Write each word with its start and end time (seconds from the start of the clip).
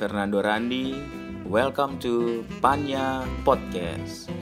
Fernando 0.00 0.40
Randi. 0.40 0.96
Welcome 1.44 2.00
to 2.00 2.40
Panya 2.64 3.20
Podcast. 3.44 4.32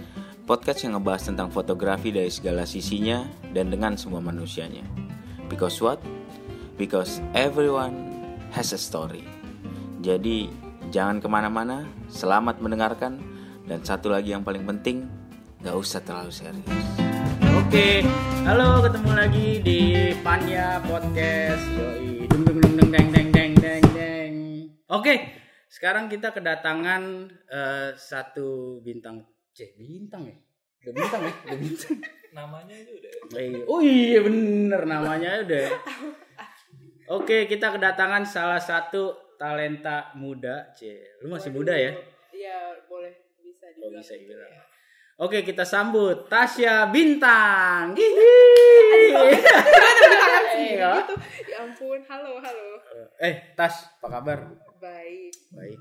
Podcast 0.46 0.86
yang 0.86 0.94
ngebahas 0.94 1.34
tentang 1.34 1.50
fotografi 1.50 2.14
dari 2.14 2.30
segala 2.30 2.62
sisinya 2.62 3.26
dan 3.50 3.66
dengan 3.66 3.98
semua 3.98 4.22
manusianya. 4.22 4.86
Because 5.50 5.82
what? 5.82 5.98
Because 6.78 7.18
everyone 7.34 8.06
has 8.54 8.70
a 8.70 8.78
story. 8.78 9.26
Jadi 9.98 10.46
jangan 10.94 11.18
ke 11.18 11.26
mana-mana, 11.26 11.90
selamat 12.06 12.62
mendengarkan. 12.62 13.18
Dan 13.66 13.82
satu 13.82 14.14
lagi 14.14 14.30
yang 14.30 14.46
paling 14.46 14.62
penting, 14.62 15.10
gak 15.66 15.74
usah 15.74 15.98
terlalu 16.06 16.30
serius. 16.30 16.86
Oke, 17.58 18.06
halo 18.46 18.78
ketemu 18.86 19.10
lagi 19.10 19.48
di 19.58 19.80
Panya 20.22 20.78
Podcast. 20.86 21.66
Yoi, 21.74 22.30
dung 22.30 22.46
dung 22.46 22.62
dung 22.62 22.94
deng 22.94 23.10
deng 23.10 23.28
deng 23.34 23.52
deng 23.58 23.82
deng. 23.90 24.32
Oke, 24.88 25.37
sekarang 25.68 26.08
kita 26.08 26.32
kedatangan 26.32 27.02
eh, 27.46 27.90
satu 27.94 28.80
bintang. 28.80 29.20
C 29.52 29.76
bintang 29.76 30.24
ya? 30.24 30.36
Udah 30.82 30.92
bintang 30.94 31.20
ya? 31.22 31.32
Udah 31.44 31.58
bintang. 31.58 31.96
namanya 32.28 32.74
itu 32.76 32.92
udah 32.92 33.12
Eh, 33.34 33.64
Oh 33.64 33.80
iya 33.80 34.20
bener 34.20 34.84
namanya 34.84 35.40
udah. 35.42 35.66
Oke, 37.08 37.48
kita 37.48 37.72
kedatangan 37.72 38.20
salah 38.22 38.60
satu 38.60 39.16
talenta 39.36 40.12
muda. 40.12 40.72
C, 40.72 40.92
lu 41.20 41.32
masih 41.32 41.48
muda 41.50 41.72
ya? 41.72 41.92
Iya, 42.28 42.84
boleh 42.84 43.12
bisa 43.40 43.64
Oh 43.80 43.88
dibilang. 43.88 44.00
bisa 44.00 44.14
gitu 44.14 44.28
bilang. 44.28 44.50
ya. 44.50 44.62
Oke 45.18 45.42
kita 45.42 45.66
sambut 45.66 46.30
Tasya 46.30 46.94
Bintang. 46.94 47.90
Hihi. 47.90 48.32
Eh? 49.10 49.40
Gitu. 50.54 51.14
Ya 51.48 51.58
ampun, 51.58 51.98
halo, 52.06 52.38
halo. 52.38 52.68
Eh 53.18 53.50
Tas, 53.52 53.88
apa 53.98 54.20
kabar? 54.20 54.38
Baik. 54.78 55.34
Baik. 55.50 55.78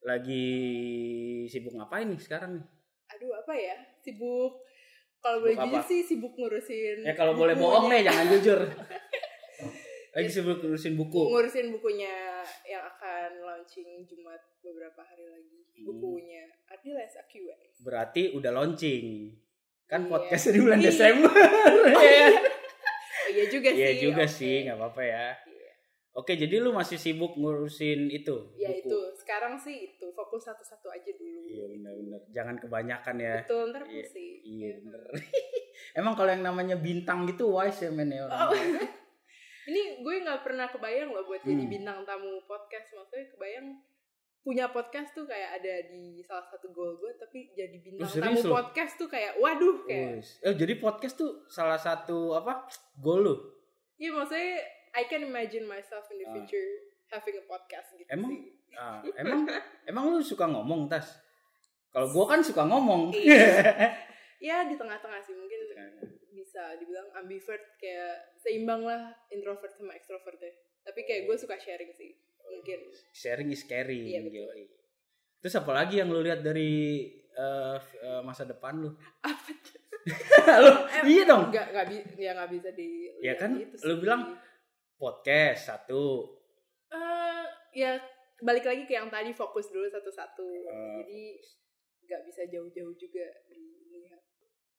Lagi 0.00 0.46
sibuk 1.46 1.74
ngapain 1.74 2.06
nih 2.06 2.20
sekarang 2.20 2.56
nih? 2.56 2.64
Aduh, 3.16 3.32
apa 3.34 3.52
ya? 3.52 3.76
Sibuk. 3.98 4.62
Kalau 5.18 5.42
boleh 5.42 5.56
jujur 5.58 5.82
sih 5.82 6.00
sibuk 6.04 6.32
ngurusin. 6.32 7.02
Eh 7.02 7.12
kalau 7.12 7.34
boleh 7.34 7.58
bohong 7.58 7.90
deh, 7.90 8.06
jangan 8.06 8.26
jujur. 8.32 8.60
Lagi 10.14 10.28
sibuk 10.30 10.60
ngurusin 10.60 10.94
buku. 10.94 11.22
Ngurusin 11.26 11.74
bukunya 11.74 12.44
yang 12.62 12.84
akan 12.86 13.42
launching 13.42 14.06
Jumat 14.06 14.38
beberapa 14.60 15.02
hari 15.02 15.26
lagi. 15.26 15.58
Hmm. 15.74 15.84
Bukunya 15.90 16.44
Adil 16.68 16.94
SAQA. 17.00 17.56
Berarti 17.82 18.30
udah 18.32 18.50
launching. 18.52 19.34
Kan 19.88 20.04
Iya. 20.04 20.10
podcast 20.10 20.44
di 20.52 20.60
bulan 20.60 20.78
Iya. 20.78 20.86
Desember. 20.92 21.32
Oh 21.32 22.02
iya 23.34 23.44
juga 23.48 23.68
sih. 23.72 23.80
Iya 23.80 23.90
juga 23.98 24.24
oke. 24.24 24.30
sih, 24.30 24.54
nggak 24.68 24.76
apa-apa 24.76 25.02
ya. 25.02 25.26
Iya. 26.18 26.20
Oke, 26.20 26.34
jadi 26.34 26.58
lu 26.58 26.74
masih 26.74 26.98
sibuk 26.98 27.32
ngurusin 27.32 28.10
itu? 28.10 28.36
Ya 28.54 28.68
buku? 28.68 28.82
itu, 28.82 28.98
sekarang 29.16 29.54
sih 29.54 29.86
itu 29.88 30.06
fokus 30.10 30.42
satu-satu 30.44 30.90
aja 30.90 31.10
dulu. 31.14 31.46
Iya 31.46 31.64
benar-benar. 31.70 32.20
Jangan 32.28 32.56
kebanyakan 32.58 33.16
ya. 33.16 33.34
Betul, 33.38 33.62
ntar 33.70 33.82
Iya, 33.86 34.02
pusing. 34.02 34.34
Iya 34.42 34.70
bener. 34.80 35.02
Emang 35.98 36.14
kalau 36.14 36.30
yang 36.30 36.42
namanya 36.42 36.74
bintang 36.74 37.22
gitu 37.24 37.54
wise 37.54 37.78
ya 37.80 37.90
men 37.90 38.10
ya 38.10 38.26
orang. 38.26 38.50
Oh. 38.50 38.50
Ini 39.68 40.02
gue 40.02 40.14
nggak 40.24 40.42
pernah 40.42 40.66
kebayang 40.66 41.12
loh 41.12 41.22
buat 41.22 41.38
jadi 41.40 41.54
Hmm. 41.60 41.70
bintang 41.70 41.98
tamu 42.02 42.42
podcast. 42.42 42.90
Maksudnya 42.90 43.26
kebayang 43.30 43.66
punya 44.40 44.66
podcast 44.68 45.12
tuh 45.12 45.22
kayak 45.22 45.60
ada 45.60 45.74
di 45.86 46.18
salah 46.18 46.42
satu 46.42 46.72
goal 46.72 46.96
gue, 46.96 47.14
tapi 47.14 47.52
jadi 47.52 47.76
bintang 47.78 48.02
Oh, 48.02 48.18
tamu 48.18 48.40
podcast 48.48 48.96
tuh 48.96 49.06
kayak 49.06 49.36
waduh 49.36 49.84
kayak. 49.84 50.24
Eh, 50.24 50.54
jadi 50.56 50.74
podcast 50.78 51.14
tuh 51.14 51.46
salah 51.46 51.76
satu 51.76 52.32
apa 52.32 52.66
goal 52.96 53.22
lu? 53.22 53.36
Iya 53.94 54.10
maksudnya 54.10 54.56
I 54.98 55.06
can 55.06 55.22
imagine 55.22 55.62
myself 55.64 56.10
in 56.10 56.18
the 56.18 56.26
Ah. 56.26 56.34
future 56.34 56.68
having 57.08 57.38
a 57.38 57.44
podcast 57.46 57.94
gitu 57.94 58.08
Emang? 58.10 58.34
sih. 58.34 58.42
Ah, 58.74 58.98
emang 59.16 59.46
emang 59.90 60.04
lu 60.10 60.20
suka 60.20 60.44
ngomong 60.44 60.90
tas? 60.90 61.22
Kalau 61.88 62.10
gua 62.10 62.34
kan 62.34 62.40
suka 62.42 62.66
ngomong. 62.66 63.14
Ya 64.38 64.62
di 64.62 64.74
tengah-tengah 64.74 65.18
sih 65.18 65.34
mungkin 65.34 65.60
bisa 66.30 66.78
dibilang 66.78 67.10
ambivert 67.12 67.74
kayak 67.76 68.38
seimbang 68.38 68.82
lah 68.82 69.10
introvert 69.30 69.70
sama 69.72 69.94
extrovert 69.94 70.38
ya. 70.38 70.52
Tapi 70.82 71.02
kayak 71.02 71.26
gue 71.26 71.36
suka 71.36 71.58
sharing 71.58 71.90
sih 71.90 72.14
mungkin. 72.40 72.78
Sharing 73.10 73.50
is 73.50 73.66
caring. 73.66 74.06
Iya, 74.06 74.22
betul. 74.22 74.46
Terus 75.38 75.54
apa 75.58 75.72
lagi 75.74 75.98
yang 75.98 76.08
lu 76.08 76.22
lihat 76.22 76.40
dari 76.40 77.02
eh, 77.12 77.76
eh, 77.98 78.22
masa 78.22 78.46
depan 78.46 78.78
lu? 78.78 78.90
Apa 79.22 79.50
lu 80.62 80.72
iya 81.04 81.22
dong. 81.26 81.50
Nggak 81.50 81.66
nggak 81.74 81.86
bi 81.90 81.96
ya 82.16 82.30
nggak 82.38 82.50
bisa 82.54 82.68
di. 82.72 82.88
Ya 83.18 83.34
kan, 83.34 83.58
lu 83.58 83.94
bilang 83.98 84.38
Podcast 84.98 85.60
satu. 85.64 86.26
Eh, 86.90 87.44
ya 87.76 87.94
balik 88.38 88.64
lagi 88.64 88.82
ke 88.82 88.92
yang 88.92 89.06
tadi 89.06 89.30
fokus 89.30 89.70
dulu 89.70 89.86
satu-satu. 89.86 90.42
Eh. 90.42 90.94
Jadi 90.98 91.22
nggak 92.02 92.22
bisa 92.24 92.42
jauh-jauh 92.46 92.94
juga 92.94 93.26
dilihat. 93.46 94.22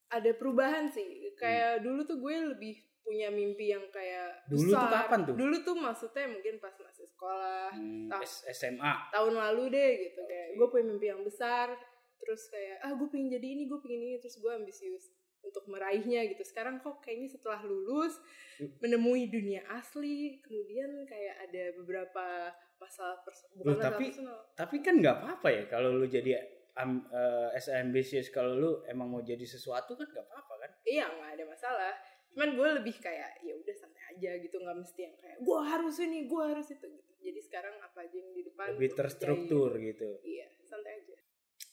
Ada 0.09 0.35
perubahan 0.35 0.85
sih. 0.85 1.07
Kayak 1.33 1.81
dulu 1.81 2.03
tuh 2.03 2.19
gue 2.19 2.35
lebih 2.51 2.75
punya 2.99 3.29
mimpi 3.29 3.71
yang 3.71 3.87
kayak 3.89 4.43
Hmm. 4.43 4.53
Dulu 4.53 4.69
tuh 4.69 4.75
besar. 4.75 4.91
kapan 5.01 5.19
tuh? 5.23 5.35
Dulu 5.35 5.55
tuh 5.63 5.75
maksudnya 5.77 6.25
mungkin 6.27 6.55
pas 6.57 6.75
masih 6.75 7.05
sekolah 7.07 7.69
Hmm, 7.71 8.05
tahu. 8.07 8.21
S- 8.21 8.43
SMA. 8.51 8.93
tahun 9.09 9.33
lalu 9.33 9.63
deh 9.71 9.91
gitu 9.99 10.21
kayak 10.21 10.47
gue 10.53 10.67
punya 10.67 10.85
mimpi 10.85 11.07
yang 11.07 11.23
besar 11.23 11.73
terus 12.19 12.51
kayak 12.51 12.77
ah 12.81 12.91
gue 12.91 13.07
pengen 13.07 13.31
jadi 13.31 13.47
ini 13.49 13.63
gue 13.65 13.79
pengen 13.79 14.01
ini 14.03 14.17
terus 14.17 14.37
gue 14.37 14.51
ambisius 14.51 15.15
untuk 15.41 15.65
meraihnya 15.65 16.27
gitu 16.27 16.43
sekarang 16.43 16.77
kok 16.77 16.99
kayaknya 16.99 17.29
setelah 17.29 17.61
lulus 17.61 18.17
Hmm. 18.55 18.75
menemui 18.81 19.27
dunia 19.27 19.63
asli 19.71 20.35
kemudian 20.41 21.05
kayak 21.05 21.47
ada 21.47 21.63
beberapa 21.73 22.51
masalah 22.75 23.15
pers 23.21 23.47
Loh, 23.49 23.63
bukan 23.63 23.71
masalah 23.73 23.87
tapi- 23.89 24.07
personal 24.09 24.39
Tapi 24.51 24.75
kan 24.79 24.93
nggak 24.97 25.15
apa-apa 25.17 25.47
ya 25.49 25.63
kalau 25.65 25.89
lu 25.91 26.03
jadi 26.03 26.43
um, 26.75 27.07
uh, 27.07 27.47
as 27.51 27.67
ambitious 27.69 28.27
kalau 28.27 28.53
lu 28.53 28.71
emang 28.85 29.07
mau 29.07 29.21
jadi 29.21 29.39
sesuatu 29.41 29.95
kan 29.95 30.03
nggak 30.05 30.25
apa-apa 30.25 30.53
kan? 30.57 30.71
iya 30.83 31.07
nggak 31.07 31.31
ada 31.33 31.45
masalah 31.45 31.93
cuman 32.29 32.49
gue 32.51 32.69
lebih 32.77 32.95
kayak 32.95 33.39
ya 33.39 33.53
udah 33.53 33.73
santai 33.73 34.03
aja 34.11 34.31
gitu 34.37 34.55
nggak 34.55 34.77
mesti 34.77 34.99
yang 35.01 35.15
kayak 35.15 35.37
gue 35.39 35.59
harus 35.61 35.95
ini 35.97 36.19
gue 36.25 36.43
harus 36.45 36.67
itu 36.67 36.85
gitu 36.85 37.11
jadi 37.17 37.39
sekarang 37.41 37.75
apa 37.79 37.99
aja 38.01 38.15
yang 38.17 38.31
di 38.33 38.43
depan 38.43 38.75
Lebih 38.75 38.91
terstruktur 38.93 39.71
gitu. 39.77 40.19
iya 40.21 40.51
santai 40.61 40.99
aja 40.99 41.15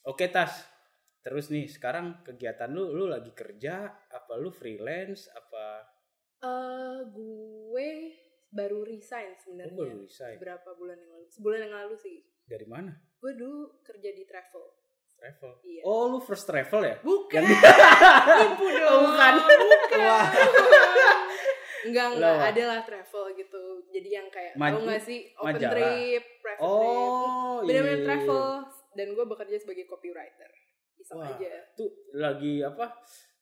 Oke 0.04 0.30
Tas, 0.30 0.54
terus 1.26 1.50
nih 1.50 1.66
sekarang 1.66 2.22
kegiatan 2.22 2.70
lu, 2.70 2.94
lu 2.94 3.10
lagi 3.10 3.34
kerja, 3.34 3.82
apa 4.06 4.32
lu 4.36 4.48
freelance, 4.48 5.26
apa 5.28 5.82
Eh, 6.36 6.98
gue 7.08 7.88
baru 8.46 8.84
resign 8.84 9.34
sebenarnya. 9.36 9.74
baru 9.74 9.96
resign? 9.98 10.36
Beberapa 10.36 10.70
bulan 10.72 10.94
yang 10.94 11.10
lalu. 11.10 11.26
Sebulan 11.26 11.58
yang 11.60 11.74
lalu 11.74 11.94
sih. 11.96 12.16
Dari 12.44 12.62
mana? 12.64 12.92
Gue 13.16 13.34
dulu 13.34 13.82
kerja 13.82 14.12
di 14.12 14.22
travel. 14.22 14.62
Travel. 15.16 15.52
Iya. 15.64 15.80
Oh 15.82 16.06
lu 16.06 16.20
first 16.20 16.44
travel 16.44 16.84
ya? 16.84 16.96
Bukan. 17.00 17.40
Yang- 17.40 17.56
Nipu 18.38 18.66
dong. 18.76 18.86
Oh, 18.86 18.98
bukan. 19.08 19.32
Bukan. 19.40 20.00
enggak, 21.86 22.06
enggak. 22.12 22.34
Lah. 22.36 22.46
Ada 22.46 22.62
lah 22.66 22.80
travel 22.84 23.24
gitu. 23.34 23.62
Jadi 23.88 24.08
yang 24.10 24.28
kayak, 24.28 24.52
Maj- 24.54 24.76
tau 24.76 24.84
gak 24.84 25.02
sih? 25.02 25.18
Open 25.34 25.56
majalah. 25.56 25.72
trip, 25.72 26.22
private 26.38 26.60
trip. 26.60 26.68
Oh 26.68 27.56
iya. 27.56 27.66
Bener-bener 27.66 27.96
iya, 27.96 28.06
travel. 28.06 28.44
iya. 28.60 28.92
Dan 28.92 29.06
gue 29.12 29.24
bekerja 29.24 29.56
sebagai 29.58 29.84
copywriter. 29.86 30.50
Iseng 31.06 31.22
Wah. 31.22 31.30
aja. 31.30 31.52
Tuh 31.72 31.90
lagi 32.12 32.60
apa? 32.60 32.90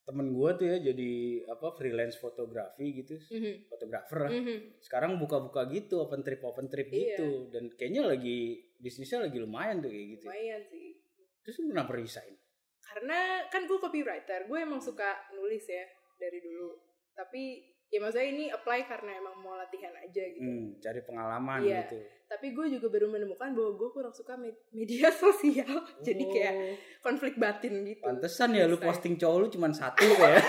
Temen 0.05 0.37
gua 0.37 0.53
tuh 0.53 0.69
ya 0.69 0.77
jadi 0.85 1.13
apa 1.49 1.73
freelance 1.73 2.21
fotografi 2.21 2.93
gitu, 2.95 3.17
Mhm. 3.17 3.73
fotografer 3.73 4.19
lah. 4.21 4.31
Mhm. 4.31 4.77
sekarang 4.79 5.17
buka-buka 5.17 5.65
gitu 5.73 5.97
open 5.99 6.21
trip 6.21 6.45
open 6.45 6.69
trip 6.69 6.85
Iya. 6.87 7.17
gitu 7.17 7.49
dan 7.49 7.73
kayaknya 7.73 8.05
lagi 8.05 8.39
bisnisnya 8.77 9.25
lagi 9.25 9.41
lumayan 9.41 9.81
tuh 9.81 9.89
kayak 9.89 10.09
gitu 10.13 10.29
Lumayan 10.29 10.61
sih. 10.63 11.01
terus 11.41 11.57
kenapa 11.57 11.97
resign 11.97 12.37
karena 12.85 13.19
kan 13.49 13.65
gue 13.65 13.79
copywriter 13.81 14.45
gue 14.45 14.59
emang 14.61 14.77
suka 14.77 15.09
nulis 15.33 15.65
ya 15.65 15.89
dari 16.15 16.37
dulu 16.39 16.77
tapi 17.17 17.65
ya 17.95 18.03
maksudnya 18.03 18.27
ini 18.27 18.45
apply 18.49 18.81
karena 18.85 19.15
emang 19.15 19.39
mau 19.39 19.55
latihan 19.55 19.95
aja 19.95 20.23
gitu. 20.27 20.43
Hmm, 20.43 20.75
cari 20.77 21.01
pengalaman 21.01 21.63
Iya. 21.63 21.87
gitu. 21.87 21.99
Tapi 22.25 22.51
gue 22.51 22.67
juga 22.69 22.87
baru 22.89 23.07
menemukan 23.09 23.49
bahwa 23.49 23.71
gue 23.73 23.89
kurang 23.89 24.11
suka 24.11 24.35
med- 24.35 24.59
media 24.69 25.15
sosial. 25.15 25.71
Jadi 26.01 26.25
kayak 26.27 26.55
Oh, 26.57 26.75
konflik 27.01 27.37
batin 27.37 27.87
gitu. 27.87 28.03
Pantesan 28.03 28.51
ya 28.51 28.67
lu 28.67 28.75
posting 28.77 29.15
cowok 29.15 29.39
lu 29.39 29.47
cuma 29.49 29.71
satu 29.71 30.03
ya. 30.03 30.43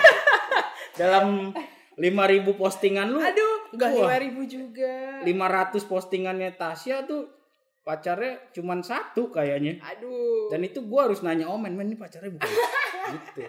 Dalam 0.97 1.53
5000 1.93 2.01
postingan 2.55 3.07
lu 3.07 3.19
aduh 3.19 3.69
nggak 3.71 3.89
lima 3.93 4.17
ribu 4.17 4.41
juga. 4.43 5.21
500 5.21 5.85
postingannya 5.85 6.49
Tasya 6.51 7.05
tuh 7.05 7.29
pacarnya 7.81 8.49
cuma 8.51 8.73
satu 8.81 9.29
kayaknya. 9.29 9.77
Aduh. 9.85 10.49
Dan 10.49 10.65
itu 10.65 10.81
gua 10.81 11.05
harus 11.05 11.21
nanya 11.21 11.45
omen 11.45 11.71
men 11.71 11.87
ini 11.87 11.95
pacarnya 11.95 12.33
bukan 12.33 12.49
gitu 13.13 13.45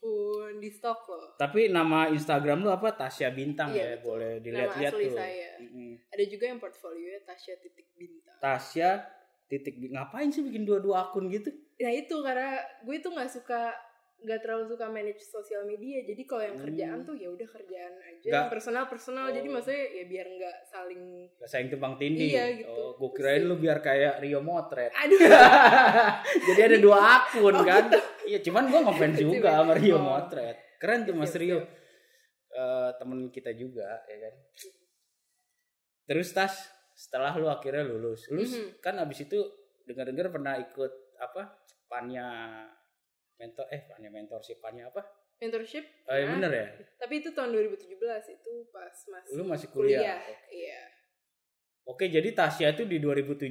ampun 0.00 0.56
di 0.64 0.70
stok 0.72 1.00
loh. 1.12 1.36
Tapi 1.36 1.68
nama 1.68 2.08
Instagram 2.08 2.64
lu 2.64 2.72
apa? 2.72 2.96
Tasya 2.96 3.36
Bintang 3.36 3.68
Iya, 3.76 3.76
ya 3.76 3.88
betul. 4.00 4.04
boleh 4.08 4.32
dilihat-lihat 4.40 4.92
tuh. 4.96 5.12
saya. 5.12 5.50
Mm-mm. 5.60 5.92
ada 6.08 6.24
juga 6.24 6.44
yang 6.48 6.58
portfolio 6.58 7.20
Tasya 7.28 7.54
titik 7.60 7.86
bintang. 7.94 8.36
Tasya 8.40 8.90
titik 9.44 9.76
ngapain 9.92 10.32
sih 10.32 10.40
bikin 10.40 10.64
dua-dua 10.64 11.10
akun 11.12 11.28
gitu? 11.28 11.52
Nah 11.80 11.92
itu 11.92 12.16
karena 12.24 12.56
gue 12.80 12.96
tuh 13.04 13.12
nggak 13.12 13.30
suka 13.30 13.76
nggak 14.20 14.40
terlalu 14.40 14.64
suka 14.66 14.86
manage 14.86 15.22
sosial 15.22 15.64
media 15.64 16.00
jadi 16.02 16.22
kalau 16.22 16.42
yang 16.42 16.54
Hmm. 16.54 16.64
kerjaan 16.64 16.98
tuh 17.02 17.14
ya 17.14 17.28
udah 17.28 17.48
kerjaan 17.48 17.94
aja 17.98 18.28
Nggak- 18.28 18.48
personal 18.48 18.84
personal 18.84 19.26
jadi 19.28 19.44
Oh. 19.44 19.52
maksudnya 19.54 19.84
ya 19.90 20.04
biar 20.04 20.26
nggak 20.28 20.56
saling 20.66 21.02
Gak 21.34 21.48
sayang 21.48 21.68
tumpang 21.68 21.94
tindih. 21.96 22.28
Iya, 22.28 22.44
gitu. 22.54 22.68
Oh, 22.70 22.90
gue 22.94 23.10
kirain 23.12 23.42
lu 23.42 23.56
biar 23.56 23.80
kayak 23.80 24.20
Rio 24.20 24.40
Motret. 24.40 24.92
aduh 24.92 25.16
Jadi 26.46 26.60
ada 26.62 26.78
dua 26.78 26.98
akun 27.18 27.50
Oh, 27.50 27.64
kan. 27.64 27.88
Iya, 28.22 28.38
cuman 28.40 28.64
gue 28.66 28.80
ngefans 28.82 29.16
juga 29.18 29.48
sama 29.56 29.72
Rio 29.74 29.96
Oh. 29.96 30.04
Motret. 30.04 30.56
Keren 30.76 31.00
tuh 31.02 31.12
Mas 31.12 31.28
Siap, 31.28 31.40
Rio. 31.40 31.58
Eh, 32.50 32.90
temen 32.94 33.28
kita 33.28 33.50
juga 33.52 34.04
ya 34.04 34.16
kan. 34.18 34.34
Terus 36.04 36.28
Tas, 36.30 36.54
setelah 36.92 37.32
lu 37.34 37.46
akhirnya 37.46 37.84
lulus. 37.84 38.26
Lulus 38.28 38.52
Mhm. 38.52 38.80
kan 38.80 38.98
abis 38.98 39.24
itu 39.24 39.38
dengar-dengar 39.82 40.28
pernah 40.28 40.58
ikut 40.58 40.92
apa? 41.16 41.56
Panya 41.86 42.26
mentor 43.40 43.64
eh 43.68 43.88
panya 43.88 44.08
mentorship 44.08 44.60
panya 44.60 44.86
apa? 44.86 45.00
mentorship 45.40 45.88
Oh, 46.04 46.12
iya 46.12 46.28
Nah, 46.28 46.36
bener 46.36 46.50
ya? 46.52 46.66
tapi 47.00 47.14
itu 47.18 47.32
tahun 47.32 47.56
2017 47.56 47.96
itu 48.30 48.52
pas 48.68 48.92
masih 48.92 49.32
Lu 49.32 49.42
masih 49.42 49.72
kuliah. 49.72 50.20
iya 50.46 50.84
Oke, 51.82 52.06
jadi 52.06 52.30
Tasya 52.30 52.70
itu 52.70 52.84
di 52.84 53.00
2017 53.00 53.50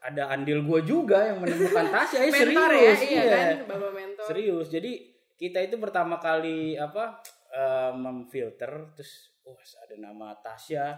ada 0.00 0.22
andil 0.32 0.64
gue 0.64 0.80
juga 0.82 1.28
yang 1.30 1.38
menemukan 1.38 1.84
Tasya. 1.94 2.18
Eh, 2.18 2.32
mentor 2.32 2.70
serius, 2.72 2.98
ya 2.98 3.06
iya 3.06 3.22
kan 3.28 3.56
bapak 3.68 3.90
mentor 3.92 4.24
Serius. 4.26 4.66
Jadi 4.66 4.92
kita 5.36 5.58
itu 5.60 5.76
pertama 5.76 6.16
kali 6.16 6.74
apa 6.74 7.20
eh, 7.52 7.92
memfilter 7.92 8.96
terus 8.96 9.36
wah 9.44 9.54
ada 9.84 9.94
nama 9.94 10.32
Tasya. 10.34 10.96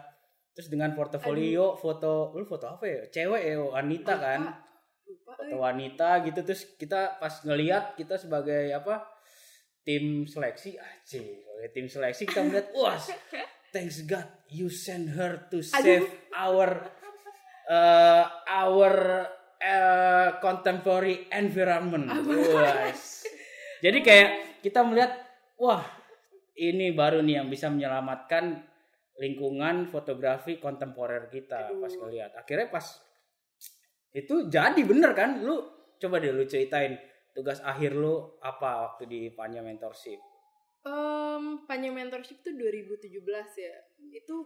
Terus 0.54 0.70
dengan 0.70 0.94
portofolio 0.94 1.74
foto 1.74 2.30
lu 2.32 2.46
foto 2.46 2.70
apa 2.70 2.86
ya? 2.86 3.02
Cewek 3.10 3.42
ya 3.44 3.58
Wanita 3.60 4.14
kan. 4.16 4.40
Lupa 5.04 5.36
Foto 5.36 5.52
eh. 5.52 5.58
wanita 5.58 6.24
gitu 6.24 6.40
terus 6.40 6.64
kita 6.80 7.20
pas 7.20 7.44
ngeliat 7.44 7.96
kita 7.96 8.16
sebagai 8.16 8.72
apa? 8.72 9.14
tim 9.84 10.24
seleksi 10.24 10.80
aja. 10.80 11.20
Sebagai 11.20 11.70
tim 11.76 11.86
seleksi 11.92 12.24
kita 12.24 12.40
melihat 12.48 12.72
wah 12.72 12.96
thanks 13.68 14.00
God 14.08 14.24
you 14.48 14.72
send 14.72 15.12
her 15.12 15.44
to 15.52 15.60
save 15.60 16.08
our 16.32 16.88
uh, 17.68 18.24
our 18.48 18.92
uh, 19.60 20.28
contemporary 20.40 21.28
environment. 21.28 22.08
Wah. 22.08 22.90
Jadi 23.84 23.98
kayak 24.00 24.30
kita 24.64 24.80
melihat 24.80 25.12
wah 25.60 25.84
ini 26.56 26.96
baru 26.96 27.20
nih 27.20 27.44
yang 27.44 27.52
bisa 27.52 27.68
menyelamatkan 27.68 28.64
lingkungan 29.20 29.86
fotografi 29.92 30.58
kontemporer 30.58 31.28
kita 31.28 31.70
pas 31.76 31.92
ngeliat. 31.92 32.32
Akhirnya 32.40 32.72
pas 32.72 33.04
itu 34.14 34.46
jadi 34.46 34.80
bener 34.80 35.10
kan? 35.12 35.42
Lu 35.42 35.58
coba 35.98 36.22
deh 36.22 36.30
lu 36.30 36.46
ceritain 36.46 36.94
tugas 37.34 37.58
akhir 37.60 37.92
lu 37.92 38.38
apa 38.38 38.86
waktu 38.86 39.04
di 39.04 39.20
Panya 39.28 39.58
Mentorship. 39.60 40.22
Em, 40.84 41.64
Panya 41.64 41.90
mentorship 41.90 42.40
tuh 42.40 42.52
2017 42.52 43.10
ya. 43.56 43.74
Itu 44.12 44.36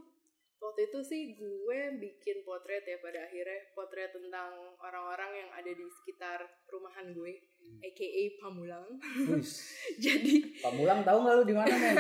waktu 0.57 0.87
itu 0.87 0.99
sih 1.03 1.23
gue 1.35 1.81
bikin 1.99 2.43
potret 2.43 2.83
ya 2.83 2.99
pada 2.99 3.23
akhirnya 3.23 3.59
potret 3.75 4.11
tentang 4.11 4.51
orang-orang 4.79 5.31
yang 5.37 5.51
ada 5.53 5.69
di 5.69 5.85
sekitar 5.93 6.39
perumahan 6.65 7.13
gue, 7.13 7.35
Hmm. 7.59 7.83
aka 7.85 8.07
Pamulang. 8.41 8.87
Jadi 10.05 10.63
Pamulang 10.63 11.05
tahu 11.05 11.19
nggak 11.21 11.35
lu 11.37 11.45
di 11.45 11.53
mana 11.53 11.75
men? 11.75 11.97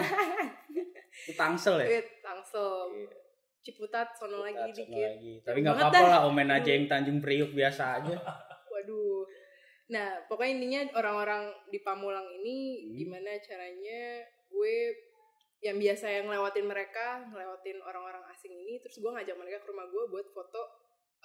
Tangsel 1.38 1.82
ya? 1.82 1.98
eh, 1.98 2.04
Tangsel, 2.22 2.94
Iya. 2.94 3.10
Ciputat, 3.60 4.14
sono 4.14 4.40
lagi 4.40 4.56
Kita 4.66 4.78
dikit. 4.78 5.08
lagi. 5.12 5.32
Tapi 5.42 5.58
nggak 5.60 5.76
apa-apa 5.76 6.00
lah, 6.04 6.20
omen 6.24 6.48
aja 6.48 6.70
yang 6.70 6.86
Tanjung 6.86 7.18
Priuk 7.18 7.52
biasa 7.52 8.00
aja. 8.00 8.14
Waduh. 8.72 9.26
Nah, 9.88 10.20
pokoknya 10.24 10.52
intinya 10.54 10.80
orang-orang 10.94 11.42
di 11.66 11.80
Pamulang 11.80 12.28
ini 12.34 12.56
Hmm. 12.78 12.94
gimana 12.94 13.30
caranya 13.38 14.00
gue 14.46 14.76
yang 15.58 15.74
biasa 15.74 16.06
yang 16.06 16.24
ngelewatin 16.26 16.64
mereka, 16.64 17.24
ngelewatin 17.26 17.78
orang-orang 17.80 18.22
asing 18.30 18.52
ini, 18.54 18.78
terus 18.78 18.96
gue 18.96 19.10
ngajak 19.10 19.34
mereka 19.34 19.58
ke 19.58 19.68
rumah 19.68 19.86
gue 19.86 20.04
buat 20.06 20.26
foto. 20.28 20.62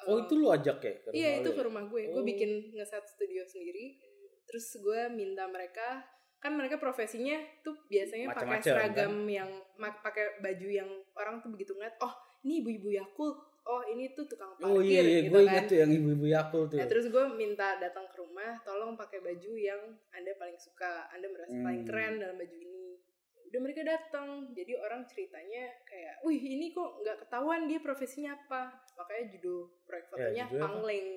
Oh 0.03 0.17
eh, 0.17 0.25
itu 0.25 0.33
lu 0.33 0.49
ajak 0.49 0.77
ya? 0.79 0.93
ke 0.97 1.09
Iya 1.11 1.29
itu 1.39 1.49
ke 1.49 1.61
ya? 1.61 1.65
rumah 1.65 1.85
gue. 1.85 2.01
Gue 2.07 2.17
Oh. 2.17 2.25
bikin 2.25 2.49
ngeset 2.73 3.05
studio 3.05 3.45
sendiri. 3.45 4.01
Terus 4.43 4.73
gue 4.75 4.99
minta 5.09 5.45
mereka 5.45 6.01
kan 6.43 6.51
mereka 6.51 6.75
profesinya 6.75 7.33
tuh 7.63 7.71
biasanya 7.87 8.27
pakai 8.29 8.43
Macam-macam, 8.51 8.67
seragam 8.67 9.13
yang 9.25 9.47
mak- 9.73 10.03
pakai 10.03 10.37
baju 10.37 10.67
yang 10.67 10.89
orang 11.15 11.39
tuh 11.39 11.49
begitu 11.49 11.71
ngeliat 11.71 11.95
oh 11.97 12.11
ini 12.43 12.59
ibu-ibu 12.59 12.91
Yakult 12.91 13.37
oh 13.63 13.81
ini 13.87 14.11
tuh 14.11 14.27
tukang 14.27 14.51
parkir 14.53 14.67
Oh 14.67 14.83
iya 14.83 14.99
iya, 14.99 15.19
gitu 15.21 15.31
gue 15.31 15.39
kan. 15.39 15.47
ingat 15.47 15.65
tuh 15.65 15.77
yang 15.79 15.91
ibu-ibu 15.93 16.25
Yakul 16.27 16.63
tuh. 16.67 16.75
Nah, 16.75 16.83
terus 16.83 17.07
gue 17.07 17.23
minta 17.31 17.79
datang 17.79 18.03
ke 18.05 18.19
rumah, 18.19 18.59
tolong 18.61 18.93
pakai 18.93 19.23
baju 19.23 19.51
yang 19.53 19.79
Anda 20.11 20.35
paling 20.35 20.59
suka, 20.59 21.07
Anda 21.09 21.31
merasa 21.31 21.55
paling 21.57 21.79
Hmm. 21.79 21.87
keren 21.87 22.13
dalam 22.19 22.35
baju 22.35 22.57
ini. 22.57 22.99
Udah 23.45 23.59
mereka 23.61 23.81
datang, 23.81 24.27
jadi 24.51 24.75
orang 24.75 25.07
ceritanya 25.07 25.63
kayak, 25.85 26.19
wih 26.21 26.35
ini 26.35 26.75
kok 26.75 26.99
nggak 26.99 27.17
ketahuan 27.23 27.63
dia 27.63 27.79
profesinya 27.79 28.35
apa. 28.35 28.61
Makanya 28.93 29.31
judul 29.31 29.59
proyek 29.81 30.05
fotonya 30.09 30.43
Ya? 30.43 30.59
Pangling. 30.59 31.07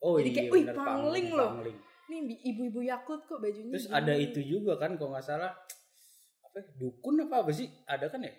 oh 0.00 0.18
jadi 0.18 0.26
iya 0.26 0.36
kayak, 0.36 0.50
"Wih, 0.50 0.64
bener, 0.64 0.74
pangling 0.76 1.28
loh." 1.30 1.50
pangling. 1.54 1.78
Ini 2.04 2.18
bi- 2.22 2.42
ibu-ibu 2.44 2.80
Yakult 2.82 3.24
kok 3.24 3.38
bajunya. 3.38 3.72
Terus 3.72 3.86
gini. 3.86 3.96
ada 3.96 4.14
itu 4.14 4.40
juga 4.40 4.76
kan 4.76 4.94
kalau 4.94 5.12
nggak 5.12 5.22
salah 5.22 5.52
apa 6.42 6.56
ya, 6.56 6.64
dukun 6.76 7.22
apa 7.22 7.36
apa 7.40 7.50
sih? 7.50 7.66
Ada 7.84 8.06
kan 8.06 8.20
ya? 8.20 8.32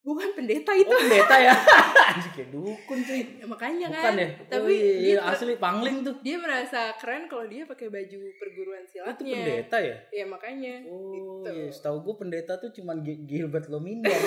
Bukan 0.00 0.38
pendeta 0.38 0.70
itu. 0.70 0.86
Oh 0.86 0.94
pendeta 0.96 1.34
ya? 1.34 1.50
Anjir 2.14 2.46
dukun 2.46 2.98
cuy. 3.02 3.22
Ya, 3.36 3.44
makanya 3.44 3.86
Bukan 3.90 4.02
kan. 4.06 4.14
ya? 4.14 4.28
Tapi 4.46 4.62
oh, 4.62 4.70
iya, 4.70 4.94
dia, 4.94 5.10
iya, 5.12 5.20
asli 5.26 5.54
pangling 5.56 6.06
tuh. 6.06 6.14
dia 6.22 6.38
merasa 6.38 6.94
keren 6.94 7.26
kalau 7.26 7.42
dia 7.44 7.66
pakai 7.66 7.90
baju 7.90 8.18
perguruan 8.36 8.86
Oh, 8.86 9.10
itu 9.10 9.22
pendeta 9.26 9.76
ya? 9.82 9.96
Ya 10.14 10.24
makanya. 10.24 10.74
Oh 10.86 11.10
Gitu. 11.10 11.50
iya, 11.50 11.66
setahu 11.68 11.96
gue 12.02 12.14
pendeta 12.16 12.54
tuh 12.56 12.70
cuman 12.70 13.02
Gi- 13.02 13.26
Gilbert 13.26 13.66
Lomindong. 13.66 14.14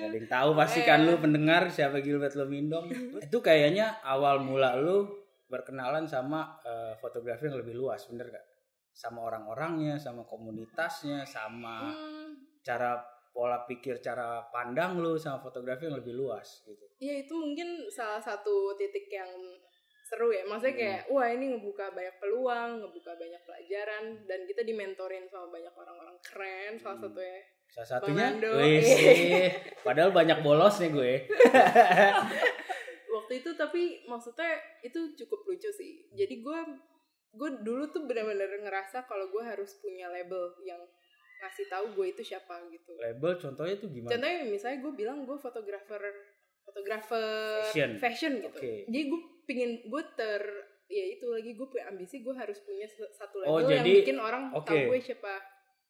Gak 0.00 0.08
ada 0.08 0.16
yang 0.16 0.28
tahu 0.28 0.50
pasti 0.54 0.80
kan 0.80 1.04
lu 1.04 1.16
pendengar 1.16 1.68
siapa 1.68 2.00
Gilbert 2.00 2.32
Lomindong. 2.34 2.88
itu 3.24 3.38
kayaknya 3.40 4.00
awal 4.02 4.40
mula 4.40 4.76
lu 4.76 5.08
berkenalan 5.50 6.06
sama 6.06 6.62
eh, 6.62 6.94
fotografi 6.96 7.50
yang 7.50 7.58
lebih 7.58 7.74
luas, 7.74 8.06
bener 8.06 8.30
gak? 8.30 8.46
Sama 8.94 9.26
orang-orangnya, 9.26 9.98
sama 9.98 10.22
komunitasnya, 10.22 11.26
sama 11.26 11.90
Hmm, 11.90 12.38
cara 12.62 13.02
pola 13.30 13.62
pikir, 13.62 13.98
cara 13.98 14.42
pandang 14.50 14.98
lu 14.98 15.14
sama 15.14 15.38
fotografi 15.38 15.86
yang 15.86 15.98
lebih 15.98 16.14
luas 16.14 16.62
gitu. 16.62 16.82
Ya 16.98 17.14
itu 17.18 17.30
mungkin 17.34 17.86
salah 17.88 18.18
satu 18.18 18.74
titik 18.74 19.06
yang 19.06 19.30
seru 20.02 20.34
ya. 20.34 20.42
Maksudnya 20.42 20.74
Hmm. 20.74 20.82
kayak 20.82 21.02
wah 21.08 21.28
ini 21.30 21.44
ngebuka 21.54 21.94
banyak 21.94 22.16
peluang, 22.18 22.70
ngebuka 22.82 23.12
banyak 23.14 23.42
pelajaran 23.46 24.04
dan 24.26 24.40
kita 24.44 24.62
dimentorin 24.62 25.26
sama 25.26 25.46
banyak 25.48 25.70
orang-orang 25.70 26.18
keren 26.20 26.72
salah 26.76 26.98
Hmm. 26.98 27.06
satunya. 27.06 27.38
Salah 27.70 27.88
satunya, 27.88 28.26
wih 28.58 28.82
sih. 28.82 29.46
Padahal 29.86 30.10
banyak 30.10 30.42
bolos 30.42 30.82
nih 30.82 30.90
gue. 30.90 31.12
Waktu 33.10 33.32
itu 33.38 33.50
tapi 33.54 33.82
maksudnya 34.04 34.54
itu 34.80 35.14
cukup 35.16 35.44
lucu 35.44 35.70
sih. 35.70 36.06
Jadi 36.12 36.40
gue 36.40 36.58
gue 37.30 37.50
dulu 37.62 37.86
tuh 37.88 38.04
benar-benar 38.04 38.50
ngerasa 38.50 39.06
kalau 39.06 39.28
gue 39.28 39.42
harus 39.42 39.78
punya 39.78 40.06
label 40.06 40.50
yang 40.60 40.78
ngasih 41.40 41.66
tahu 41.66 41.94
gue 41.94 42.06
itu 42.10 42.22
siapa 42.24 42.58
gitu. 42.68 42.92
Label 42.96 43.34
contohnya 43.36 43.76
tuh 43.76 43.88
gimana? 43.88 44.12
Contohnya 44.12 44.38
misalnya 44.44 44.78
gue 44.80 44.92
bilang 44.94 45.18
gue 45.24 45.36
fotografer 45.36 46.02
fotografer 46.62 47.64
Fashion. 47.98 48.32
gitu. 48.40 48.58
Oke. 48.58 48.72
Jadi 48.86 49.00
gue 49.06 49.20
pingin 49.44 49.70
gue 49.84 50.02
ter 50.14 50.42
ya 50.86 51.04
itu 51.08 51.26
lagi 51.26 51.54
gue 51.54 51.66
punya 51.66 51.86
ambisi 51.86 52.18
gue 52.18 52.34
harus 52.34 52.58
punya 52.60 52.86
satu 53.10 53.42
Oh, 53.42 53.58
label 53.58 53.70
yang 53.72 53.86
jadi- 53.86 53.98
bikin 54.02 54.18
orang 54.18 54.50
oke. 54.52 54.66
tahu 54.66 54.90
gue 54.90 54.98
siapa. 55.00 55.34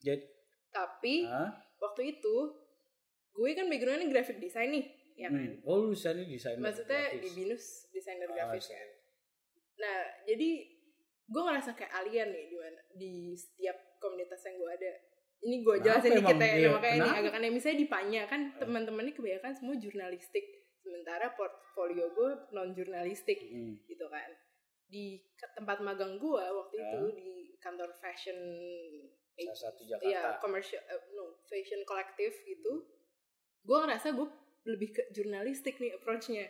Jadi, 0.00 0.24
Tapi 0.70 1.26
Hah? 1.26 1.50
waktu 1.76 2.14
itu 2.14 2.36
gue 3.32 3.50
kan 3.52 3.66
backgroundnya 3.66 4.06
graphic 4.06 4.38
design 4.38 4.70
nih, 4.70 4.86
ya 5.14 5.29
kan. 5.29 5.40
Hmm. 5.40 5.57
Oh 5.62 5.76
lu 5.79 5.87
misalnya 5.90 6.25
desainer. 6.25 6.61
Maksudnya 6.61 7.02
grafis. 7.07 7.21
di 7.21 7.29
binus 7.35 7.64
desainer 7.90 8.26
Ah, 8.26 8.35
grafis 8.35 8.67
kan. 8.69 8.88
Nah 9.76 9.97
jadi 10.25 10.50
gue 11.25 11.43
ngerasa 11.43 11.71
kayak 11.73 11.93
alien 11.97 12.29
nih 12.29 12.45
di 12.47 12.57
mana 12.57 12.81
di 12.93 13.12
setiap 13.33 13.76
komunitas 13.97 14.40
yang 14.43 14.57
gue 14.57 14.71
ada. 14.73 14.93
Ini 15.40 15.57
gue 15.59 15.75
Kenapa 15.75 15.87
jelasin 15.88 16.11
dikit 16.12 16.37
ya, 16.37 16.52
Iya, 16.52 16.69
makanya 16.69 16.90
ini 16.90 17.00
kenapa? 17.00 17.19
agak 17.19 17.35
aneh. 17.35 17.50
Misalnya 17.50 17.79
di 17.79 17.88
Panya 17.88 18.23
kan 18.26 18.40
teman-temannya 18.55 19.12
kebanyakan 19.12 19.52
semua 19.55 19.75
jurnalistik, 19.75 20.45
sementara 20.76 21.33
portfolio 21.33 22.05
gue 22.11 22.31
non 22.50 22.71
jurnalistik 22.71 23.38
Hmm. 23.43 23.81
gitu 23.83 24.05
kan. 24.07 24.29
Di 24.85 25.23
tempat 25.55 25.81
magang 25.81 26.19
gue 26.19 26.45
waktu 26.45 26.76
Ya. 26.76 26.85
itu 26.85 27.00
di 27.14 27.31
kantor 27.57 27.88
fashion, 27.97 28.37
Salah 29.33 29.57
satu 29.57 29.81
ya 29.83 29.97
Jakarta. 29.97 30.45
commercial, 30.45 30.83
eh, 30.83 31.00
no 31.11 31.40
fashion 31.43 31.81
kolektif 31.83 32.37
gitu. 32.43 32.85
Gue 33.62 33.79
ngerasa 33.79 34.12
gue 34.12 34.29
lebih 34.64 34.88
ke 34.90 35.02
jurnalistik 35.11 35.76
nih 35.76 35.95
approach-nya 35.95 36.45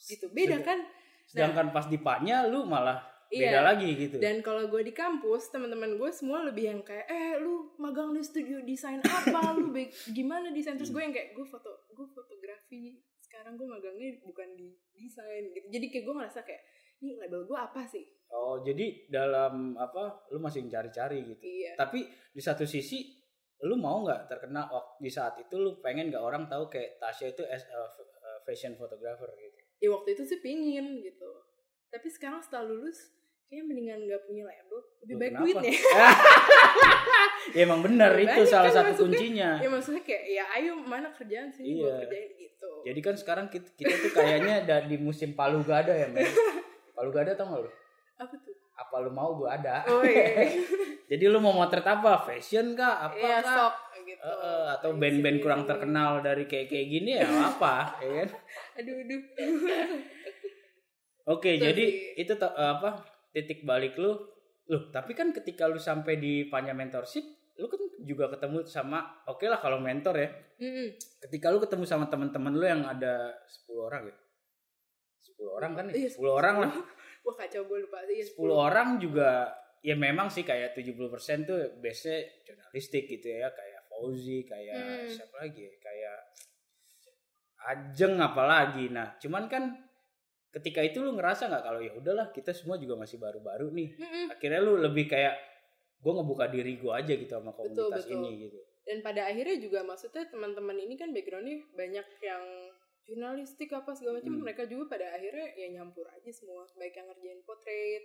gitu. 0.00 0.26
Beda 0.28 0.56
Sedang- 0.56 0.64
kan? 0.64 0.78
Sedangkan 1.24 1.66
pas 1.70 1.86
di 1.86 1.96
Paknya 1.96 2.44
lu 2.44 2.64
malah 2.64 2.98
beda 3.28 3.48
Iya. 3.48 3.64
lagi 3.64 3.88
gitu. 3.96 4.16
Dan 4.18 4.40
kalau 4.40 4.66
gue 4.66 4.82
di 4.82 4.92
kampus, 4.92 5.48
teman-teman 5.48 5.96
gue 5.96 6.10
semua 6.10 6.42
lebih 6.42 6.68
yang 6.68 6.80
kayak, 6.80 7.06
eh 7.06 7.38
lu 7.38 7.72
magang 7.76 8.12
di 8.12 8.20
studio 8.20 8.60
desain 8.60 9.00
apa, 9.00 9.40
lu 9.56 9.72
gimana 10.08 10.50
desain 10.50 10.76
terus 10.76 10.90
gue 10.90 11.00
yang 11.00 11.10
kayak 11.10 11.32
gue 11.32 11.42
foto, 11.42 11.88
gue 11.88 12.06
fotografi 12.06 13.00
sekarang 13.22 13.56
gue 13.56 13.64
magangnya 13.64 14.20
bukan 14.20 14.44
di 14.52 14.68
desain 14.92 15.48
gitu 15.48 15.64
jadi 15.66 15.86
kayak 15.88 16.04
gue 16.04 16.14
ngerasa 16.14 16.40
kayak 16.44 16.60
ini 17.00 17.16
label 17.16 17.48
gue 17.48 17.56
apa 17.56 17.80
sih 17.86 18.04
Oh, 18.28 18.60
jadi 18.60 19.08
dalam 19.08 19.72
apa 19.74 20.28
lu 20.28 20.36
masih 20.36 20.60
mencari-cari 20.60 21.24
gitu. 21.26 21.40
iya 21.40 21.72
Tapi 21.74 22.04
di 22.28 22.40
satu 22.40 22.64
sisi 22.64 23.21
lu 23.62 23.74
mau 23.74 24.02
nggak 24.02 24.26
terkena 24.26 24.66
waktu 24.66 24.98
di 24.98 25.08
saat 25.08 25.34
itu 25.36 25.54
lu 25.54 25.78
pengen 25.78 26.08
nggak 26.08 26.18
orang 26.20 26.44
tahu 26.44 26.66
kayak 26.66 26.98
Tasya 26.98 27.30
itu 27.30 27.42
as 27.44 27.62
a 27.64 27.80
fashion 28.42 28.74
photographer 28.74 29.30
gitu. 29.32 29.58
ya 29.78 29.88
waktu 29.88 30.08
itu 30.12 30.22
sih 30.24 30.38
pingin 30.38 30.98
gitu 30.98 31.30
tapi 31.88 32.06
sekarang 32.06 32.38
setelah 32.38 32.66
lulus 32.66 33.14
kayak 33.46 33.62
mendingan 33.62 34.02
nggak 34.02 34.22
punya 34.24 34.42
label 34.42 34.78
lebih 35.00 35.14
baik 35.16 35.30
kenapa? 35.30 35.44
duitnya 35.44 35.72
ya 37.54 37.60
emang 37.62 37.80
bener 37.80 38.12
Ya, 38.12 38.22
itu 38.28 38.42
salah 38.44 38.66
kan 38.66 38.90
satu 38.90 39.04
kuncinya. 39.04 39.50
ya 39.58 39.68
maksudnya 39.68 40.02
kayak 40.02 40.24
ya 40.26 40.44
ayo 40.56 40.72
mana 40.76 41.10
kerjaan 41.10 41.48
sih 41.48 41.62
Iya. 41.64 41.78
gue 41.78 41.92
kerjain 42.02 42.30
gitu 42.36 42.70
Jadi 42.82 43.00
kan 43.00 43.14
sekarang 43.14 43.46
kita, 43.46 43.68
kita 43.74 43.94
tuh 43.96 44.10
kayaknya 44.12 44.52
ada 44.60 44.76
di 44.82 44.96
musim 44.96 45.34
palu 45.34 45.62
gada 45.62 45.90
ya, 45.92 46.06
men. 46.08 46.26
Palu 46.96 47.10
gada 47.10 47.30
tau 47.32 47.46
gak 47.48 47.62
lu? 47.62 47.70
apa 48.16 48.34
tuh 48.36 48.54
Apa 48.72 48.94
lu 48.98 49.10
mau 49.10 49.34
gua 49.34 49.54
ada. 49.54 49.86
oh 49.86 50.02
iya 50.02 50.50
Jadi 51.12 51.28
lu 51.28 51.44
mau 51.44 51.52
motret 51.52 51.84
apa? 51.84 52.24
Fashion 52.24 52.72
kah? 52.72 53.12
Apa 53.12 53.20
iya 53.20 53.44
kah? 53.44 53.52
sok 53.52 53.74
gitu 54.08 54.24
eh, 54.24 54.64
atau 54.80 54.90
Iya 54.96 54.96
band-band 54.96 55.38
kurang 55.44 55.62
terkenal 55.68 56.24
dari 56.24 56.48
kayak 56.48 56.72
kayak 56.72 56.86
gini 56.88 57.20
ya 57.20 57.28
apa, 57.28 58.00
ya 58.00 58.24
kan? 58.24 58.28
aduh 58.80 58.96
aduh 58.96 59.20
Oke, 61.36 61.54
Itu 61.54 61.68
jadi 61.68 61.84
sih. 61.84 62.24
itu 62.24 62.32
eh, 62.32 62.70
apa 62.80 63.04
titik 63.36 63.68
balik 63.68 64.00
lu? 64.00 64.16
Loh, 64.72 64.88
tapi 64.88 65.12
kan 65.12 65.36
ketika 65.36 65.68
lu 65.68 65.76
sampai 65.76 66.16
di 66.16 66.48
Panya 66.48 66.72
Mentorship, 66.72 67.22
lu 67.60 67.68
kan 67.68 67.78
juga 68.08 68.32
ketemu 68.32 68.64
sama 68.64 69.20
oke 69.28 69.44
lah 69.46 69.60
kalau 69.60 69.78
mentor 69.84 70.16
ya. 70.16 70.28
Mm-mm. 70.58 70.96
Ketika 71.28 71.52
lu 71.52 71.60
ketemu 71.60 71.84
sama 71.84 72.08
teman-teman 72.08 72.56
lu 72.56 72.64
yang 72.64 72.82
ada 72.88 73.36
10 73.68 73.86
orang 73.86 74.02
ya. 74.08 74.16
10 75.28 75.56
orang 75.60 75.72
kan 75.76 75.84
ya? 75.92 75.94
Iya, 75.94 76.08
10 76.16 76.40
orang 76.40 76.56
lah. 76.64 76.72
wah 77.22 77.34
kacau 77.38 77.62
gue 77.70 77.78
lupa 77.86 78.02
sih 78.10 78.18
10 78.34 78.50
orang 78.50 78.98
juga 78.98 79.46
ya 79.82 79.94
memang 79.94 80.30
sih 80.30 80.42
kayak 80.42 80.72
70% 80.72 81.42
tuh 81.42 81.58
biasanya 81.76 82.20
jurnalistik 82.46 83.04
gitu 83.04 83.26
ya, 83.28 83.50
kayak 83.50 83.82
Fauzi, 83.86 84.46
kayak 84.46 84.78
Hmm. 84.78 85.10
siapa 85.10 85.36
lagi 85.42 85.62
ya? 85.62 85.74
Kayak 85.78 86.18
Ajeng 87.62 88.18
apalagi. 88.18 88.90
Nah, 88.90 89.14
cuman 89.18 89.46
kan 89.46 89.70
ketika 90.50 90.82
itu 90.82 90.98
lu 90.98 91.14
ngerasa 91.14 91.46
nggak 91.46 91.62
kalau 91.62 91.78
ya 91.78 91.94
udahlah 91.94 92.34
kita 92.34 92.50
semua 92.50 92.74
juga 92.74 92.98
masih 92.98 93.22
baru-baru 93.22 93.70
nih. 93.70 93.90
Mm-mm. 93.96 94.26
Akhirnya 94.34 94.60
lu 94.60 94.82
lebih 94.82 95.06
kayak 95.06 95.38
gue 96.02 96.10
ngebuka 96.10 96.50
diri 96.50 96.74
gue 96.74 96.90
aja 96.90 97.12
gitu 97.14 97.30
sama 97.30 97.54
komunitas 97.54 98.02
betul. 98.02 98.18
ini 98.18 98.50
gitu. 98.50 98.58
dan 98.82 98.98
pada 98.98 99.30
akhirnya 99.30 99.62
juga 99.62 99.86
maksudnya 99.86 100.26
teman-teman 100.26 100.74
ini 100.74 100.98
kan 100.98 101.14
backgroundnya 101.14 101.62
banyak 101.70 102.02
yang 102.18 102.42
jurnalistik 103.06 103.70
apa 103.70 103.94
segala 103.94 104.18
macam 104.18 104.34
Hmm. 104.34 104.42
mereka 104.42 104.66
juga 104.66 104.98
pada 104.98 105.14
akhirnya 105.14 105.54
ya 105.54 105.70
nyampur 105.70 106.02
aja 106.10 106.26
semua 106.34 106.66
baik 106.74 106.98
yang 106.98 107.06
ngerjain 107.06 107.38
portrait 107.46 108.02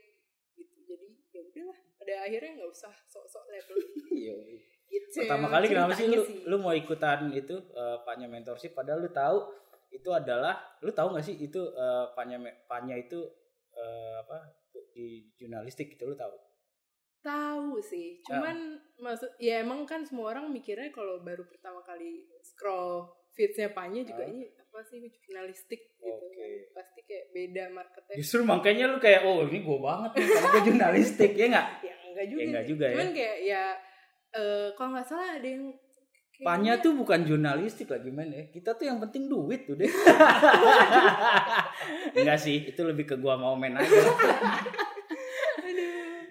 gitu. 0.57 0.75
Jadi 0.89 1.07
ya 1.29 1.41
udahlah 1.45 1.77
pada 2.01 2.13
akhirnya 2.25 2.51
nggak 2.57 2.71
usah 2.73 2.93
sok-sok 3.05 3.45
label 3.53 3.77
Iya. 4.25 4.35
gitu. 4.89 5.17
Pertama 5.21 5.47
kali 5.47 5.65
kenapa 5.69 5.93
sih 5.93 6.09
lu 6.09 6.23
lu 6.49 6.55
mau 6.57 6.73
ikutan 6.73 7.29
itu 7.29 7.53
uh, 7.77 8.01
Panya 8.01 8.25
mentorship? 8.25 8.73
Padahal 8.73 9.05
lu 9.05 9.11
tahu 9.13 9.37
itu 9.93 10.09
adalah 10.11 10.57
lu 10.81 10.89
tahu 10.91 11.13
nggak 11.15 11.25
sih 11.25 11.37
itu 11.37 11.61
uh, 11.61 12.09
Panya 12.17 12.41
Panya 12.65 12.97
itu 12.97 13.21
uh, 13.71 14.13
apa 14.25 14.49
di 14.91 15.29
jurnalistik 15.37 15.93
itu 15.93 16.03
lu 16.03 16.17
tahu? 16.17 16.33
tahu 17.17 17.75
sih. 17.83 18.23
Cuman 18.23 18.79
maksud 19.03 19.27
ya 19.35 19.59
emang 19.59 19.83
kan 19.83 19.99
semua 20.07 20.31
orang 20.31 20.47
mikirnya 20.47 20.87
kalau 20.95 21.19
baru 21.19 21.43
pertama 21.43 21.83
kali 21.83 22.23
scroll 22.39 23.03
feedsnya 23.37 23.69
Panya 23.69 24.01
juga 24.01 24.19
Ah. 24.19 24.27
ini 24.27 24.49
apa 24.49 24.79
sih 24.83 24.99
jurnalistik 24.99 25.79
gitu 25.93 26.03
Oke. 26.03 26.35
kan. 26.35 26.51
pasti 26.75 26.99
kayak 27.03 27.25
beda 27.31 27.63
marketnya 27.71 28.15
Justru 28.15 28.43
makanya 28.43 28.83
lu 28.87 28.97
kayak 28.97 29.23
oh 29.23 29.43
ini 29.43 29.59
gue 29.59 29.79
banget 29.79 30.11
nih 30.11 30.27
karena 30.27 30.49
gue 30.49 30.61
jurnalistik 30.65 31.31
ya 31.31 31.47
nggak? 31.47 31.67
ya 31.83 31.93
enggak 32.03 32.27
juga 32.27 32.35
Ya 32.35 32.47
enggak 32.47 32.65
juga 32.67 32.83
ya. 32.83 32.91
cuman 32.91 33.09
kayak 33.11 33.37
ya 33.43 33.79
eh, 34.33 34.67
kalau 34.73 34.89
nggak 34.91 35.07
salah 35.07 35.29
ada 35.33 35.47
yang 35.47 35.73
Panya 36.37 36.77
tuh 36.77 36.93
bukan 36.93 37.23
jurnalistik 37.23 37.87
lagi 37.87 38.07
men 38.07 38.29
ya. 38.29 38.45
Kita 38.47 38.73
tuh 38.73 38.85
yang 38.85 38.99
penting 38.99 39.25
duit 39.25 39.65
tuh 39.65 39.73
deh. 39.73 39.89
Enggak 42.13 42.37
sih, 42.37 42.63
itu 42.63 42.79
lebih 42.79 43.05
ke 43.05 43.15
gua 43.17 43.35
mau 43.35 43.53
main 43.53 43.73
aja. 43.73 43.85
Aduh. 45.57 46.21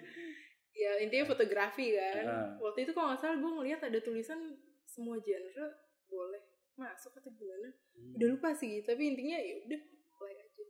ya 0.71 0.91
intinya 1.01 1.25
fotografi 1.25 1.91
kan 1.91 2.23
Ah. 2.23 2.47
waktu 2.57 2.81
itu 2.81 2.91
kalau 2.91 3.09
nggak 3.09 3.19
salah 3.19 3.35
gue 3.35 3.51
ngeliat 3.51 3.79
ada 3.81 3.99
tulisan 3.99 4.37
semua 4.85 5.17
genre 5.17 5.65
boleh 6.05 6.41
masuk 6.77 7.11
atau 7.17 7.33
gimana 7.33 7.73
udah 8.15 8.27
lupa 8.29 8.53
sih 8.53 8.85
tapi 8.85 9.13
intinya 9.13 9.37
ya 9.37 9.55
udah 9.65 9.79
play 10.17 10.35
aja 10.37 10.63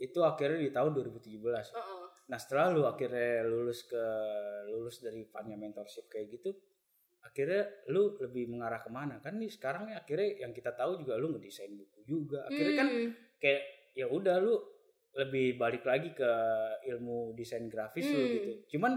itu 0.00 0.20
akhirnya 0.22 0.60
di 0.64 0.70
tahun 0.72 0.96
2017. 0.96 1.76
Heeh. 1.76 2.04
Nah 2.30 2.38
setelah 2.40 2.72
lu 2.72 2.82
akhirnya 2.86 3.44
lulus 3.44 3.84
ke 3.84 4.04
lulus 4.70 5.02
dari 5.02 5.26
Panya 5.28 5.58
mentorship 5.60 6.06
kayak 6.08 6.40
gitu, 6.40 6.56
akhirnya 7.20 7.68
lu 7.92 8.16
lebih 8.16 8.48
mengarah 8.48 8.80
ke 8.80 8.88
mana 8.88 9.18
kan 9.20 9.36
nih 9.36 9.50
sekarang 9.50 9.90
ya 9.92 10.00
akhirnya 10.00 10.46
yang 10.46 10.52
kita 10.56 10.72
tahu 10.72 11.04
juga 11.04 11.18
lu 11.20 11.34
ngedesain 11.36 11.74
buku 11.74 12.00
juga. 12.06 12.46
Akhirnya 12.48 12.74
kan 12.80 12.88
Hmm. 12.88 13.10
kayak 13.42 13.62
ya 13.92 14.06
udah 14.08 14.36
lu 14.40 14.56
lebih 15.10 15.58
balik 15.58 15.82
lagi 15.84 16.14
ke 16.14 16.30
ilmu 16.86 17.34
desain 17.34 17.66
grafis 17.66 18.06
lu 18.08 18.14
Hmm. 18.16 18.30
gitu. 18.30 18.50
Cuman 18.78 18.92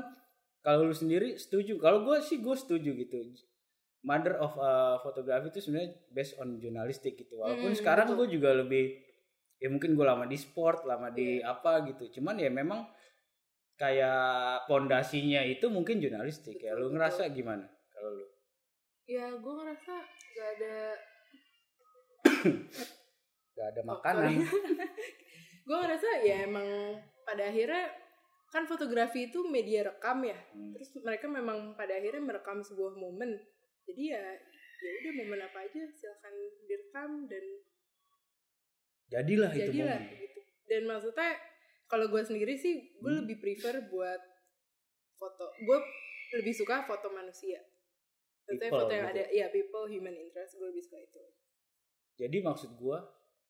kalau 0.63 0.87
lu 0.87 0.95
sendiri 0.95 1.35
setuju? 1.35 1.81
Kalau 1.81 2.05
gue 2.05 2.21
sih 2.23 2.37
gue 2.39 2.55
setuju 2.55 2.91
gitu. 2.95 3.17
Mother 4.03 4.35
of 4.35 4.51
uh, 4.55 4.99
photography 4.99 5.47
itu 5.49 5.59
sebenarnya 5.63 5.91
based 6.09 6.35
on 6.35 6.59
jurnalistik 6.59 7.15
gitu. 7.15 7.39
Walaupun 7.39 7.71
Hmm, 7.71 7.77
sekarang 7.77 8.07
gue 8.13 8.27
juga 8.29 8.51
lebih 8.53 8.99
ya 9.57 9.71
mungkin 9.71 9.95
gue 9.95 10.03
lama 10.03 10.23
di 10.23 10.35
sport, 10.35 10.83
lama 10.83 11.07
di 11.07 11.39
Iya. 11.39 11.55
apa 11.55 11.87
gitu. 11.87 12.19
Cuman 12.19 12.35
ya 12.35 12.51
memang 12.51 12.83
kayak 13.73 14.67
pondasinya 14.67 15.41
itu 15.41 15.65
mungkin 15.67 15.97
jurnalistik 15.97 16.59
ya. 16.59 16.75
Lu 16.75 16.87
betul. 16.87 16.93
ngerasa 16.93 17.31
gimana 17.31 17.63
kalau 17.89 18.11
lu? 18.13 18.25
ya 19.05 19.31
gue 19.35 19.53
ngerasa 19.53 19.93
gak 20.33 20.49
ada 20.53 20.75
Gak 23.53 23.67
ada 23.71 23.81
Oh, 23.81 23.87
makanan. 23.87 24.31
gue 25.67 25.77
ngerasa 25.77 26.07
ya 26.21 26.43
emang 26.43 26.67
pada 27.23 27.47
akhirnya 27.47 27.87
kan 28.49 28.63
fotografi 28.63 29.27
itu 29.27 29.43
media 29.45 29.83
rekam 29.85 30.19
ya 30.21 30.35
Hmm. 30.51 30.71
terus 30.71 30.91
mereka 30.99 31.25
memang 31.25 31.71
pada 31.73 31.93
akhirnya 31.93 32.19
merekam 32.21 32.59
sebuah 32.59 32.93
momen 32.93 33.39
jadi 33.83 34.03
ya 34.09 34.23
ya 34.79 34.89
udah 34.99 35.13
momen 35.15 35.39
apa 35.41 35.59
aja 35.61 35.81
silakan 35.89 36.33
direkam 36.61 37.11
dan 37.25 37.45
Jadilah 39.05 39.51
itu 39.51 39.69
jadilah 39.69 39.99
momen. 39.99 40.19
gitu 40.19 40.39
dan 40.65 40.81
maksudnya 40.83 41.31
kalau 41.85 42.05
gue 42.07 42.21
sendiri 42.21 42.55
sih 42.55 42.75
gue 42.93 43.05
Hmm. 43.05 43.21
lebih 43.21 43.37
prefer 43.37 43.85
buat 43.85 44.21
foto 45.13 45.45
gue 45.57 45.77
lebih 46.33 46.51
suka 46.51 46.83
foto 46.83 47.09
manusia 47.09 47.61
Maksudnya 48.43 48.59
People 48.65 48.79
foto 48.81 48.91
yang 48.91 49.07
gitu. 49.07 49.13
ada 49.13 49.23
ya 49.31 49.45
people 49.47 49.85
human 49.85 50.15
interest 50.15 50.57
gue 50.57 50.67
lebih 50.67 50.83
suka 50.83 50.99
itu 50.99 51.21
Jadi 52.13 52.37
maksud 52.39 52.75
gua 52.75 53.01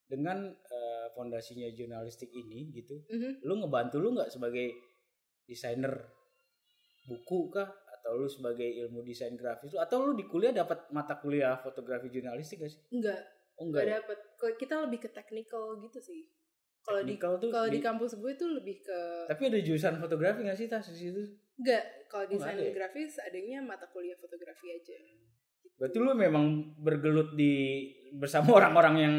dengan 0.05 0.39
eh, 0.47 1.07
fondasinya 1.11 1.67
jurnalistik 1.69 2.29
ini 2.29 2.71
gitu, 2.71 2.95
Mhm. 3.03 3.41
lu 3.41 3.57
ngebantu 3.57 3.97
lu 3.97 4.13
nggak 4.13 4.29
sebagai 4.29 4.71
desainer 5.43 5.91
buku 7.03 7.49
kah 7.49 7.67
atau 8.03 8.19
lu 8.19 8.27
sebagai 8.27 8.67
ilmu 8.67 8.99
desain 9.01 9.31
grafis 9.31 9.71
lu 9.71 9.79
atau 9.79 10.03
lu 10.03 10.11
di 10.11 10.27
kuliah 10.27 10.51
dapat 10.51 10.91
mata 10.91 11.15
kuliah 11.15 11.55
fotografi 11.55 12.11
jurnalistik 12.11 12.59
gak 12.59 12.67
sih? 12.69 12.83
enggak 12.91 13.23
Oh 13.55 13.63
enggak 13.63 13.87
enggak. 13.87 13.95
ya? 13.95 14.03
Kalau 14.35 14.53
kita 14.59 14.75
lebih 14.83 14.99
ke 14.99 15.09
technical 15.09 15.79
gitu 15.79 16.03
sih 16.03 16.27
kalau 16.83 16.99
di 16.99 17.15
kalau 17.15 17.39
di 17.39 17.47
di- 17.71 17.79
kampus 17.79 18.19
gue 18.19 18.35
tuh 18.35 18.59
lebih 18.59 18.83
ke 18.83 18.99
Tapi 19.31 19.47
ada 19.47 19.55
jurusan 19.57 19.95
fotografi 19.97 20.43
gak 20.43 20.59
sih 20.59 20.67
tas 20.67 20.83
di 20.83 20.99
situ? 20.99 21.23
enggak 21.55 21.83
kalau 22.05 22.27
Oh, 22.27 22.29
desain 22.29 22.53
ada 22.53 22.63
ya? 22.65 22.75
grafis 22.75 23.15
adanya 23.17 23.63
mata 23.63 23.87
kuliah 23.87 24.19
fotografi 24.19 24.67
aja 24.69 24.99
Berarti 25.73 25.97
lu 25.97 26.11
memang 26.11 26.75
bergelut 26.77 27.33
di 27.33 27.87
bersama 28.13 28.51
orang-orang 28.59 28.95
yang 28.99 29.15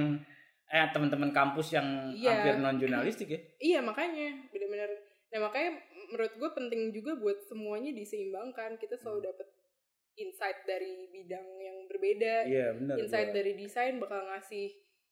eh 0.67 0.87
teman-teman 0.93 1.31
kampus 1.31 1.73
yang 1.73 2.13
Iya. 2.13 2.37
hampir 2.37 2.55
non 2.59 2.77
jurnalistik 2.77 3.29
ya? 3.29 3.41
iya 3.63 3.79
makanya 3.81 4.45
benar-benar 4.53 4.91
nah 5.31 5.41
makanya 5.43 5.71
menurut 6.15 6.31
gue 6.33 6.51
penting 6.53 6.81
juga 6.91 7.13
buat 7.15 7.43
semuanya 7.43 7.91
diseimbangkan 7.91 8.79
kita 8.79 8.95
selalu 8.95 9.19
Hmm. 9.21 9.29
dapat 9.29 9.49
insight 10.15 10.59
dari 10.63 11.11
bidang 11.11 11.43
yang 11.59 11.77
berbeda 11.85 12.35
Iya 12.47 12.67
benar. 12.73 12.95
insight 12.97 13.29
gua. 13.29 13.37
dari 13.37 13.53
desain 13.57 13.99
bakal 13.99 14.23
ngasih 14.25 14.67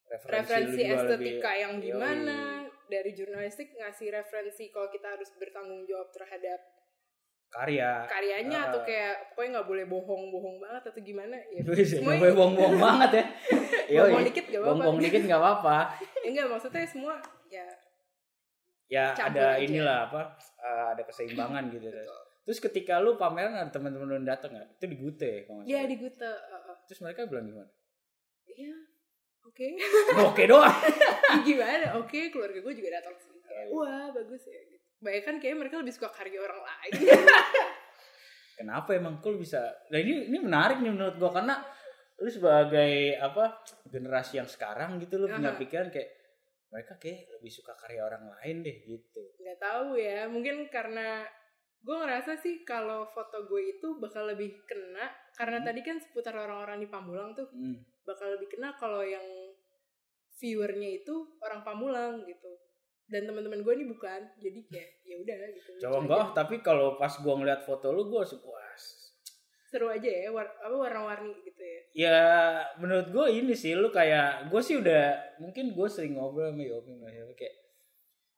referensi, 0.05 0.31
referensi 0.31 0.81
estetika 0.85 1.11
lebih- 1.49 1.59
yang 1.59 1.73
Yoi. 1.73 1.83
gimana 1.85 2.37
dari 2.85 3.11
jurnalistik 3.11 3.67
ngasih 3.73 4.07
referensi 4.09 4.63
kalau 4.69 4.87
kita 4.87 5.07
harus 5.09 5.27
bertanggung 5.33 5.83
jawab 5.83 6.07
terhadap 6.09 6.59
karya. 7.49 8.07
karyanya 8.07 8.59
Ah. 8.59 8.67
atau 8.67 8.79
kayak 8.81 9.13
pokoknya 9.29 9.49
nggak 9.53 9.67
boleh 9.67 9.85
bohong-bohong 9.85 10.57
banget 10.57 10.83
atau 10.87 11.01
gimana 11.01 11.35
ya 11.51 11.61
nggak 12.01 12.17
boleh 12.17 12.33
buang-buang 12.33 12.75
banget 12.79 13.09
ya. 13.13 13.25
Buang-buang 13.93 14.25
dikit 14.25 14.45
gak 14.45 14.55
apa-apa. 14.55 14.73
Buang-buang 14.73 14.99
dikit 14.99 15.21
nggak 15.23 15.37
apa-apa. 15.37 15.77
Ya, 16.15 16.27
enggak 16.31 16.47
maksudnya 16.47 16.85
semua 16.87 17.15
ya 17.47 17.67
Ya 18.93 19.09
Campur 19.17 19.41
ada 19.41 19.57
aja. 19.57 19.65
inilah 19.65 19.97
apa? 20.05 20.21
eh, 20.37 20.85
ada 20.93 21.01
keseimbangan 21.01 21.63
gitu. 21.73 21.89
Terus 22.43 22.59
ketika 22.61 23.01
lu 23.01 23.17
pameran 23.17 23.57
ada 23.57 23.71
teman-teman 23.73 24.05
lu 24.05 24.21
datang 24.21 24.53
nggak? 24.53 24.77
Itu 24.77 24.85
di 24.85 24.97
Gute 25.01 25.25
ya 25.25 25.41
kalau 25.49 25.61
ya 25.65 25.81
di 25.89 25.95
Gute 25.97 26.21
uh, 26.21 26.53
uh. 26.53 26.77
Terus 26.85 26.99
mereka 27.01 27.25
bilang 27.25 27.47
gimana? 27.47 27.71
ya 28.53 28.69
oke 29.49 29.65
Oke 30.29 30.43
doang. 30.45 30.69
gimana 31.47 31.97
oke 31.97 32.29
keluarga 32.29 32.59
gue 32.61 32.73
juga 32.77 33.01
datang 33.01 33.17
sih 33.17 33.33
Kayak, 33.41 33.73
wah 33.73 34.07
bagus 34.13 34.45
ya 34.45 34.61
gitu 34.69 34.85
Bahkan 35.01 35.35
kayak 35.41 35.55
mereka 35.57 35.75
lebih 35.81 35.93
suka 35.95 36.13
karya 36.13 36.37
orang 36.37 36.61
lain 36.61 36.91
Kenapa 38.61 38.93
emang 38.93 39.17
kul 39.17 39.41
bisa? 39.41 39.57
Nah 39.89 39.97
ini 39.97 40.29
ini 40.29 40.37
menarik 40.37 40.77
nih 40.79 40.93
menurut 40.93 41.17
gua 41.17 41.33
karena 41.33 41.57
lu 42.21 42.29
sebagai 42.29 43.17
apa 43.17 43.65
generasi 43.89 44.37
yang 44.37 44.45
sekarang 44.45 45.01
gitu 45.01 45.17
lu 45.17 45.25
punya 45.25 45.57
pikiran 45.57 45.89
kayak 45.89 46.13
mereka 46.73 46.97
kayak 46.97 47.29
lebih 47.37 47.51
suka 47.53 47.77
karya 47.77 48.01
orang 48.01 48.25
lain 48.25 48.65
deh 48.65 48.77
gitu. 48.83 49.21
nggak 49.37 49.59
tahu 49.61 49.93
ya 49.95 50.25
mungkin 50.25 50.65
karena 50.67 51.21
gue 51.83 51.93
ngerasa 51.93 52.39
sih 52.39 52.65
kalau 52.65 53.05
foto 53.13 53.45
gue 53.45 53.77
itu 53.77 54.01
bakal 54.01 54.25
lebih 54.25 54.49
kena 54.65 55.05
karena 55.37 55.61
Hmm. 55.61 55.67
tadi 55.69 55.81
kan 55.83 55.97
seputar 56.01 56.33
orang-orang 56.33 56.81
di 56.81 56.87
Pamulang 56.87 57.37
tuh 57.37 57.45
Hmm. 57.53 57.77
bakal 58.03 58.33
lebih 58.33 58.49
kena 58.49 58.73
kalau 58.75 59.05
yang 59.05 59.23
viewernya 60.39 61.03
itu 61.03 61.13
orang 61.39 61.61
Pamulang 61.61 62.25
gitu 62.25 62.51
dan 63.07 63.27
teman-teman 63.27 63.61
gue 63.61 63.73
ini 63.75 63.85
bukan 63.85 64.19
jadi 64.39 64.59
kayak 64.65 64.89
ya 65.03 65.15
udah 65.19 65.35
gitu 65.53 65.71
Coba 65.83 65.97
enggak, 65.99 66.25
tapi 66.33 66.55
kalau 66.63 66.95
pas 66.95 67.11
gua 67.19 67.35
ngeliat 67.35 67.61
foto 67.67 67.91
lu 67.91 68.07
langsung 68.07 68.39
puas. 68.39 68.62
Seru 69.73 69.89
aja 69.89 70.05
ya 70.05 70.29
war- 70.29 70.53
apa 70.55 70.75
warna-warni 70.77 71.33
gitu 71.41 71.57
ya 71.59 71.81
Ya 71.93 72.19
menurut 72.77 73.09
gue 73.09 73.25
ini 73.33 73.53
sih 73.53 73.73
lu 73.73 73.89
kayak 73.89 74.47
gue 74.47 74.61
sih 74.61 74.77
udah 74.77 75.09
mungkin 75.37 75.73
gue 75.73 75.87
sering 75.87 76.13
ngobrol 76.13 76.49
sama 76.49 76.61
Yopi 76.61 76.93
kayak 77.33 77.55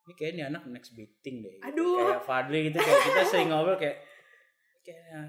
ini 0.01 0.13
kayak 0.13 0.31
ini 0.33 0.43
anak 0.45 0.63
next 0.65 0.93
beating 0.93 1.41
deh. 1.41 1.51
gitu. 1.51 1.65
Aduh. 1.65 1.97
Kayak 1.99 2.23
Fadli 2.23 2.59
gitu 2.65 2.77
kayak 2.77 2.99
kita 3.03 3.21
sering 3.25 3.49
ngobrol 3.49 3.75
kayak 3.75 3.97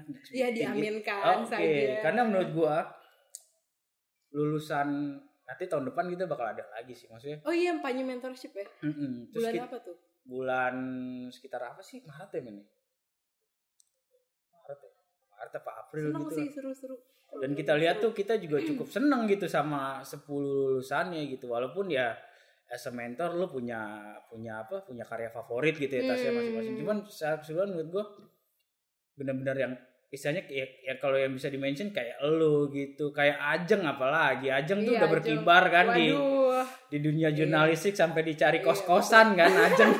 next 0.05 0.29
ya 0.31 0.47
gitu. 0.47 0.55
diaminkan 0.55 1.39
Oke, 1.39 1.49
saja 1.49 1.93
karena 2.01 2.21
menurut 2.23 2.49
gua 2.53 2.75
lulusan 4.29 4.87
nanti 5.43 5.63
tahun 5.65 5.87
depan 5.87 6.05
kita 6.07 6.23
bakal 6.25 6.45
ada 6.45 6.63
lagi 6.69 6.91
sih 6.91 7.07
maksudnya. 7.07 7.39
oh 7.41 7.51
iya 7.51 7.71
Panyu 7.77 8.03
mentorship 8.03 8.51
ya 8.51 8.67
Mm-mm. 8.81 9.31
Terus 9.31 9.39
bulan 9.41 9.53
kita- 9.53 9.65
apa 9.65 9.77
tuh 9.81 9.97
bulan 10.23 10.75
sekitar 11.31 11.61
apa 11.65 11.79
sih 11.79 12.03
Maret 12.03 12.29
ya 12.29 12.41
men? 12.43 12.57
Maret 15.37 15.53
apa 15.55 15.71
April 15.79 16.05
seneng 16.07 16.23
gitu. 16.23 16.33
sih 16.33 16.43
lah. 16.43 16.53
seru-seru 16.53 16.95
Dan 17.37 17.51
kita 17.53 17.75
lihat 17.75 17.99
tuh 17.99 18.11
kita 18.11 18.35
juga 18.35 18.57
cukup 18.59 18.87
seneng 18.87 19.27
gitu 19.27 19.45
sama 19.45 20.01
10 20.01 20.25
lulusannya 20.25 21.27
gitu. 21.29 21.47
Walaupun 21.47 21.87
ya 21.87 22.15
as 22.67 22.83
a 22.83 22.91
mentor 22.91 23.31
lu 23.31 23.45
punya 23.45 23.79
punya 24.25 24.59
apa? 24.59 24.81
Punya 24.81 25.03
karya 25.03 25.29
favorit 25.29 25.75
gitu 25.75 25.91
ya 25.91 26.07
tasnya 26.07 26.31
Hmm. 26.31 26.39
masing-masing. 26.39 26.75
Cuman 26.77 26.97
secara 27.05 27.37
keseluruhan 27.37 27.69
menurut 27.69 27.89
gua 27.91 28.05
benar-benar 29.13 29.55
yang 29.55 29.73
istilahnya 30.07 30.47
ya, 30.47 30.65
ya 30.83 30.93
kalau 30.95 31.19
yang 31.19 31.35
bisa 31.35 31.47
dimention 31.47 31.91
kayak 31.91 32.15
lu 32.23 32.71
gitu, 32.71 33.11
kayak 33.11 33.35
Ajeng 33.37 33.83
apalagi. 33.83 34.47
Ajeng 34.47 34.81
tuh 34.81 34.95
Iya, 34.95 34.97
udah 34.97 35.03
Ajeng. 35.03 35.15
berkibar 35.19 35.63
kan 35.67 35.85
di 35.93 36.05
waduh 36.09 36.65
di 36.87 36.97
dunia 36.97 37.29
jurnalistik 37.29 37.93
sampai 37.93 38.23
dicari 38.23 38.59
Iya. 38.59 38.65
kos-kosan 38.65 39.35
kan 39.35 39.51
Ajeng. 39.67 39.91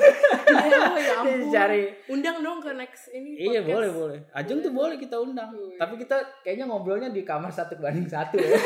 Iya, 1.48 1.56
ya. 1.56 1.66
Dicari 1.68 1.82
undang 2.12 2.38
dong 2.44 2.60
ke 2.60 2.72
next 2.76 3.04
ini 3.16 3.30
Iya 3.40 3.64
podcast. 3.64 3.72
boleh 3.72 3.90
boleh. 3.96 4.20
Ajeng 4.36 4.60
tuh 4.60 4.72
boleh 4.76 4.96
kita 5.00 5.16
undang. 5.18 5.50
Wih. 5.56 5.80
Tapi 5.80 5.94
kita 5.98 6.18
kayaknya 6.44 6.66
ngobrolnya 6.68 7.10
di 7.10 7.24
kamar 7.24 7.50
satu 7.50 7.80
banding 7.80 8.06
satu 8.06 8.36
ya. 8.36 8.60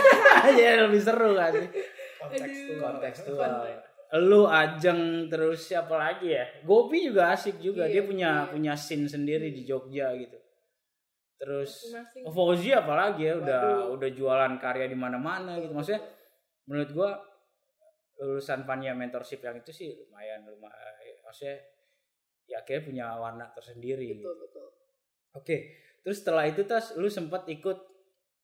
Jadi 0.50 0.81
lebih 0.89 1.01
seru 1.01 1.38
kan 1.38 1.53
sih. 1.53 1.69
Kontekstual. 2.21 3.53
Fun, 3.61 4.21
Lu 4.27 4.43
Ajeng 4.43 5.31
terus 5.31 5.71
siapa 5.71 5.95
lagi 5.95 6.35
ya? 6.35 6.43
Gopi 6.67 7.07
juga 7.07 7.31
asik 7.31 7.63
juga. 7.63 7.88
Iya, 7.88 8.01
Dia 8.01 8.03
punya 8.03 8.31
iya. 8.43 8.50
punya 8.51 8.73
scene 8.75 9.07
sendiri 9.07 9.55
di 9.55 9.63
Jogja 9.63 10.11
gitu. 10.19 10.35
Terus 11.39 11.89
Masing-masing. 11.89 12.23
Fauzi 12.29 12.69
apalagi 12.75 13.31
ya 13.31 13.39
udah 13.39 13.61
Waduh. 13.88 13.95
udah 13.97 14.09
jualan 14.11 14.53
karya 14.59 14.91
di 14.91 14.97
mana-mana 15.00 15.57
gitu. 15.57 15.71
Maksudnya 15.71 16.03
menurut 16.67 16.91
gua 16.91 17.09
lulusan 18.21 18.69
Pania 18.69 18.93
mentorship 18.93 19.41
yang 19.41 19.57
itu 19.57 19.73
sih 19.73 19.89
lumayan 19.97 20.45
lumayan 20.45 20.93
maksudnya 21.25 21.57
ya 22.51 22.60
akhirnya 22.60 22.84
punya 22.84 23.05
warna 23.15 23.46
tersendiri 23.50 24.12
gitu. 24.12 24.27
betul 24.27 24.36
betul 24.41 24.67
Oke, 25.31 25.58
terus 26.03 26.20
setelah 26.20 26.43
itu 26.43 26.67
tas 26.67 26.91
lu 26.93 27.08
sempat 27.08 27.48
ikut 27.48 27.79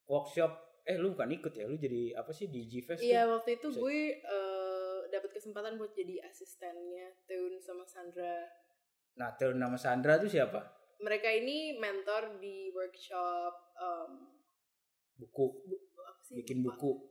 workshop 0.08 0.56
eh 0.82 0.96
lu 0.96 1.12
bukan 1.12 1.28
ikut 1.30 1.52
ya, 1.52 1.68
lu 1.68 1.76
jadi 1.76 2.16
apa 2.16 2.32
sih 2.32 2.48
di 2.48 2.64
G-Fest 2.64 3.04
iya 3.04 3.28
waktu 3.28 3.60
itu 3.60 3.68
Bisa- 3.68 3.80
gue 3.84 4.00
eh, 4.16 5.00
dapat 5.10 5.30
kesempatan 5.30 5.76
buat 5.76 5.92
jadi 5.92 6.24
asistennya 6.24 7.12
Teun 7.26 7.60
sama 7.60 7.84
Sandra 7.84 8.48
Nah, 9.14 9.34
terus 9.34 9.54
nama 9.54 9.76
Sandra 9.76 10.16
tuh 10.16 10.30
siapa? 10.30 10.64
mereka 10.98 11.28
ini 11.28 11.76
mentor 11.76 12.40
di 12.40 12.72
workshop 12.72 13.52
em, 13.76 14.12
Buku, 15.14 15.46
bu- 15.60 15.84
apa 16.00 16.22
sih 16.24 16.40
bikin 16.40 16.64
buku, 16.64 17.04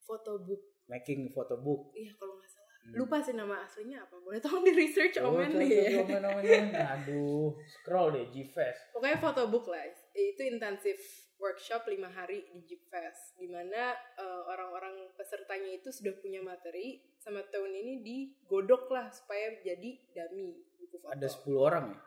foto 0.00 0.40
book 0.40 0.62
making 0.86 1.28
photo 1.28 1.54
book. 1.54 1.92
iya 1.92 2.14
kalau 2.14 2.34
nggak 2.34 2.48
salah. 2.48 2.57
Lupa 2.90 3.16
sih 3.18 3.32
nama 3.32 3.60
aslinya 3.60 4.00
apa 4.00 4.16
boleh 4.16 4.38
tolong 4.38 4.62
di 4.62 4.72
research 4.72 5.18
Oh, 5.18 5.32
omen 5.32 5.50
coba, 5.50 5.60
omen, 5.60 5.92
omen, 5.98 6.22
omen. 6.30 6.64
Aduh, 6.72 7.52
scroll 7.66 8.12
deh 8.12 8.26
G-Fest. 8.28 8.92
pokoknya 8.92 9.18
foto 9.18 9.46
book 9.46 9.66
lah 9.66 9.84
itu 10.10 10.42
intensif 10.42 10.96
workshop 11.36 11.86
lima 11.86 12.08
hari 12.08 12.42
di 12.48 12.64
Jeep 12.64 12.82
Fest 12.86 13.36
di 13.36 13.46
mana 13.46 13.90
eh, 13.94 14.42
orang-orang 14.44 15.06
pesertanya 15.14 15.70
itu 15.72 15.88
sudah 15.88 16.16
punya 16.16 16.40
materi 16.40 16.98
sama 17.16 17.44
tahun 17.44 17.70
ini 17.72 17.92
digodok 18.00 18.88
lah 18.88 19.06
supaya 19.08 19.54
jadi 19.58 19.90
dummy 20.08 20.50
buku 20.76 20.98
foto 20.98 21.12
Ada 21.12 21.28
10 21.28 21.54
orang 21.60 21.84
ya? 21.88 21.98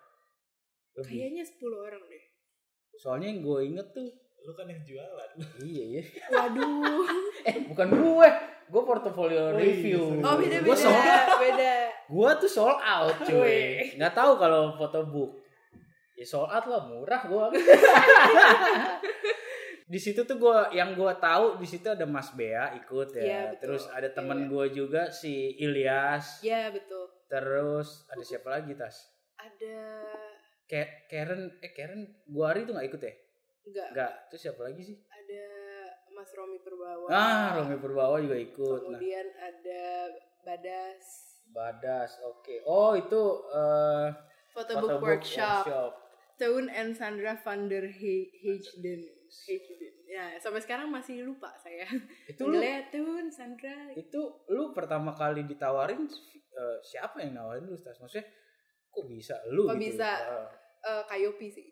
Lebih. 0.98 1.16
kayaknya 1.16 1.44
10 1.46 1.62
orang 1.80 2.04
deh 2.06 2.24
Soalnya 2.94 3.28
yang 3.30 3.40
gue 3.40 3.60
inget 3.64 3.88
tuh, 3.92 4.10
Lu 4.42 4.52
kan 4.52 4.68
yang 4.68 4.84
jualan. 4.84 5.30
iya 5.64 5.86
ya. 5.96 6.04
waduh 6.28 7.08
Eh, 7.48 7.56
bukan 7.64 7.88
gue. 7.88 8.30
Gue 8.72 8.82
portofolio 8.82 9.52
iya, 9.52 9.60
review. 9.60 10.02
oh 10.18 10.36
beda 10.40 10.64
Gue 10.64 10.72
beda 10.72 10.80
sold, 10.80 11.04
beda 11.38 11.74
gue 12.16 12.30
tuh 12.40 12.50
sold 12.50 12.80
out 12.80 13.16
cuy. 13.22 13.44
Wih. 13.44 14.00
Nggak 14.00 14.14
tahu 14.16 14.32
kalau 14.36 14.72
foto 14.74 15.04
book. 15.06 15.32
Ya 16.16 16.24
sold 16.24 16.48
out 16.48 16.64
lah, 16.66 16.82
murah 16.88 17.22
gue. 17.22 17.46
di 19.92 20.00
situ 20.00 20.24
tuh 20.24 20.40
gue 20.40 20.58
yang 20.72 20.96
gue 20.96 21.12
tahu 21.20 21.60
di 21.60 21.68
situ 21.68 21.84
ada 21.86 22.08
Mas 22.08 22.32
Bea 22.32 22.72
ikut 22.74 23.12
ya. 23.12 23.24
Iya, 23.24 23.42
betul. 23.52 23.60
Terus 23.68 23.84
ada 23.92 24.08
temen 24.08 24.40
Iya. 24.40 24.48
gue 24.48 24.66
juga 24.72 25.02
si 25.12 25.34
Ilyas. 25.58 26.40
ya 26.40 26.72
betul 26.72 27.12
Terus 27.28 28.08
ada 28.08 28.24
siapa 28.24 28.48
lagi 28.50 28.72
tas? 28.72 29.12
ada 29.36 29.80
Ke 30.64 31.04
Karen, 31.06 31.60
eh 31.60 31.72
Karen 31.72 32.08
Guari 32.24 32.64
tuh 32.64 32.72
nggak 32.72 32.88
ikut 32.88 33.02
ya? 33.02 33.14
enggak 33.62 33.88
Nggak. 33.92 34.12
Terus 34.28 34.42
siapa 34.42 34.62
lagi 34.64 34.82
sih? 34.82 34.98
ada 35.04 35.44
Mas 36.22 36.32
Romi 36.32 36.58
Purbawa 36.62 37.06
Ah, 37.10 37.58
Romi 37.58 37.76
Purbawa 37.76 38.16
juga 38.18 38.38
ikut. 38.38 38.78
Nah, 38.78 38.94
kemudian 38.94 39.26
ada 39.34 39.84
Badas 40.42 41.04
Badas, 41.48 42.12
oke. 42.24 42.62
Oh 42.64 42.94
itu 42.94 43.22
eh 43.50 44.08
Photobook 44.52 45.02
photobook 45.02 45.02
Workshop, 45.04 45.66
workshop. 45.66 45.92
Teun 46.38 46.66
and 46.68 46.94
Sandra 46.94 47.34
van 47.36 47.66
der 47.66 47.90
He- 47.90 48.30
Heijden. 48.38 49.02
Heijden. 49.42 49.94
Ya, 50.06 50.36
sampai 50.38 50.60
sekarang 50.60 50.88
masih 50.88 51.24
lupa 51.24 51.52
saya. 51.58 51.88
Itu 52.26 52.46
lu 52.46 52.62
Teun, 52.88 53.28
Sandra. 53.28 53.90
itu 53.92 54.22
lu 54.48 54.72
pertama 54.72 55.12
kali 55.12 55.44
ditawarin 55.44 56.06
eh, 56.52 56.78
siapa 56.82 57.20
yang 57.20 57.36
nawarin 57.36 57.64
lu 57.64 57.76
Tas? 57.76 57.98
Maksudnya 57.98 58.28
kok 58.88 59.06
bisa 59.08 59.36
lu 59.50 59.66
Kok 59.66 59.76
gitu? 59.76 59.98
bisa? 59.98 60.10
Ah. 60.22 60.48
eh 60.82 61.04
Kayopi 61.06 61.48
sih. 61.48 61.68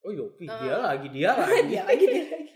oh 0.00 0.12
Yopi, 0.12 0.44
dia 0.44 0.76
lagi, 0.76 1.08
dia 1.08 1.32
lagi. 1.40 1.64
dia 1.66 1.82
lagi 1.82 2.04
dia 2.04 2.24
lagi. 2.28 2.52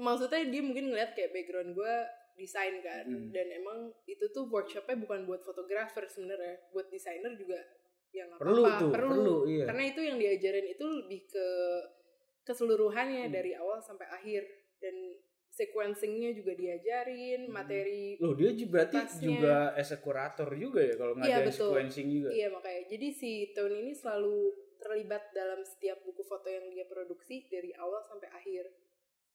Maksudnya 0.00 0.42
dia 0.44 0.62
mungkin 0.62 0.84
ngeliat 0.88 1.12
kayak 1.12 1.30
background 1.30 1.70
gue 1.72 1.94
desain 2.34 2.80
kan 2.80 3.04
Hmm. 3.04 3.28
dan 3.28 3.52
emang 3.52 3.78
itu 4.06 4.24
tuh 4.26 4.48
workshopnya 4.48 4.96
bukan 4.96 5.28
buat 5.28 5.44
fotografer 5.44 6.08
sebenarnya 6.08 6.56
buat 6.72 6.88
desainer 6.88 7.36
juga 7.36 7.60
yang 8.10 8.32
apa 8.32 8.40
Perlu 8.40 8.64
tuh, 8.80 8.90
perlu, 8.90 9.36
iya. 9.44 9.68
karena 9.68 9.84
itu 9.86 10.00
yang 10.00 10.16
diajarin 10.16 10.66
itu 10.66 10.84
lebih 10.88 11.28
ke 11.28 11.46
keseluruhannya 12.42 13.28
Hmm. 13.28 13.34
dari 13.34 13.52
awal 13.54 13.78
sampai 13.78 14.08
akhir 14.08 14.42
dan 14.80 14.96
sequencingnya 15.50 16.32
juga 16.32 16.54
diajarin 16.54 17.44
Hmm. 17.44 17.52
materi 17.52 18.16
Loh 18.16 18.32
dia 18.32 18.54
juga 18.54 18.70
berarti 18.72 18.96
Tasnya. 18.98 19.20
juga 19.26 19.54
as 19.76 19.90
a 19.90 19.98
kurator 19.98 20.48
juga 20.54 20.80
ya 20.80 20.94
kalau 20.96 21.12
Iya, 21.12 21.20
ngajarin 21.20 21.44
betul. 21.44 21.68
sequencing 21.68 22.08
juga. 22.10 22.28
iya 22.30 22.48
makanya 22.48 22.82
jadi 22.88 23.08
si 23.10 23.30
tahun 23.52 23.72
ini 23.76 23.92
selalu 23.92 24.36
terlibat 24.80 25.28
dalam 25.30 25.60
setiap 25.60 26.00
buku 26.00 26.22
foto 26.22 26.48
yang 26.48 26.72
dia 26.72 26.86
produksi 26.86 27.44
dari 27.46 27.74
awal 27.76 28.00
sampai 28.00 28.32
akhir 28.32 28.64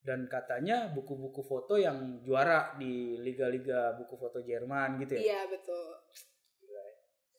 Dan 0.06 0.30
katanya 0.30 0.94
buku-buku 0.94 1.42
foto 1.42 1.74
yang 1.74 2.22
juara 2.22 2.78
di 2.78 3.18
liga-liga 3.18 3.98
buku 3.98 4.14
foto 4.14 4.38
Jerman 4.38 5.02
gitu 5.02 5.18
ya. 5.18 5.34
iya 5.34 5.40
betul. 5.50 5.98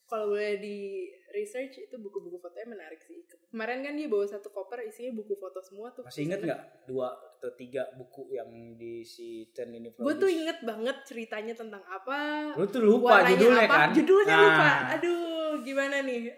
Kalau 0.08 0.32
boleh 0.32 0.56
di 0.64 1.04
research 1.36 1.84
itu 1.84 1.96
buku-buku 2.00 2.40
fotonya 2.40 2.80
menarik 2.80 3.04
sih. 3.04 3.28
Kemarin 3.52 3.84
kan 3.84 3.92
dia 3.92 4.08
bawa 4.08 4.24
satu 4.24 4.56
koper 4.56 4.88
isinya 4.88 5.12
buku 5.20 5.36
foto 5.36 5.60
semua 5.60 5.92
tuh. 5.92 6.08
Masih 6.08 6.32
inget 6.32 6.48
nggak? 6.48 6.88
Dua 6.88 7.12
atau 7.12 7.52
tiga 7.60 7.92
buku 8.00 8.32
yang 8.32 8.48
di 8.80 9.04
si 9.04 9.52
Ten 9.52 9.76
ini 9.76 9.92
gue 9.92 10.16
tuh 10.16 10.32
inget 10.32 10.64
banget 10.64 11.04
ceritanya 11.04 11.52
tentang 11.60 11.84
apa. 11.84 12.56
Lu 12.56 12.64
tuh 12.72 12.88
lupa 12.88 13.28
judulnya 13.28 13.68
apa? 13.68 13.76
kan? 13.76 13.90
judulnya 13.92 14.36
Nah. 14.36 14.44
lupa 14.48 14.70
aduh 14.96 15.52
gimana 15.68 15.96
nih 16.08 16.32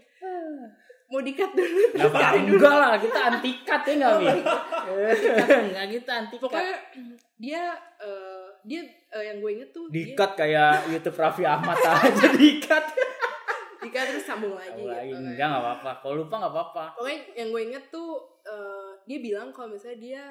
mau 1.09 1.19
dikat 1.19 1.51
dulu 1.51 1.81
Nggak 1.91 2.05
apa 2.07 2.37
enggak 2.37 2.75
lah 2.75 2.93
kita 2.95 3.19
anti 3.27 3.51
cut 3.61 3.81
ya 3.81 3.93
nggak 3.95 4.11
Oh, 4.11 4.19
Mi? 4.19 4.25
baik. 4.29 4.43
Nggak 5.69 5.87
kita 5.91 6.11
anti 6.15 6.35
cut. 6.35 6.41
pokoknya 6.45 6.75
dia 7.35 7.63
eh, 7.97 8.45
dia 8.61 8.81
eh, 8.85 9.23
yang 9.25 9.37
gue 9.39 9.51
inget 9.51 9.69
tuh 9.69 9.85
Dikat 9.87 10.31
kayak 10.35 10.85
YouTube 10.87 11.15
Raffi 11.15 11.43
Ahmad 11.43 11.75
aja 11.75 12.27
dikat. 12.31 12.85
dia 12.89 13.07
Dika 13.79 13.99
terus 14.05 14.21
sambung 14.21 14.53
lagi 14.53 14.75
lagi 14.77 15.07
gitu 15.07 15.15
kan. 15.15 15.23
enggak 15.25 15.47
nggak 15.47 15.63
apa-apa. 15.63 15.91
Kalau 15.99 16.15
lupa 16.17 16.35
nggak 16.37 16.53
apa-apa. 16.53 16.83
pokoknya 16.93 17.19
yang 17.33 17.47
gue 17.49 17.61
inget 17.65 17.83
tuh 17.89 18.09
eh, 18.43 18.89
dia 19.03 19.19
bilang 19.19 19.49
kalau 19.49 19.71
misalnya 19.71 19.97
dia 19.97 20.23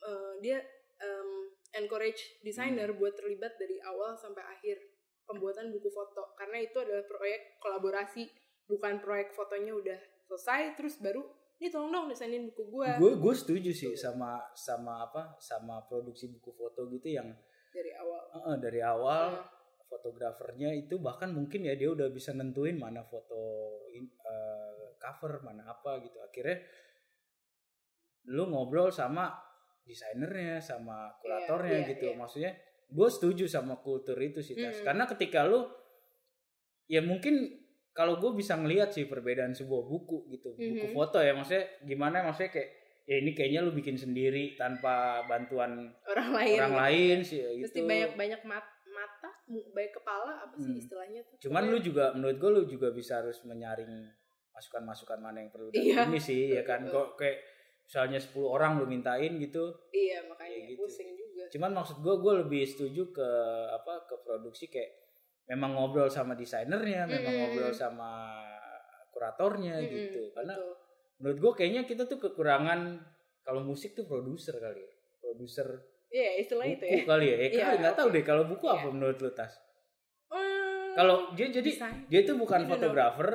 eh, 0.00 0.32
dia 0.40 0.58
em, 0.96 1.30
encourage 1.74 2.40
desainer 2.40 2.86
Hmm. 2.86 2.96
buat 2.96 3.12
terlibat 3.12 3.54
dari 3.54 3.78
awal 3.80 4.14
sampai 4.14 4.42
akhir 4.42 4.78
pembuatan 5.24 5.70
buku 5.70 5.88
foto 5.88 6.32
karena 6.34 6.58
itu 6.58 6.76
adalah 6.76 7.02
proyek 7.02 7.56
kolaborasi 7.58 8.24
bukan 8.64 8.98
proyek 8.98 9.30
fotonya 9.30 9.72
udah 9.72 10.00
selesai 10.24 10.74
terus 10.76 10.96
baru 11.00 11.22
ini 11.62 11.68
tolong 11.70 11.90
dong 11.94 12.06
desainin 12.10 12.50
buku 12.50 12.66
gue 12.68 12.88
Gue 12.98 13.12
gue 13.16 13.34
setuju 13.34 13.70
sih 13.70 13.92
sama 13.94 14.42
sama 14.52 15.06
apa 15.06 15.38
sama 15.38 15.80
produksi 15.86 16.28
buku 16.34 16.50
foto 16.52 16.90
gitu 16.90 17.08
yang 17.14 17.30
dari 17.70 17.92
awal 17.94 18.20
eh, 18.52 18.58
dari 18.58 18.80
awal 18.82 19.24
Nah, 19.34 19.46
fotografernya 20.00 20.74
itu 20.74 20.98
bahkan 20.98 21.30
mungkin 21.30 21.62
ya 21.62 21.78
dia 21.78 21.86
udah 21.86 22.10
bisa 22.10 22.34
nentuin 22.34 22.74
mana 22.74 23.06
foto 23.06 23.38
in- 23.94 24.10
eh, 24.10 24.98
cover 24.98 25.44
mana 25.46 25.70
apa 25.70 26.02
gitu 26.02 26.18
akhirnya 26.18 26.58
lu 28.34 28.50
ngobrol 28.50 28.90
sama 28.90 29.30
desainernya 29.84 30.58
sama 30.64 31.12
kuratornya 31.20 31.84
iya, 31.84 31.88
gitu 31.94 32.06
iya. 32.10 32.16
maksudnya 32.16 32.52
gue 32.88 33.08
setuju 33.12 33.44
sama 33.46 33.78
kultur 33.84 34.16
itu 34.16 34.40
sih 34.40 34.56
Tas. 34.56 34.80
Mm. 34.80 34.84
karena 34.84 35.04
ketika 35.06 35.40
lu 35.44 35.68
ya 36.88 37.04
mungkin 37.04 37.63
kalau 37.94 38.18
gue 38.18 38.34
bisa 38.34 38.54
ngelihat 38.54 38.90
sih 38.90 39.06
perbedaan 39.06 39.50
sebuah 39.50 39.82
buku 39.82 40.26
gitu 40.28 40.52
buku 40.52 40.84
Mhm. 40.84 40.92
foto 40.92 41.18
ya 41.18 41.32
maksudnya 41.32 41.64
gimana 41.80 42.20
maksudnya 42.20 42.50
kayak 42.52 42.68
ya 43.04 43.16
ini 43.16 43.30
kayaknya 43.30 43.60
lu 43.60 43.70
bikin 43.70 43.94
sendiri 43.94 44.52
tanpa 44.54 44.92
bantuan 45.24 45.94
orang 46.04 46.30
lain 46.32 46.58
orang 46.58 46.76
lain 46.80 47.16
sih 47.20 47.38
ya 47.38 47.48
mesti 47.54 47.70
gitu. 47.74 47.84
banyak 47.84 48.10
banyak 48.14 48.40
mata 48.42 49.30
mu- 49.46 49.68
banyak 49.70 49.92
kepala 49.92 50.32
apa 50.40 50.54
sih 50.56 50.68
Hmm. 50.68 50.80
istilahnya 50.80 51.20
tuh 51.22 51.36
Cuman 51.40 51.62
lu 51.66 51.78
juga 51.78 52.10
menurut 52.10 52.36
gue 52.36 52.50
lu 52.52 52.62
juga 52.66 52.88
bisa 52.90 53.20
harus 53.20 53.38
menyaring 53.42 53.90
masukan-masukan 54.50 55.18
mana 55.18 55.38
yang 55.38 55.50
perlu 55.50 55.68
Iya. 55.70 56.06
ini 56.06 56.18
sih 56.18 56.50
ya 56.50 56.62
kan 56.62 56.82
Betul. 56.82 56.94
kok 57.12 57.20
kayak 57.20 57.38
misalnya 57.84 58.18
10 58.18 58.48
orang 58.48 58.72
lu 58.74 58.86
mintain 58.86 59.36
gitu. 59.36 59.68
iya 59.90 60.24
makanya 60.24 60.50
Kayak 60.56 60.68
gitu. 60.68 60.80
pusing 60.80 61.10
juga 61.12 61.42
Cuman 61.46 61.70
maksud 61.72 61.96
gue 62.00 62.14
gue 62.16 62.34
lebih 62.40 62.62
setuju 62.64 63.02
ke 63.12 63.28
apa 63.70 64.08
ke 64.08 64.16
produksi 64.18 64.66
kayak 64.66 65.03
memang 65.44 65.70
ngobrol 65.72 66.08
sama 66.08 66.32
desainernya, 66.32 67.04
memang 67.04 67.32
ngobrol 67.34 67.70
sama 67.70 68.32
kuratornya 69.10 69.78
Mm-mm, 69.78 69.90
gitu. 69.90 70.20
Karena 70.32 70.54
betul. 70.54 70.72
menurut 71.20 71.38
gue 71.38 71.52
kayaknya 71.54 71.82
kita 71.84 72.04
tuh 72.04 72.18
kekurangan 72.18 72.98
kalau 73.40 73.60
musik 73.60 73.92
tuh 73.92 74.04
produser 74.04 74.56
kali 74.56 74.80
ya. 74.80 74.92
Produser 75.20 75.68
iya 76.08 76.38
istilah 76.38 76.64
buku 76.64 76.74
itu 76.78 76.84
ya 76.86 77.02
kali 77.04 77.26
ya. 77.26 77.36
Eh, 77.36 77.48
Iya, 77.50 77.64
kali 77.66 77.76
nggak 77.82 77.96
tahu 77.96 78.08
deh 78.10 78.22
kalau 78.22 78.44
buku 78.44 78.66
apa 78.66 78.86
Iya. 78.86 78.92
menurut 78.92 79.18
lu 79.18 79.30
Tas? 79.30 79.52
Hmm, 80.28 80.94
Kalau 80.94 81.16
dia 81.34 81.46
jadi 81.50 81.60
desain. 81.64 82.06
dia 82.06 82.20
itu 82.22 82.32
bukan 82.34 82.64
Dia 82.64 82.70
fotografer 82.70 83.28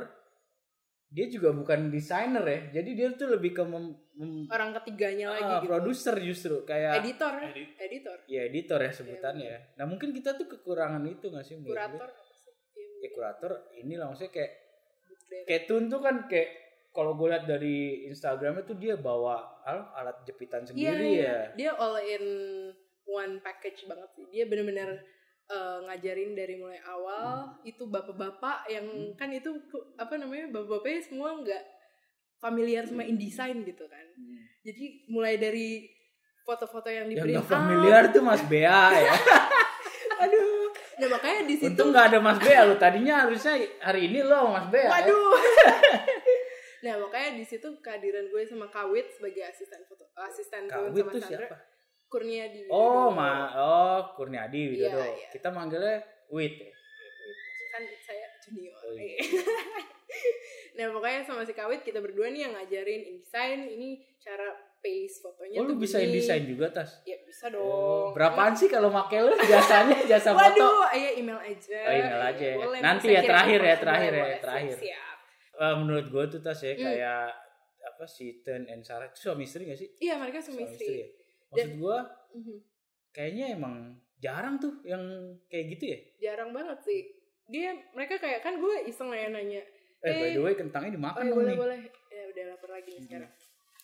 dia 1.09 1.25
juga 1.25 1.49
bukan 1.51 1.89
desainer 1.89 2.41
ya 2.41 2.59
jadi 2.75 2.89
dia 2.93 3.07
tuh 3.13 3.33
lebih 3.33 3.51
ke 3.51 3.63
mem, 3.63 3.91
mem- 4.13 4.45
orang 4.47 4.77
ketiganya 4.77 5.33
lagi 5.33 5.41
ah, 5.43 5.57
gitu. 5.57 5.67
produser 5.67 6.15
justru 6.19 6.55
kayak 6.63 7.01
editor 7.01 7.33
Edit- 7.41 7.75
editor. 7.75 8.17
Ya 8.25 8.41
editor 8.45 8.79
ya 8.79 8.91
sebutannya 8.91 9.47
ya. 9.47 9.59
Nah 9.75 9.85
mungkin 9.85 10.13
kita 10.13 10.33
tuh 10.33 10.45
kekurangan 10.47 11.01
itu 11.03 11.25
nggak 11.27 11.41
sih 11.41 11.57
kurator 11.57 12.05
apa 12.05 12.21
sih? 12.31 12.53
Iya, 12.77 12.85
ya 12.99 13.09
kurator 13.09 13.51
ini 13.75 13.93
lah 13.95 14.05
maksudnya 14.07 14.29
kayak 14.31 14.51
kayak 15.45 15.63
Tun 15.65 15.89
tuh 15.89 15.97
kan 15.99 16.15
kayak 16.25 16.49
kalau 16.89 17.13
gue 17.13 17.27
lihat 17.27 17.45
dari 17.45 17.77
Instagramnya 18.05 18.65
tuh 18.65 18.75
dia 18.75 18.93
bawa 18.93 19.61
al- 19.63 19.89
alat 19.95 20.21
jepitan 20.23 20.61
Iya, 20.61 20.69
sendiri 20.69 21.05
iya. 21.07 21.25
ya. 21.25 21.37
Dia 21.55 21.71
all 21.73 21.97
in 21.99 22.25
one 23.03 23.33
package 23.39 23.85
banget 23.85 24.09
sih. 24.13 24.25
Dia 24.29 24.45
bener-bener 24.45 25.01
eh, 25.49 25.77
ngajarin 25.83 26.31
dari 26.31 26.55
mulai 26.55 26.77
awal 26.85 27.57
itu 27.65 27.83
bapak-bapak 27.83 28.69
yang 28.69 28.85
Hmm. 28.85 29.17
kan 29.17 29.29
itu 29.29 29.49
apa 29.97 30.13
namanya 30.15 30.53
bapak-bapaknya 30.53 31.01
semua 31.01 31.33
nggak 31.35 31.63
familiar 32.37 32.85
sama 32.85 33.01
InDesign 33.01 33.65
gitu 33.65 33.89
kan. 33.89 34.05
Jadi 34.61 35.09
mulai 35.09 35.35
dari 35.35 35.89
foto-foto 36.45 36.87
yang 36.87 37.09
di 37.09 37.17
yang 37.17 37.25
print 37.25 37.45
familiar 37.45 38.09
tuh 38.09 38.21
Mas 38.21 38.41
Bea 38.45 38.83
ya. 38.95 39.13
Aduh 40.23 40.69
nah 40.99 41.15
makanya 41.15 41.47
di 41.47 41.55
situ 41.55 41.71
untung 41.71 41.95
nggak 41.95 42.05
ada 42.11 42.19
Mas 42.19 42.39
Bea. 42.39 42.61
Lu 42.67 42.75
tadinya 42.75 43.23
harusnya 43.23 43.55
hari 43.79 44.11
ini 44.11 44.19
lo 44.19 44.35
sama 44.35 44.51
Mas 44.59 44.67
Bea. 44.69 44.85
Ya. 44.85 44.89
waduh. 44.91 45.33
Nah 46.79 46.95
makanya 46.95 47.35
di 47.35 47.43
situ 47.43 47.67
kehadiran 47.83 48.31
gue 48.31 48.39
sama 48.47 48.71
Kawit 48.71 49.11
sebagai 49.11 49.43
asisten 49.43 49.83
foto 49.83 50.07
asisten 50.15 50.63
Kawit 50.63 50.95
sama 50.95 51.11
tuh 51.11 51.21
siapa 51.27 51.55
Kurniadi 52.09 52.65
Oh, 52.67 53.07
Widodo. 53.07 53.15
ma 53.15 53.29
oh 53.53 53.99
Kurniadi 54.13 54.61
Widodo. 54.67 54.97
Iya, 54.97 55.13
iya. 55.15 55.27
Kita 55.29 55.49
manggilnya 55.49 56.01
Wit. 56.27 56.57
ya? 56.57 56.69
kan 57.69 57.81
saya 58.01 58.25
junior. 58.39 58.73
Oh, 58.75 58.91
iya. 58.91 59.17
nah 60.77 60.89
pokoknya 60.89 61.21
sama 61.21 61.43
si 61.43 61.53
Kawit 61.53 61.81
kita 61.81 61.99
berdua 61.99 62.27
nih 62.27 62.43
yang 62.43 62.53
ngajarin 62.53 63.01
InDesign 63.05 63.67
ini 63.67 63.89
cara 64.17 64.47
paste 64.79 65.21
fotonya 65.21 65.59
Oh, 65.59 65.67
lu 65.67 65.75
tuh 65.75 65.77
bisa 65.77 65.99
gini. 65.99 66.17
desain 66.17 66.43
juga 66.43 66.71
tas? 66.71 67.03
Ya 67.03 67.19
bisa 67.21 67.45
dong. 67.47 67.61
Oh, 67.61 68.09
berapaan 68.09 68.55
sih 68.55 68.65
kalau 68.65 68.89
make 68.89 69.13
lu 69.15 69.35
jasanya 69.51 70.01
jasa 70.03 70.31
foto? 70.31 70.41
Waduh, 70.41 70.89
ayo 70.89 71.09
email 71.13 71.37
aja. 71.37 71.77
Oh, 71.77 71.93
email 71.93 72.21
aja 72.25 72.41
ya. 72.43 72.55
Boleh, 72.57 72.79
Nanti 72.79 73.07
ya, 73.09 73.21
terakhir 73.21 73.59
ya, 73.61 73.75
terakhir 73.77 74.11
ya, 74.11 74.25
terakhir. 74.39 74.75
Siap. 74.79 75.17
Eh, 75.59 75.73
menurut 75.77 76.05
gue 76.07 76.23
tuh 76.27 76.39
tas 76.39 76.57
ya 76.57 76.71
Hmm. 76.71 76.81
kayak 76.81 77.23
apa 77.81 78.03
si 78.07 78.39
Ten 78.39 78.63
and 78.65 78.81
Sarah 78.81 79.07
itu 79.07 79.19
suami 79.21 79.43
istri 79.43 79.67
gak 79.67 79.75
sih? 79.75 79.87
Iya 79.99 80.15
mereka 80.15 80.39
suami 80.39 80.63
istri. 80.63 80.87
ya. 80.95 81.07
Maksud 81.49 81.71
gue 81.75 81.97
Mhm. 82.31 82.57
kayaknya 83.11 83.45
emang 83.53 83.75
jarang 84.17 84.55
tuh 84.55 84.83
yang 84.83 85.01
kayak 85.45 85.65
gitu 85.73 85.83
ya. 85.87 85.97
Jarang 86.23 86.51
banget 86.51 86.77
sih. 86.81 87.01
Dia 87.45 87.73
mereka 87.91 88.17
kayak 88.17 88.39
kan 88.39 88.55
gue 88.55 88.85
iseng 88.85 89.09
ya 89.09 89.27
nanya. 89.27 89.61
Eh, 89.99 90.11
by 90.11 90.25
Eh, 90.25 90.31
the 90.31 90.41
way 90.41 90.53
kentangnya 90.53 90.91
Oh 90.91 90.95
dimakan 90.95 91.19
ya 91.19 91.27
dong 91.27 91.37
boleh 91.37 91.49
nih. 91.49 91.59
boleh. 91.59 91.79
Ya 92.09 92.23
udah 92.25 92.43
lapar 92.47 92.69
lagi 92.71 92.89
nih 92.89 92.97
Mhm. 92.97 93.07
sekarang. 93.07 93.31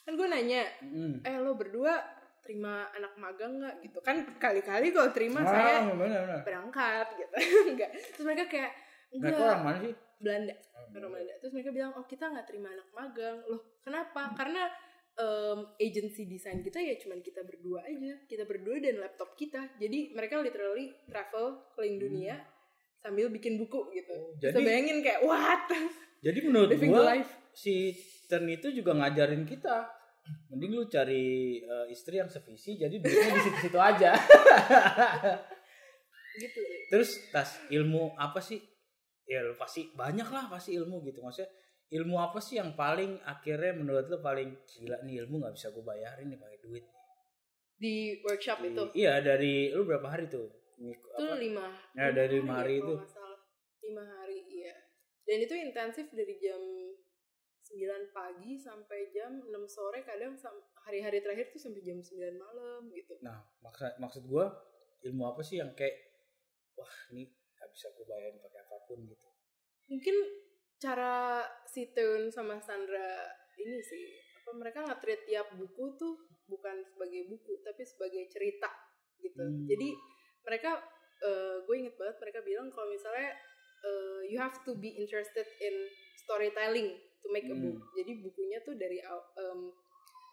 Kan 0.06 0.14
gue 0.14 0.28
nanya, 0.28 0.62
Mm. 0.80 1.16
eh 1.20 1.36
lo 1.36 1.52
berdua 1.54 1.94
terima 2.40 2.86
anak 2.94 3.18
magang 3.18 3.58
nggak 3.58 3.82
gitu 3.82 3.98
kan 4.00 4.22
kali-kali 4.38 4.94
kalau 4.94 5.10
terima 5.10 5.42
Ah, 5.42 5.50
saya 5.50 5.82
bener, 5.90 6.22
bener. 6.22 6.42
berangkat 6.46 7.08
gitu 7.18 7.34
enggak 7.74 7.90
terus 7.90 8.22
mereka 8.22 8.46
kayak 8.46 8.72
Mereka 9.10 9.26
enggak 9.34 9.50
orang 9.50 9.64
mana 9.66 9.78
sih? 9.82 9.94
Belanda 10.16 10.54
Oh, 10.72 10.86
orang 10.94 11.10
Belanda 11.10 11.34
terus 11.36 11.52
mereka 11.52 11.70
bilang 11.74 11.92
oh 11.92 12.06
kita 12.06 12.30
nggak 12.30 12.46
terima 12.46 12.70
anak 12.70 12.86
magang 12.94 13.42
loh 13.50 13.62
kenapa 13.82 14.30
karena 14.38 14.70
em, 15.16 15.58
agency 15.78 16.26
desain 16.26 16.60
kita 16.60 16.78
ya 16.78 16.94
cuman 16.98 17.20
kita 17.20 17.42
berdua 17.42 17.84
aja 17.84 18.14
kita 18.28 18.44
berdua 18.44 18.80
dan 18.80 19.00
laptop 19.00 19.34
kita 19.34 19.60
jadi 19.76 20.12
mereka 20.12 20.40
literally 20.40 20.92
travel 21.08 21.56
keliling 21.74 21.98
dunia 22.00 22.36
sambil 23.00 23.30
bikin 23.30 23.56
buku 23.56 23.86
gitu 23.94 24.12
Oh, 24.12 24.34
Bisa 24.36 24.52
jadi- 24.52 24.66
bayangin 24.66 24.98
kayak 25.00 25.22
what 25.22 25.62
Jadi 26.26 26.40
menurut 26.42 26.74
gua 26.82 27.14
life 27.14 27.30
si 27.54 27.94
Tern 28.26 28.50
itu 28.50 28.74
juga 28.74 28.98
ngajarin 28.98 29.46
kita. 29.46 29.86
Mending 30.50 30.74
lu 30.74 30.90
cari 30.90 31.62
eh, 31.62 31.86
istri 31.94 32.18
yang 32.18 32.26
sevisi 32.26 32.74
jadi 32.74 32.98
duitnya 32.98 33.30
di 33.30 33.42
situ-situ 33.46 33.78
aja. 33.78 34.10
gitu 36.36 36.60
Terus 36.90 37.30
tas 37.30 37.62
ilmu 37.70 38.18
apa 38.18 38.42
sih? 38.42 38.58
Ya 39.26 39.42
lu 39.42 39.54
pasti 39.54 39.90
banyak 39.94 40.26
lah 40.26 40.50
pasti 40.50 40.74
ilmu 40.74 41.06
gitu 41.06 41.22
maksudnya. 41.22 41.50
Ilmu 41.88 42.18
apa 42.18 42.40
sih 42.40 42.56
yang 42.56 42.74
paling 42.74 43.22
akhirnya 43.22 43.74
menurut 43.74 44.06
lu 44.06 44.18
paling 44.20 44.58
gila 44.66 44.98
nih 45.02 45.22
ilmu 45.22 45.38
nggak 45.38 45.54
bisa 45.54 45.70
gue 45.70 45.82
bayarin 45.82 46.28
nih 46.28 46.40
pakai 46.40 46.60
duit. 46.60 46.86
di 47.76 47.96
workshop 48.22 48.60
Di- 48.60 48.72
itu 48.72 48.84
Iya 48.96 49.20
dari 49.20 49.68
lu 49.70 49.84
berapa 49.84 50.08
hari 50.08 50.26
tuh? 50.26 50.48
Itu 50.78 51.08
apa? 51.12 51.36
lima 51.36 51.68
Ya, 51.92 52.08
dari 52.10 52.40
lima 52.40 52.54
hari 52.58 52.80
kalau 52.80 52.88
itu. 52.88 52.94
nggak 52.98 53.12
salah. 53.12 53.40
lima 53.82 54.04
hari 54.04 54.40
iya 54.50 54.76
dan 55.22 55.38
itu 55.40 55.54
intensif 55.54 56.08
dari 56.10 56.36
jam 56.36 56.58
9 56.58 57.76
pagi 58.12 58.56
sampai 58.56 59.10
jam 59.10 59.42
6 59.42 59.52
sore 59.68 60.02
kadang 60.02 60.38
hari-hari 60.80 61.20
terakhir 61.20 61.50
tuh 61.50 61.60
sampai 61.60 61.82
jam 61.82 61.98
9 61.98 62.16
malam 62.36 62.88
gitu 62.90 63.14
Nah 63.20 63.42
maksud 63.60 63.94
maksud 63.98 64.24
gue 64.24 64.46
ilmu 65.04 65.24
apa 65.28 65.42
sih 65.42 65.58
yang 65.58 65.74
kayak 65.74 65.98
wah 66.74 66.90
ini 67.10 67.26
nggak 67.28 67.70
bisa 67.70 67.92
gue 67.92 68.06
bayarin 68.06 68.38
pakai 68.38 68.62
apa 68.62 68.78
pun 68.86 69.04
gitu. 69.04 69.28
mungkin 69.86 70.16
cara 70.76 71.42
si 71.66 71.90
Tun 71.96 72.28
sama 72.30 72.60
Sandra 72.60 73.32
ini 73.56 73.80
sih 73.80 74.04
apa 74.44 74.52
mereka 74.54 74.86
nge-treat 74.86 75.26
tiap 75.26 75.48
buku 75.56 75.96
tuh 75.98 76.16
bukan 76.46 76.86
sebagai 76.86 77.26
buku 77.26 77.58
tapi 77.66 77.82
sebagai 77.82 78.30
cerita 78.30 78.70
gitu 79.18 79.42
Hmm. 79.42 79.66
jadi 79.66 79.90
mereka 80.46 80.78
gue 81.66 81.76
inget 81.80 81.96
banget 81.98 82.22
mereka 82.22 82.40
bilang 82.46 82.70
kalau 82.70 82.86
misalnya 82.92 83.34
eh, 83.82 84.22
you 84.30 84.38
have 84.38 84.54
to 84.62 84.78
be 84.78 84.94
interested 85.02 85.48
in 85.58 85.74
storytelling 86.22 86.94
to 87.24 87.28
make 87.34 87.48
a 87.50 87.56
Hmm. 87.56 87.64
book 87.66 87.82
jadi 87.98 88.22
bukunya 88.22 88.62
tuh 88.62 88.78
dari 88.78 89.02
em, 89.02 89.60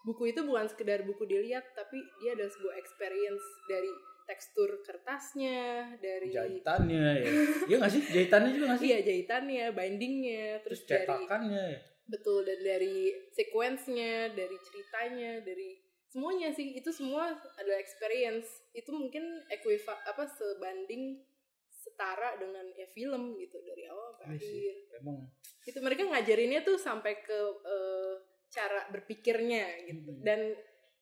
buku 0.05 0.29
itu 0.29 0.43
bukan 0.45 0.67
sekedar 0.69 1.01
buku 1.01 1.25
dilihat 1.25 1.63
tapi 1.73 1.97
dia 2.21 2.35
ada 2.37 2.45
sebuah 2.45 2.75
experience 2.77 3.41
dari 3.65 3.89
tekstur 4.33 4.81
kertasnya 4.81 5.93
dari 6.01 6.33
jahitannya 6.33 7.07
ya. 7.21 7.29
Iya 7.69 7.75
nggak 7.77 7.93
sih? 7.93 8.01
Jahitannya 8.09 8.49
juga 8.57 8.65
nggak 8.73 8.81
sih? 8.81 8.87
Iya 8.89 8.99
jahitannya 9.05 9.65
bindingnya 9.77 10.45
terus 10.65 10.81
terus, 10.81 10.89
dari 10.89 11.05
cetakannya 11.05 11.63
ya? 11.69 11.79
Betul 12.09 12.39
dan 12.49 12.59
dari 12.65 12.97
sequence-nya 13.29 14.33
dari 14.33 14.57
ceritanya 14.57 15.31
dari 15.45 15.69
semuanya 16.09 16.49
sih. 16.49 16.73
Itu 16.73 16.89
semua 16.89 17.29
adalah 17.61 17.77
experience. 17.77 18.49
Itu 18.73 18.89
mungkin 18.89 19.45
equiva 19.53 19.93
apa 20.09 20.25
sebanding 20.25 21.21
setara 21.69 22.39
dengan 22.41 22.65
ya 22.73 22.87
film 22.89 23.37
gitu 23.37 23.61
dari 23.61 23.85
awal 23.85 24.17
sampai 24.17 24.35
Iya 24.35 24.41
sih. 24.41 24.57
akhir. 24.57 24.75
Emang. 25.03 25.17
Itu 25.63 25.77
mereka 25.85 26.01
ngajarinnya 26.09 26.65
tuh 26.65 26.81
sampai 26.81 27.21
ke 27.21 27.39
eh, 27.69 28.13
cara 28.49 28.89
berpikirnya 28.89 29.89
gitu. 29.89 30.09
Hmm. 30.13 30.21
dan 30.21 30.39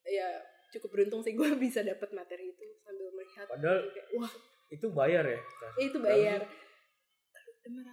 ya 0.02 0.28
cukup 0.72 0.88
beruntung 0.90 1.20
sih 1.20 1.32
gue 1.32 1.48
bisa 1.62 1.80
dapat 1.82 2.08
materi 2.10 2.48
itu 2.48 2.64
sambil 2.78 3.08
melihat 3.10 3.46
Padahal- 3.46 3.84
Kayak, 3.88 4.06
wah 4.16 4.32
itu 4.68 4.86
bayar 4.88 5.24
ya? 5.26 5.40
Tas? 5.60 5.74
itu 5.78 5.98
bayar 6.00 6.40
500 7.62 7.92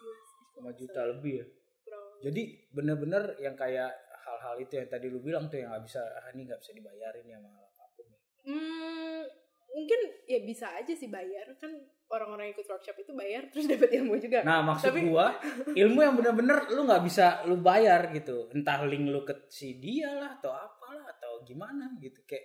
US 0.00 0.28
5 0.56 0.70
juta 0.76 1.00
lebih 1.08 1.32
ya. 1.34 1.46
kurang 1.80 2.06
Jadi 2.20 2.42
bener-bener 2.70 3.22
yang 3.38 3.54
kayak 3.54 3.90
hal-hal 4.20 4.54
itu 4.56 4.72
yang 4.74 4.86
tadi 4.86 5.06
lu 5.06 5.18
bilang 5.18 5.46
tuh 5.46 5.58
yang 5.58 5.68
nggak 5.68 5.84
bisa 5.84 6.00
ah 6.00 6.30
ini 6.30 6.44
nggak 6.44 6.60
bisa 6.60 6.72
dibayarin 6.72 7.26
ya 7.26 7.38
mahal 7.38 7.64
apa 7.66 7.84
pun. 7.92 8.06
Hmm, 8.42 9.22
mungkin 9.70 10.00
ya 10.24 10.38
bisa 10.40 10.70
aja 10.72 10.92
sih 10.92 11.08
bayar 11.08 11.50
kan 11.56 11.72
orang-orang 12.10 12.50
yang 12.50 12.54
ikut 12.54 12.66
workshop 12.66 12.96
itu 12.98 13.12
bayar 13.14 13.42
terus 13.48 13.66
dapat 13.72 13.90
ilmu 13.94 14.18
juga. 14.18 14.42
Nah 14.42 14.60
maksud 14.60 14.90
Tapi- 14.90 15.06
gua 15.06 15.38
ilmu 15.70 15.98
yang 15.98 16.14
bener-bener 16.14 16.68
lu 16.68 16.84
nggak 16.84 17.02
bisa 17.02 17.46
lu 17.46 17.58
bayar 17.58 18.10
gitu. 18.10 18.50
Entah 18.50 18.82
link 18.82 19.06
lu 19.06 19.22
ke 19.22 19.46
si 19.46 19.78
dia 19.78 20.10
lah 20.12 20.36
atau 20.36 20.50
apalah 20.50 21.06
atau 21.08 21.40
gimana 21.42 21.94
gitu 21.98 22.18
kayak 22.24 22.44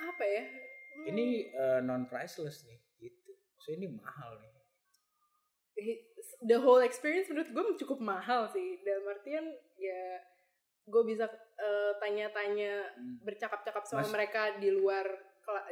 apa 0.00 0.24
ya? 0.24 0.42
Hmm, 0.44 1.04
ini 1.10 1.26
non 1.82 2.04
priceless 2.04 2.64
nih 2.64 2.80
gitu. 2.98 3.30
So 3.58 3.70
ini 3.70 3.88
mahal 3.88 4.40
nih. 4.40 4.52
the 6.44 6.54
whole 6.54 6.78
experience 6.78 7.26
menurut 7.26 7.50
gue 7.50 7.64
cukup 7.76 7.98
mahal 7.98 8.46
sih. 8.46 8.78
Dalam 8.80 9.04
artian 9.10 9.44
ya 9.74 10.02
gue 10.84 11.02
bisa 11.02 11.24
eh, 11.54 11.92
tanya-tanya 11.98 12.72
Hmm. 12.94 13.16
bercakap-cakap 13.22 13.82
sama 13.84 14.02
Mas- 14.02 14.12
mereka 14.12 14.58
di 14.58 14.68
luar 14.68 15.06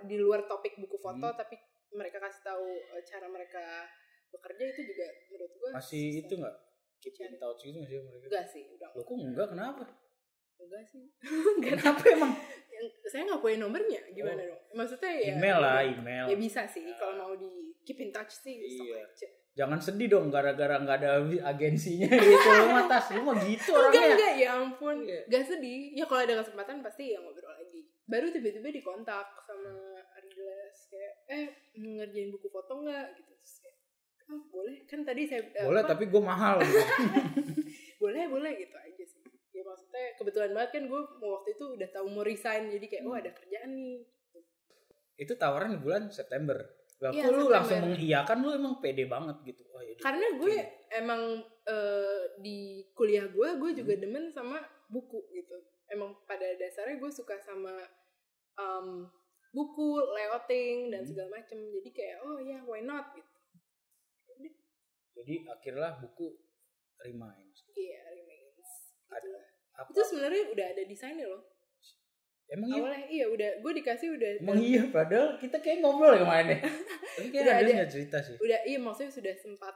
di 0.02 0.16
luar 0.16 0.44
topik 0.44 0.76
buku 0.76 0.96
foto 0.96 1.26
Hmm. 1.26 1.38
tapi 1.38 1.56
mereka 1.92 2.18
kasih 2.18 2.42
tahu 2.42 2.66
eh, 2.90 3.02
cara 3.02 3.26
mereka 3.26 3.64
bekerja 4.28 4.64
itu 4.66 4.80
juga 4.86 5.06
menurut 5.26 5.52
gue 5.52 5.70
Masih 5.72 6.04
itu 6.18 6.32
nggak 6.32 6.56
keep 6.98 7.16
in 7.18 7.34
touch 7.36 7.60
gitu 7.60 7.76
nggak 7.76 7.88
sih 7.88 7.98
mereka? 8.00 8.24
enggak 8.24 8.44
sih 8.46 8.62
udah 8.70 8.88
Lu 8.92 9.02
kok 9.02 9.16
enggak 9.18 9.48
kenapa? 9.48 9.84
enggak 10.58 10.84
sih 10.84 11.04
Kenapa 11.64 12.02
emang? 12.08 12.32
saya 13.04 13.22
nggak 13.24 13.38
punya 13.38 13.56
nomornya 13.58 14.00
gimana 14.10 14.42
Oh. 14.42 14.48
dong 14.48 14.62
maksudnya 14.74 15.10
ya 15.12 15.24
Email 15.32 15.58
lah 15.58 15.80
email. 15.80 16.24
ya 16.26 16.36
bisa 16.36 16.64
sih 16.64 16.82
kalau 16.92 17.14
mau 17.14 17.32
di 17.32 17.46
keep 17.80 17.98
in 17.98 18.10
touch 18.10 18.32
sih 18.32 18.56
Iya. 18.56 19.04
aja. 19.04 19.28
Jangan 19.52 19.76
sedih 19.76 20.08
dong 20.08 20.26
gara-gara 20.28 20.80
nggak 20.80 20.96
ada 20.96 21.20
agensinya 21.44 22.08
gitu 22.16 22.48
lu 22.48 22.66
mah 22.68 22.88
tas 22.88 23.12
lu 23.12 23.20
mah 23.20 23.36
gitu 23.38 23.68
enggak 23.68 23.84
orangnya. 23.92 24.08
enggak 24.08 24.32
ya 24.34 24.48
ampun 24.56 24.96
Iya. 24.98 25.20
gak 25.28 25.44
sedih 25.44 25.80
ya 25.92 26.04
kalau 26.04 26.22
ada 26.22 26.40
kesempatan 26.40 26.80
pasti 26.80 27.12
ya 27.12 27.20
ngobrol 27.20 27.52
lagi 27.52 27.80
baru 28.02 28.26
tiba-tiba 28.28 28.68
dikontak 28.72 29.26
sama 29.44 29.72
eh 31.26 31.46
ngerjain 31.74 32.30
buku 32.30 32.48
foto 32.48 32.72
nggak 32.78 33.06
gitu 33.14 33.32
terus 33.32 33.54
kayak 33.58 33.76
oh 34.28 34.42
boleh 34.48 34.76
kan 34.84 35.00
tadi 35.02 35.22
saya 35.24 35.42
eh, 35.46 35.62
Boleh 35.62 35.82
apa, 35.82 35.90
tapi 35.90 36.04
gue 36.06 36.22
mahal. 36.22 36.56
gitu. 36.60 36.78
boleh 38.02 38.24
boleh 38.26 38.52
gitu 38.56 38.74
aja 38.74 39.04
sih 39.04 39.20
ya 39.52 39.62
maksudnya 39.62 40.16
kebetulan 40.16 40.50
banget 40.50 40.70
kan 40.72 40.84
gue 40.86 41.00
mau 41.18 41.30
waktu 41.36 41.50
itu 41.52 41.64
udah 41.70 41.88
tahu 41.90 42.06
mau 42.08 42.22
resign 42.22 42.66
jadi 42.68 42.86
kayak 42.88 43.02
oh 43.04 43.14
ada 43.14 43.30
kerjaan 43.30 43.70
nih 43.70 44.00
itu 45.14 45.32
tawaran 45.34 45.76
di 45.76 45.78
bulan 45.78 46.08
September. 46.08 46.56
Iya, 46.98 47.10
kok 47.20 47.30
lu 47.30 47.46
September. 47.46 47.52
langsung 47.52 47.78
mengiyakan 47.84 48.36
lu 48.38 48.50
emang 48.52 48.74
pede 48.78 49.04
banget 49.04 49.36
gitu. 49.44 49.62
Oh, 49.68 49.78
ya, 49.78 49.94
karena 49.98 50.26
gue 50.34 50.54
emang 50.92 51.22
eh, 51.62 52.22
di 52.38 52.58
kuliah 52.90 53.26
gue 53.26 53.48
gue 53.54 53.70
juga 53.76 53.92
Hmm. 53.92 54.02
demen 54.02 54.24
sama 54.28 54.58
buku 54.86 55.20
gitu 55.30 55.56
emang 55.86 56.14
pada 56.24 56.46
dasarnya 56.56 56.96
gue 56.96 57.10
suka 57.10 57.36
sama 57.38 57.74
um, 58.56 59.04
buku 59.52 59.86
layouting 60.10 60.88
dan 60.88 61.00
Hmm. 61.00 61.08
segala 61.08 61.28
macem 61.30 61.58
jadi 61.70 61.90
kayak 61.90 62.16
oh 62.20 62.38
ya 62.38 62.58
why 62.62 62.80
not 62.80 63.12
gitu 63.12 63.28
Jadi 65.12 65.44
akhirnya 65.44 66.00
buku 66.00 66.24
remains. 66.98 67.58
iya 67.72 68.00
remains 68.08 68.48
gitu. 68.56 69.28
Apa? 69.74 69.88
itu 69.88 70.00
sebenarnya 70.02 70.42
udah 70.48 70.66
ada 70.68 70.82
desainnya 70.82 71.26
loh 71.26 71.42
Emang 72.48 72.68
iya? 72.68 72.78
awalnya 72.78 73.04
iya 73.06 73.26
udah 73.26 73.50
gue 73.58 73.72
dikasih 73.74 74.08
udah 74.10 74.30
Emang 74.38 74.56
iya 74.58 74.82
padahal 74.86 75.36
kita 75.36 75.56
kayak 75.58 75.80
ngobrol 75.80 76.12
ya 76.12 76.20
kemarin 76.22 76.46
ya. 76.50 76.60
Tapi 77.14 77.28
kayak 77.28 77.44
Udah 77.44 77.54
ada 77.54 77.72
ada. 77.74 77.84
cerita 77.86 78.16
sih. 78.20 78.36
udah 78.38 78.60
iya 78.62 78.78
maksudnya 78.78 79.08
sudah 79.10 79.34
sempat 79.34 79.74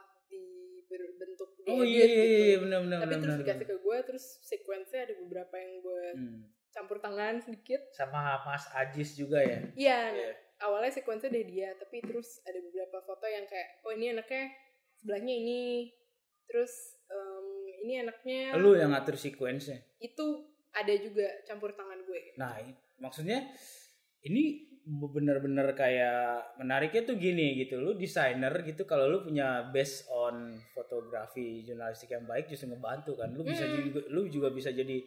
dibentuk 0.87 1.49
Oh 1.65 1.81
diedit 1.81 1.89
iya 1.91 2.05
iya 2.05 2.17
gitu. 2.17 2.41
iya 2.43 2.57
benar 2.59 2.79
benar 2.81 2.97
tapi 2.97 3.07
benar. 3.07 3.19
terus 3.19 3.33
benar. 3.35 3.45
dikasih 3.45 3.65
ke 3.67 3.75
gue 3.77 3.97
terus 4.03 4.25
sequence-nya 4.41 4.99
ada 5.03 5.13
beberapa 5.17 5.55
yang 5.55 5.73
gue 5.79 6.03
Hmm. 6.13 6.39
Campur 6.77 6.97
tangan 6.97 7.41
sedikit 7.41 7.81
Sama 7.89 8.37
Mas 8.43 8.69
Ajis 8.71 9.17
juga 9.17 9.41
ya. 9.41 9.57
Iya, 9.73 9.97
nah, 10.05 10.13
Iya. 10.13 10.31
awalnya 10.59 10.91
sequence 10.91 11.25
dari 11.25 11.41
dia, 11.43 11.73
tapi 11.73 11.97
terus 11.99 12.37
ada 12.43 12.61
beberapa 12.61 13.01
foto 13.03 13.25
yang 13.25 13.43
kayak, 13.43 13.81
oh 13.81 13.91
ini 13.91 14.13
anaknya 14.13 14.53
sebelahnya 14.95 15.33
ini, 15.35 15.89
terus 16.45 16.69
em, 17.07 17.47
ini 17.81 17.93
anaknya 17.99 18.53
Lu 18.55 18.73
yang 18.73 18.89
ngatur 18.89 19.13
sequence-nya. 19.15 19.81
itu 19.97 20.25
ada 20.71 20.93
juga 20.93 21.25
campur 21.43 21.73
tangan 21.73 21.97
gue. 21.99 22.37
Nah, 22.37 22.53
maksudnya 22.97 23.41
ini 24.21 24.65
bener-bener 24.87 25.73
kayak 25.73 26.55
menariknya 26.55 27.03
tuh 27.03 27.17
gini 27.17 27.57
gitu. 27.57 27.77
Lu 27.77 27.93
desainer 27.93 28.53
gitu 28.61 28.85
kalau 28.85 29.05
lu 29.05 29.19
punya 29.21 29.67
based 29.67 30.07
on 30.07 30.55
fotografi 30.71 31.59
jurnalistik 31.61 32.07
yang 32.09 32.23
baik 32.23 32.47
justru 32.47 32.69
ngebantu 32.69 33.13
kan. 33.13 33.33
Lu 33.33 33.43
bisa 33.43 33.65
Mm. 33.65 33.73
juga 33.83 34.01
lu 34.07 34.21
juga 34.27 34.47
bisa 34.49 34.71
jadi 34.71 35.03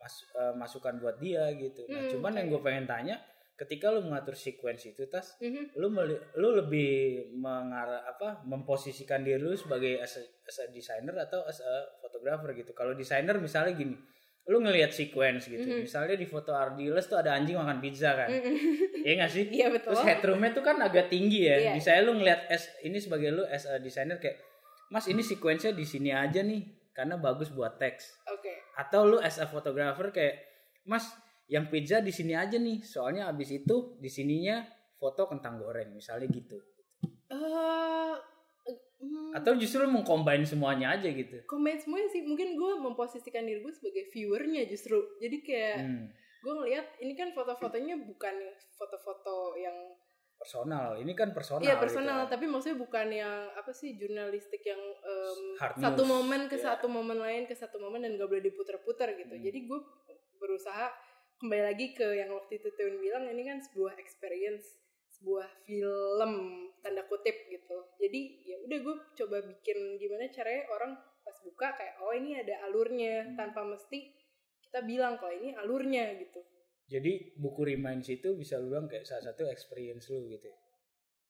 mas- 0.00 0.26
eh, 0.32 0.54
masukan 0.54 0.96
buat 0.96 1.16
dia 1.16 1.44
gitu. 1.52 1.84
Nah, 1.86 2.00
Mm, 2.00 2.10
cuman 2.10 2.32
yang 2.34 2.46
gue 2.48 2.60
pengen 2.60 2.84
tanya 2.84 3.20
ketika 3.54 3.88
lu 3.88 4.00
mengatur 4.00 4.32
sequence 4.32 4.88
itu 4.88 5.04
tas 5.04 5.36
Mhm. 5.38 5.76
lu 5.76 5.92
meli- 5.92 6.24
lu 6.34 6.56
lebih 6.56 6.90
mengarah 7.30 8.08
apa 8.08 8.40
memposisikan 8.42 9.20
diri 9.20 9.36
lu 9.36 9.52
sebagai 9.52 10.00
as 10.00 10.16
a, 10.16 10.24
as 10.42 10.56
a 10.58 10.66
designer 10.70 11.12
atau 11.14 11.44
as 11.44 11.60
a 11.60 11.74
photographer 12.00 12.52
gitu. 12.54 12.72
Kalau 12.72 12.92
desainer 12.92 13.36
misalnya 13.36 13.76
gini, 13.76 13.92
lu 14.46 14.58
ngelihat 14.58 14.88
sequence 14.90 15.46
gitu. 15.46 15.60
Mhm. 15.62 15.84
Misalnya 15.84 16.16
di 16.16 16.24
foto 16.24 16.50
Ardiles 16.50 17.04
tuh 17.04 17.20
ada 17.20 17.36
anjing 17.36 17.54
makan 17.54 17.78
pizza 17.78 18.16
kan. 18.16 18.26
Mhm. 18.26 18.56
Iya 19.00 19.12
gak 19.18 19.30
sih? 19.30 19.44
Iya 19.46 19.66
betul. 19.70 19.92
Terus 19.92 20.04
headroomnya 20.06 20.50
tuh 20.50 20.60
kan 20.60 20.76
agak 20.76 21.08
tinggi 21.08 21.44
ya. 21.44 21.56
Iya. 21.58 21.72
Misalnya 21.74 22.02
lu 22.02 22.12
ngelihat 22.16 22.48
as 22.48 22.68
ini 22.80 22.96
sebagai 22.96 23.28
lu 23.30 23.44
as 23.44 23.64
a 23.64 23.76
designer 23.76 24.16
kayak 24.16 24.36
Mas 24.88 25.06
ini 25.06 25.20
sequence-nya 25.20 25.72
di 25.72 25.84
sini 25.84 26.10
aja 26.10 26.42
nih 26.42 26.60
karena 26.90 27.16
bagus 27.16 27.48
buat 27.48 27.76
teks. 27.76 28.26
Oke. 28.26 28.59
Atau 28.76 29.06
lu 29.06 29.18
as 29.18 29.38
a 29.38 29.46
photographer 29.46 30.10
kayak 30.10 30.36
Mas 30.86 31.08
yang 31.50 31.66
pizza 31.66 31.98
di 31.98 32.14
sini 32.14 32.38
aja 32.38 32.56
nih 32.56 32.82
soalnya 32.86 33.26
abis 33.26 33.50
itu 33.62 33.98
di 33.98 34.06
sininya 34.06 34.62
foto 34.96 35.26
kentang 35.26 35.58
goreng 35.58 35.90
misalnya 35.96 36.30
gitu. 36.30 36.60
Eh, 37.30 38.14
hmm, 39.02 39.34
Atau 39.34 39.54
justru 39.58 39.82
mengcombine 39.86 40.46
semuanya 40.46 40.94
aja 40.94 41.10
gitu. 41.10 41.42
komen 41.46 41.78
semuanya 41.78 42.08
sih, 42.10 42.22
mungkin 42.22 42.54
gue 42.54 42.72
memposisikan 42.78 43.46
diri 43.46 43.62
gue 43.62 43.72
sebagai 43.74 44.10
viewernya 44.14 44.66
justru. 44.66 44.98
Jadi 45.18 45.36
kayak 45.42 45.76
Hmm, 45.80 46.04
gue 46.40 46.52
ngelihat 46.56 46.86
ini 47.02 47.12
kan 47.18 47.30
foto-fotonya 47.36 48.00
bukan 48.00 48.34
foto-foto 48.74 49.54
yang 49.60 49.76
personal. 50.40 50.96
Ini 50.96 51.12
kan 51.12 51.36
personal. 51.36 51.60
Iya 51.60 51.76
personal, 51.76 52.24
gitu. 52.24 52.32
tapi 52.32 52.44
maksudnya 52.48 52.78
bukan 52.80 53.06
yang 53.12 53.52
apa 53.52 53.70
sih 53.76 53.92
jurnalistik 54.00 54.64
yang 54.64 54.80
Hard 55.60 55.76
satu 55.76 56.02
momen 56.08 56.48
ke 56.48 56.56
Iya. 56.56 56.64
satu 56.72 56.88
momen 56.88 57.20
lain 57.20 57.44
ke 57.44 57.52
satu 57.52 57.76
momen 57.76 58.00
dan 58.00 58.16
gak 58.16 58.24
boleh 58.24 58.40
diputer-puter 58.40 59.12
gitu. 59.20 59.36
Hmm. 59.36 59.44
Jadi 59.44 59.58
gue 59.68 59.80
berusaha 60.40 60.88
kembali 61.36 61.62
lagi 61.68 61.92
ke 61.92 62.16
yang 62.16 62.32
waktu 62.32 62.56
itu 62.56 62.72
Teun 62.72 62.96
bilang 63.00 63.28
ini 63.28 63.44
kan 63.44 63.60
sebuah 63.60 64.00
experience, 64.00 64.80
sebuah 65.20 65.44
film 65.68 66.32
tanda 66.80 67.04
kutip 67.04 67.36
gitu. 67.46 67.76
Jadi 68.00 68.20
ya 68.48 68.56
udah 68.64 68.78
gue 68.80 68.96
coba 69.20 69.36
bikin 69.44 70.00
gimana 70.00 70.24
caranya 70.32 70.64
orang 70.72 70.96
pas 71.20 71.36
buka 71.44 71.76
kayak 71.76 72.00
oh 72.00 72.16
ini 72.16 72.40
ada 72.40 72.64
alurnya 72.64 73.28
Hmm. 73.28 73.36
tanpa 73.36 73.60
mesti 73.60 74.16
kita 74.64 74.80
bilang 74.88 75.20
kalau 75.20 75.36
ini 75.36 75.52
alurnya 75.52 76.16
gitu. 76.16 76.40
Jadi 76.90 77.12
buku 77.34 77.62
Reminds 77.64 78.10
itu 78.10 78.34
bisa 78.34 78.58
lu 78.58 78.68
bilang 78.68 78.84
kayak 78.84 79.06
salah 79.06 79.22
satu 79.24 79.46
experience 79.46 80.10
lu 80.10 80.26
gitu. 80.26 80.50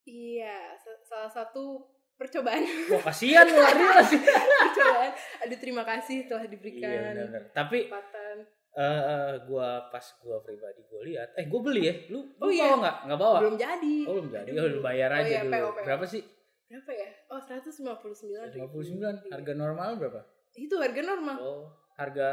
Iya, 0.03 0.73
sa- 0.75 1.03
salah 1.05 1.29
satu 1.29 1.85
percobaan 2.17 2.65
Wah 2.89 3.03
kasihan 3.03 3.45
lu 3.45 3.61
Ardiles. 3.61 4.11
percobaan. 4.65 5.13
Aduh 5.45 5.59
terima 5.59 5.85
kasih 5.85 6.25
telah 6.25 6.45
diberikan 6.45 6.89
Iya 6.89 7.01
benar-benar. 7.07 7.43
Tapi 7.53 7.79
kesempatan. 7.87 8.37
eh 8.71 9.33
gua 9.45 9.69
pas 9.89 10.05
gua 10.19 10.41
pribadi 10.41 10.81
gua 10.87 11.03
lihat, 11.03 11.29
eh 11.35 11.45
gua 11.45 11.61
beli 11.61 11.83
ya. 11.83 11.95
Lu, 12.09 12.25
lu 12.25 12.41
Oh, 12.41 12.49
iya. 12.49 12.65
bawa 12.65 12.77
nggak? 12.81 12.97
Nggak 13.05 13.21
bawa? 13.21 13.39
Belum 13.41 13.57
jadi. 13.59 13.97
Oh 14.07 14.13
belum 14.17 14.29
jadi. 14.31 14.51
Oh, 14.55 14.67
lu 14.67 14.81
bayar 14.81 15.11
Oh, 15.11 15.19
aja 15.19 15.29
iya, 15.29 15.41
dulu. 15.43 15.53
PO, 15.53 15.69
PO. 15.69 15.85
Berapa 15.85 16.05
sih? 16.07 16.23
Berapa 16.71 16.91
ya? 16.95 17.09
Oh 17.29 17.41
159 17.43 18.57
59. 18.57 19.29
Harga 19.29 19.53
normal 19.55 19.91
berapa? 19.99 20.21
Itu 20.55 20.75
harga 20.79 21.01
normal. 21.03 21.37
Oh, 21.37 21.63
harga 21.95 22.31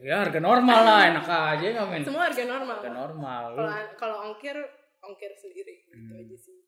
ya 0.00 0.16
harga 0.22 0.38
normal 0.38 0.80
lah, 0.80 1.00
enak 1.08 1.26
aja 1.26 1.66
nggak 1.68 1.86
men. 1.88 2.02
Semua 2.02 2.22
harga 2.24 2.42
normal. 2.44 2.76
Harga 2.78 2.92
normal. 2.92 3.44
Kalau 3.52 3.70
kalau 3.96 4.16
ongkir 4.30 4.56
ongkir 5.00 5.32
sendiri 5.34 5.74
gitu 5.84 5.98
Hmm. 6.08 6.20
aja 6.20 6.36
sih. 6.38 6.58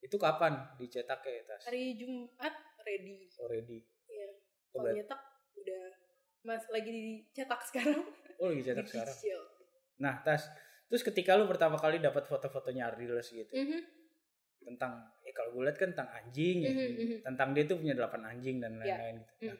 itu 0.00 0.16
kapan 0.16 0.52
dicetaknya 0.76 1.40
tas? 1.46 1.64
Hari 1.64 1.96
Jumat 1.96 2.52
ready. 2.82 3.24
Already. 3.38 3.80
Iya. 4.04 4.28
Oh, 4.70 4.78
Kalau 4.78 4.92
nyetak 4.92 5.20
udah 5.54 5.84
Mas 6.42 6.64
lagi 6.68 6.92
dicetak 6.92 7.64
sekarang. 7.64 8.04
Oh 8.36 8.48
lagi 8.48 8.60
cetak 8.62 8.84
sekarang. 8.84 9.16
Nah, 9.96 10.20
tas 10.20 10.44
terus 10.84 11.00
ketika 11.02 11.32
lu 11.32 11.46
pertama 11.46 11.74
kali 11.74 11.96
dapat 11.98 12.20
foto-fotonya 12.22 12.92
Ariles 12.92 13.24
gitu 13.26 13.48
Mhm, 13.48 13.80
tentang 14.62 14.92
ya 15.18 15.32
kalau 15.32 15.56
gue 15.56 15.64
lihat 15.64 15.78
kan 15.78 15.88
tentang 15.90 16.10
anjing 16.10 16.58
ya. 16.60 16.70
mhm, 16.70 16.84
mhm. 16.94 17.16
Tentang 17.22 17.48
dia 17.50 17.64
tuh 17.64 17.76
punya 17.78 17.94
delapan 17.94 18.20
anjing 18.26 18.56
dan 18.58 18.76
Ya. 18.76 19.00
lain-lain 19.00 19.16
gitu. 19.16 19.32
Hmm. 19.40 19.48
Nah, 19.48 19.58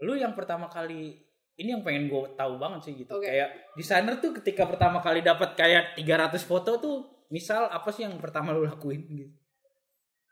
lu 0.00 0.12
yang 0.16 0.32
pertama 0.32 0.66
kali 0.66 1.20
ini 1.54 1.70
yang 1.70 1.82
pengen 1.82 2.06
gue 2.06 2.34
tahu 2.34 2.58
banget 2.58 2.80
sih 2.82 2.94
gitu. 2.96 3.14
Oke. 3.14 3.24
Kayak 3.24 3.48
desainer 3.74 4.18
tuh 4.18 4.34
ketika 4.34 4.66
pertama 4.66 4.98
kali 4.98 5.20
dapat 5.20 5.54
kayak 5.54 5.94
300 5.94 6.34
foto 6.42 6.70
tuh 6.76 6.96
misal 7.28 7.66
apa 7.66 7.88
sih 7.88 8.02
yang 8.02 8.18
pertama 8.18 8.50
lu 8.50 8.62
lakuin 8.62 9.06
gitu. 9.06 9.30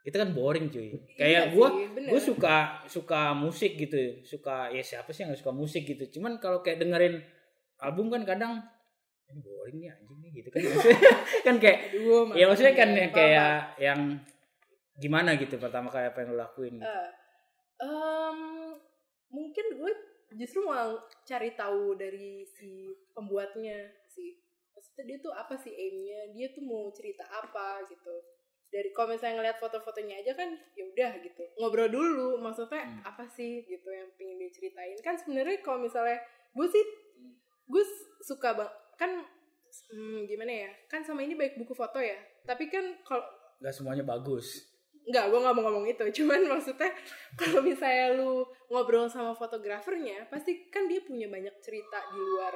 Itu 0.02 0.18
kan 0.18 0.34
boring 0.34 0.66
cuy. 0.66 0.90
Kayak 1.14 1.22
Iya 1.22 1.40
gue 1.54 1.68
sih, 1.68 1.86
bener. 1.94 2.08
gue 2.10 2.20
suka 2.20 2.56
suka 2.84 3.20
musik 3.32 3.78
gitu 3.78 3.98
suka 4.22 4.66
ya 4.68 4.82
siapa 4.82 5.10
sih 5.10 5.22
yang 5.22 5.30
gak 5.30 5.40
suka 5.40 5.54
musik 5.54 5.82
gitu 5.84 6.18
cuman 6.18 6.36
kalau 6.36 6.58
kayak 6.58 6.82
dengerin 6.82 7.22
album 7.78 8.10
kan 8.10 8.22
kadang 8.22 8.52
ini 9.26 9.38
boring 9.38 9.78
nih 9.78 9.88
anjing 9.88 10.18
nih 10.18 10.30
gitu 10.36 10.48
kan 10.50 10.60
kan 11.46 11.54
kayak 11.56 11.78
Aduh, 11.94 12.34
ya 12.34 12.44
maksudnya 12.44 12.74
kan 12.74 12.88
yang 12.90 13.08
apa-apa. 13.08 13.16
kayak 13.16 13.54
yang 13.78 14.00
gimana 14.94 15.30
gitu 15.34 15.54
pertama 15.56 15.86
kali 15.86 16.04
apa 16.04 16.18
yang 16.18 16.34
lo 16.34 16.42
lakuin 16.42 16.74
gitu. 16.76 16.84
Eh, 16.84 17.10
em, 17.80 18.38
mungkin 19.28 19.66
gue 19.72 19.92
justru 20.34 20.64
mau 20.64 20.96
cari 21.22 21.52
tahu 21.52 21.94
dari 21.94 22.44
si 22.48 22.90
pembuatnya 23.12 23.92
sih. 24.08 24.38
Maksudnya 24.72 25.04
dia 25.04 25.18
tuh 25.20 25.32
apa 25.32 25.54
sih 25.54 25.70
aimnya? 25.70 26.32
Dia 26.32 26.48
tuh 26.50 26.64
mau 26.64 26.88
cerita 26.90 27.22
apa 27.28 27.84
gitu. 27.86 28.14
Dari 28.72 28.88
kalau 28.96 29.12
misalnya 29.12 29.44
ngeliat 29.44 29.60
foto-fotonya 29.60 30.24
aja 30.24 30.32
kan 30.32 30.48
ya 30.72 30.84
udah 30.88 31.12
gitu. 31.20 31.44
Ngobrol 31.60 31.92
dulu 31.92 32.40
maksudnya 32.40 32.80
Hmm. 32.82 33.04
apa 33.04 33.28
sih 33.28 33.68
gitu 33.68 33.88
yang 33.92 34.08
pengen 34.16 34.40
dia 34.40 34.48
ceritain 34.48 34.96
kan 35.04 35.12
sebenarnya 35.20 35.60
kalau 35.60 35.84
misalnya 35.84 36.16
gue 36.56 36.66
sih 36.72 36.84
gue 37.68 37.84
suka 38.24 38.56
bang 38.56 38.72
kan 38.96 39.10
hmm, 39.92 40.24
gimana 40.24 40.52
ya? 40.66 40.70
Kan 40.88 41.04
sama 41.04 41.20
ini 41.20 41.36
baik 41.36 41.60
buku 41.60 41.76
foto 41.76 42.00
ya. 42.00 42.16
Tapi 42.48 42.72
kan 42.72 42.96
kalau 43.04 43.22
nggak 43.60 43.76
semuanya 43.76 44.02
bagus 44.02 44.71
Enggak, 45.02 45.24
gue 45.28 45.38
gak 45.38 45.54
mau 45.54 45.64
ngomong 45.66 45.86
itu. 45.86 46.04
Cuman 46.22 46.40
maksudnya 46.46 46.90
kalau 47.34 47.60
misalnya 47.60 48.14
lu 48.14 48.42
ngobrol 48.68 49.06
sama 49.06 49.32
fotografernya, 49.32 50.26
pasti 50.26 50.68
kan 50.68 50.86
dia 50.86 51.02
punya 51.02 51.26
banyak 51.26 51.52
cerita 51.58 51.98
di 52.08 52.18
luar 52.18 52.54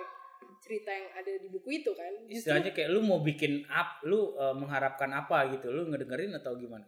cerita 0.56 0.88
yang 0.88 1.10
ada 1.12 1.32
di 1.36 1.48
buku 1.48 1.68
itu 1.76 1.90
kan. 1.92 2.10
Justru, 2.24 2.48
istilahnya 2.48 2.72
kayak 2.72 2.90
lu 2.90 3.00
mau 3.00 3.20
bikin 3.20 3.66
up 3.66 4.00
lu 4.02 4.34
eh, 4.34 4.54
mengharapkan 4.54 5.10
apa 5.10 5.50
gitu 5.50 5.68
lu 5.68 5.86
ngedengerin 5.86 6.32
atau 6.34 6.54
gimana 6.54 6.86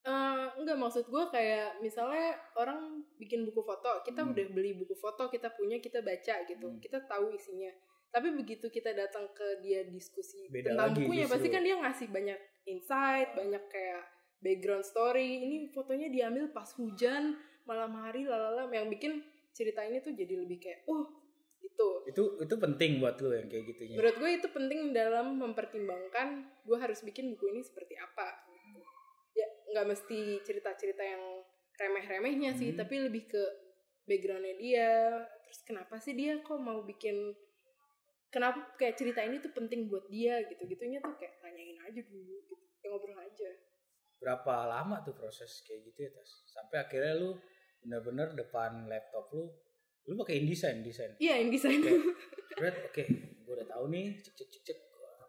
eh, 0.00 0.46
enggak 0.56 0.78
maksud 0.78 1.04
gue 1.04 1.24
kayak 1.28 1.80
misalnya 1.80 2.32
orang 2.54 2.78
bikin 3.16 3.44
buku 3.44 3.60
foto, 3.60 4.00
kita 4.02 4.22
Hmm. 4.22 4.32
udah 4.32 4.46
beli 4.48 4.72
buku 4.74 4.94
foto, 4.94 5.28
kita 5.28 5.52
punya, 5.52 5.76
kita 5.78 6.00
baca 6.00 6.34
gitu, 6.44 6.66
Hmm. 6.66 6.80
kita 6.80 7.04
tahu 7.04 7.28
isinya. 7.30 7.68
Tapi 8.08 8.32
begitu 8.32 8.68
kita 8.68 8.96
datang 8.96 9.28
ke 9.30 9.60
dia 9.60 9.84
diskusi 9.84 10.48
Beda 10.48 10.72
tentang 10.72 10.96
bukunya, 10.96 11.28
justru. 11.28 11.34
pasti 11.36 11.48
kan 11.50 11.60
dia 11.60 11.76
ngasih 11.76 12.08
banyak 12.08 12.38
insight, 12.64 13.28
banyak 13.34 13.60
kayak 13.68 14.00
background 14.42 14.86
story. 14.86 15.44
Ini 15.44 15.56
fotonya 15.74 16.08
diambil 16.10 16.50
pas 16.54 16.70
hujan, 16.78 17.38
malam 17.68 17.92
hari, 18.00 18.24
lalala, 18.24 18.70
yang 18.72 18.88
bikin 18.88 19.22
cerita 19.52 19.82
ini 19.84 19.98
tuh 20.00 20.14
jadi 20.14 20.38
lebih 20.38 20.62
kayak, 20.62 20.86
oh, 20.86 21.10
itu. 21.58 21.88
itu 22.08 22.22
itu 22.40 22.54
penting 22.56 23.02
buat 23.02 23.18
lu 23.18 23.34
yang 23.34 23.50
kayak 23.50 23.64
gitunya 23.74 23.96
Menurut 23.98 24.16
gue 24.16 24.30
itu 24.38 24.48
penting 24.50 24.80
dalam 24.94 25.36
mempertimbangkan 25.36 26.46
gue 26.64 26.78
harus 26.78 27.02
bikin 27.02 27.34
buku 27.34 27.50
ini 27.52 27.60
seperti 27.60 27.98
apa. 27.98 28.46
Gitu. 28.46 28.80
Ya 29.36 29.48
nggak 29.74 29.86
mesti 29.94 30.20
cerita-cerita 30.46 31.02
yang 31.02 31.22
remeh-remehnya 31.78 32.54
sih, 32.58 32.74
Hmm. 32.74 32.78
tapi 32.82 32.94
lebih 33.02 33.30
ke 33.30 33.42
backgroundnya 34.08 34.54
dia. 34.58 34.90
Terus 35.44 35.60
kenapa 35.66 36.00
sih 36.00 36.14
dia 36.16 36.40
kok 36.40 36.58
mau 36.58 36.82
bikin 36.82 37.34
kenapa 38.28 38.76
kayak 38.76 38.96
cerita 38.96 39.20
ini 39.24 39.40
tuh 39.40 39.52
penting 39.52 39.88
buat 39.88 40.06
dia 40.12 40.44
gitu-gitunya 40.48 41.00
tuh 41.00 41.16
kayak 41.16 41.38
tanyain 41.42 41.78
aja 41.84 42.00
dulu 42.06 42.34
gitu. 42.48 42.54
Kayak 42.80 42.90
ngobrol 42.94 43.18
aja. 43.20 43.50
Berapa 44.18 44.54
lama 44.66 45.00
tuh 45.00 45.14
proses 45.14 45.62
kayak 45.62 45.88
gitu 45.88 45.98
ya 46.04 46.10
tas 46.12 46.30
sampai 46.50 46.76
akhirnya 46.82 47.14
lu 47.16 47.30
bener-bener 47.78 48.34
depan 48.34 48.86
laptop 48.86 49.30
lu 49.30 49.46
lu 50.04 50.16
pakai 50.16 50.40
InDesign 50.40 50.80
desain 50.80 51.12
Iya, 51.16 51.38
yang 51.38 51.52
desain. 51.52 51.78
Oke. 51.78 52.68
Oke, 52.88 53.02
gue 53.44 53.52
udah 53.52 53.68
tahu 53.68 53.92
nih, 53.92 54.16
cek 54.16 54.34
cek 54.34 54.48
cek 54.48 54.62
cek, 54.64 54.78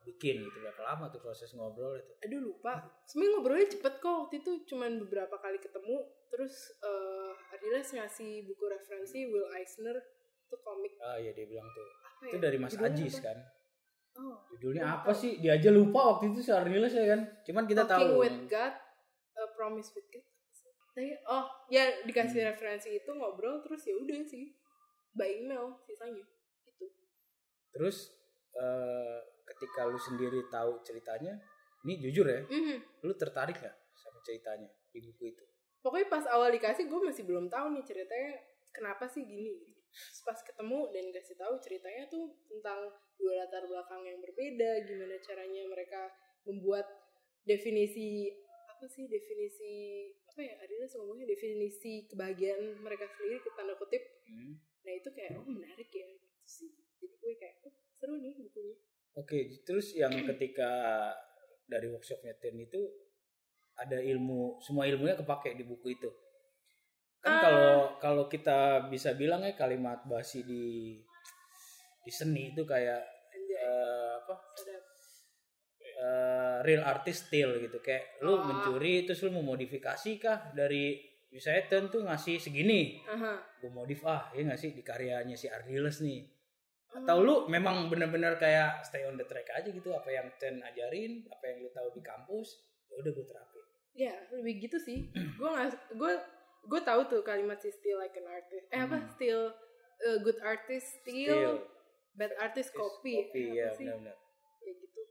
bikin 0.08 0.39
gitu. 0.41 0.58
Berapa 0.63 0.82
lama 0.82 1.12
tuh 1.12 1.19
proses 1.19 1.52
ngobrol 1.52 1.99
itu? 1.99 2.10
Aduh 2.23 2.39
lupa. 2.41 2.88
Sebenernya 3.06 3.32
ngobrolnya 3.38 3.67
cepet 3.69 3.93
kok. 3.99 4.15
Waktu 4.25 4.36
itu 4.39 4.52
cuman 4.65 4.97
beberapa 4.97 5.36
kali 5.38 5.60
ketemu. 5.60 5.99
Terus 6.32 6.56
eh 6.80 7.32
Adilas 7.54 7.91
ngasih 7.91 8.47
buku 8.47 8.63
referensi 8.65 9.28
Will 9.28 9.45
Eisner. 9.54 9.99
Itu 10.47 10.56
komik 10.63 10.95
Ah 10.97 11.19
iya 11.19 11.36
dia 11.36 11.45
bilang 11.45 11.67
tuh. 11.69 11.86
apa 11.86 12.23
Itu 12.25 12.38
ya? 12.39 12.41
dari 12.41 12.58
Mas 12.58 12.71
Judulnya 12.73 12.95
Ajis 12.95 13.15
apa? 13.19 13.25
kan. 13.30 13.38
Oh, 14.19 14.36
Judulnya 14.51 14.99
apa 14.99 15.15
sih? 15.15 15.39
Dia 15.39 15.55
aja 15.55 15.71
lupa 15.71 16.12
waktu 16.12 16.36
itu 16.36 16.43
si 16.43 16.51
Arniles 16.51 16.91
ya 16.91 17.08
kan. 17.08 17.23
Cuman 17.47 17.63
kita 17.63 17.88
Talking 17.88 18.12
tahu. 18.12 18.19
with 18.19 18.38
God, 18.45 18.73
A 19.34 19.43
Promise 19.55 19.95
with 19.95 20.08
God. 20.12 20.25
Tapi, 20.91 21.15
oh, 21.23 21.47
ya 21.71 22.03
dikasih 22.03 22.43
Hmm. 22.43 22.49
referensi 22.51 22.91
itu 22.91 23.08
ngobrol 23.08 23.63
terus 23.63 23.88
ya 23.88 23.95
udah 23.95 24.19
sih. 24.21 24.51
By 25.15 25.39
email 25.39 25.79
sisanya. 25.79 26.27
Gitu. 26.65 26.86
Terus 27.71 28.19
eh, 28.51 29.19
ketika 29.45 29.86
lu 29.86 29.95
sendiri 29.95 30.41
tahu 30.49 30.82
ceritanya, 30.82 31.38
ini 31.86 32.01
jujur 32.01 32.25
ya, 32.25 32.41
Mhm. 32.43 33.05
lu 33.05 33.13
tertarik 33.15 33.55
gak 33.55 33.71
sama 33.95 34.19
ceritanya 34.19 34.67
di 34.89 34.99
buku 34.99 35.32
itu? 35.32 35.45
Pokoknya 35.79 36.10
pas 36.10 36.25
awal 36.27 36.51
dikasih 36.51 36.89
gue 36.89 36.99
masih 36.99 37.23
belum 37.23 37.47
tahu 37.47 37.71
nih 37.71 37.86
ceritanya 37.86 38.36
kenapa 38.69 39.08
sih 39.08 39.23
gini. 39.23 39.78
Terus 39.89 40.21
pas 40.23 40.39
ketemu 40.39 40.80
dan 40.93 41.06
kasih 41.12 41.36
tahu 41.38 41.54
ceritanya 41.60 42.04
tuh 42.08 42.32
tentang 42.45 42.93
dua 43.17 43.34
latar 43.43 43.65
belakang 43.65 44.06
yang 44.06 44.19
berbeda, 44.21 44.86
gimana 44.86 45.15
caranya 45.19 45.63
mereka 45.67 46.02
membuat 46.47 46.86
definisi 47.43 48.30
apa 48.69 48.88
sih 48.88 49.12
definisi 49.12 50.08
apa 50.23 50.39
ya 50.39 50.56
Adila 50.63 50.88
ngomongnya 51.04 51.28
definisi 51.28 52.08
kebahagiaan 52.08 52.80
mereka 52.80 53.12
sendiri 53.12 53.43
ke 53.43 53.49
tanda 53.58 53.75
kutip. 53.75 53.99
Hmm. 54.23 54.56
Nah 54.88 54.93
itu 54.95 55.10
kayak 55.12 55.36
oh 55.36 55.47
menarik 55.49 55.89
ya 55.91 56.08
gitu 56.15 56.39
sih. 56.47 56.71
Jadi 56.99 57.15
gue 57.19 57.34
kayak 57.36 57.56
oh, 57.67 57.75
seru 57.99 58.15
nih 58.15 58.39
bukunya. 58.39 58.78
Oke, 59.19 59.52
terus 59.67 59.91
yang 59.99 60.13
ketika 60.15 60.71
dari 61.67 61.91
workshopnya 61.91 62.39
Ten 62.39 62.56
itu 62.56 62.80
ada 63.75 63.99
ilmu, 63.99 64.60
semua 64.63 64.88
ilmunya 64.88 65.19
kepake 65.19 65.60
di 65.60 65.63
buku 65.67 65.95
itu. 65.95 66.10
Kan 67.19 67.29
Ah. 67.29 67.41
kalau 67.41 67.71
kalau 67.97 68.23
kita 68.25 68.60
bisa 68.88 69.12
bilang 69.13 69.41
ya 69.41 69.51
kalimat 69.53 70.03
basi 70.03 70.41
di 70.41 70.95
di 71.99 72.10
seni 72.10 72.49
itu 72.49 72.63
kayak 72.63 73.03
eh, 73.51 74.12
apa 74.17 74.36
eh, 75.99 76.58
real 76.63 76.84
artist 76.86 77.27
still 77.27 77.60
gitu 77.60 77.79
kayak 77.79 78.21
lu 78.21 78.34
Ah. 78.34 78.43
mencuri 78.45 79.03
terus 79.03 79.19
lu 79.21 79.32
memodifikasi 79.34 80.12
kah 80.17 80.51
dari 80.53 80.95
misalnya 81.29 81.67
Ten 81.67 81.84
tuh 81.88 82.01
ngasih 82.01 82.39
segini 82.39 83.03
Aha. 83.05 83.38
gue 83.60 83.69
modif 83.69 84.01
ah 84.03 84.32
ya 84.32 84.41
nggak 84.41 84.58
sih 84.58 84.71
di 84.71 84.82
karyanya 84.82 85.36
si 85.36 85.45
Ardiles 85.47 85.99
nih 85.99 86.25
Oh. 86.89 86.97
atau 86.97 87.21
lu 87.21 87.36
memang 87.45 87.86
bener-bener 87.86 88.34
kayak 88.36 88.82
stay 88.82 89.05
on 89.05 89.13
the 89.13 89.21
track 89.21 89.45
aja 89.53 89.69
gitu 89.69 89.91
apa 89.91 90.10
yang 90.10 90.25
Ten 90.36 90.58
ajarin 90.60 91.21
apa 91.27 91.43
yang 91.45 91.62
lu 91.62 91.69
tahu 91.69 91.93
di 91.93 92.01
kampus 92.01 92.58
ya 92.88 92.97
udah 92.97 93.12
gue 93.12 93.25
terapin 93.25 93.65
Ya 93.91 94.15
lebih 94.32 94.63
gitu 94.63 94.79
sih. 94.79 95.12
gue 95.38 95.49
nggak 95.49 95.69
gue 95.93 96.13
gue 96.62 96.82
tahu 96.82 97.02
tuh 97.06 97.22
kalimat 97.22 97.58
si 97.58 97.69
still 97.69 97.98
like 97.98 98.13
an 98.13 98.26
artist. 98.26 98.65
Eh 98.67 98.80
apa 98.80 98.98
Hmm. 98.98 99.10
still 99.10 99.43
a 100.00 100.12
good 100.19 100.39
artist 100.41 100.88
still, 101.00 101.26
Still. 101.26 101.56
bad 102.13 102.32
artist 102.38 102.72
copy. 102.72 103.28
Eh, 103.30 103.54
ya 103.54 103.69
benar-benar 103.72 104.15
Ya 104.60 104.72
gitu. 104.74 105.02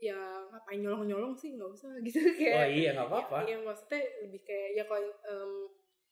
Ya 0.00 0.18
ngapain 0.46 0.78
nyolong-nyolong 0.78 1.34
sih 1.34 1.52
nggak 1.52 1.70
usah 1.70 1.92
gitu 2.06 2.20
kayak. 2.34 2.54
oh 2.54 2.66
iya 2.66 2.90
nggak 2.92 3.08
apa-apa 3.08 3.38
Ya, 3.42 3.52
ya, 3.52 3.58
maksudnya 3.62 4.00
lebih 4.20 4.40
kayak 4.42 4.68
ya 4.72 4.84
kalau 4.84 5.00
em, 5.24 5.52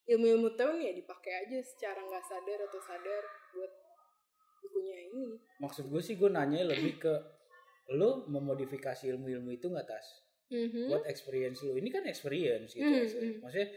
ilmu-ilmu 0.04 0.48
tahun 0.54 0.76
ya 0.80 0.92
dipakai 0.92 1.32
aja 1.40 1.58
secara 1.62 2.00
nggak 2.00 2.24
sadar 2.24 2.58
atau 2.62 2.80
sadar 2.80 3.22
buat 3.52 3.72
bukunya 4.62 4.98
ini. 5.04 5.26
maksud 5.58 5.86
gue 5.86 5.98
sih 5.98 6.14
gue 6.14 6.28
nanya 6.28 6.62
lebih 6.64 6.96
ke 6.96 7.14
lu 7.90 8.24
memodifikasi 8.26 9.10
ilmu-ilmu 9.10 9.50
itu 9.52 9.66
nggak 9.66 9.84
tas 9.84 10.06
Mhm. 10.48 10.84
buat 10.86 11.04
experience 11.04 11.60
lu 11.60 11.74
ini 11.74 11.88
kan 11.88 12.04
experience 12.04 12.72
gitu 12.72 12.84
Hmm, 12.84 13.40
maksudnya. 13.40 13.68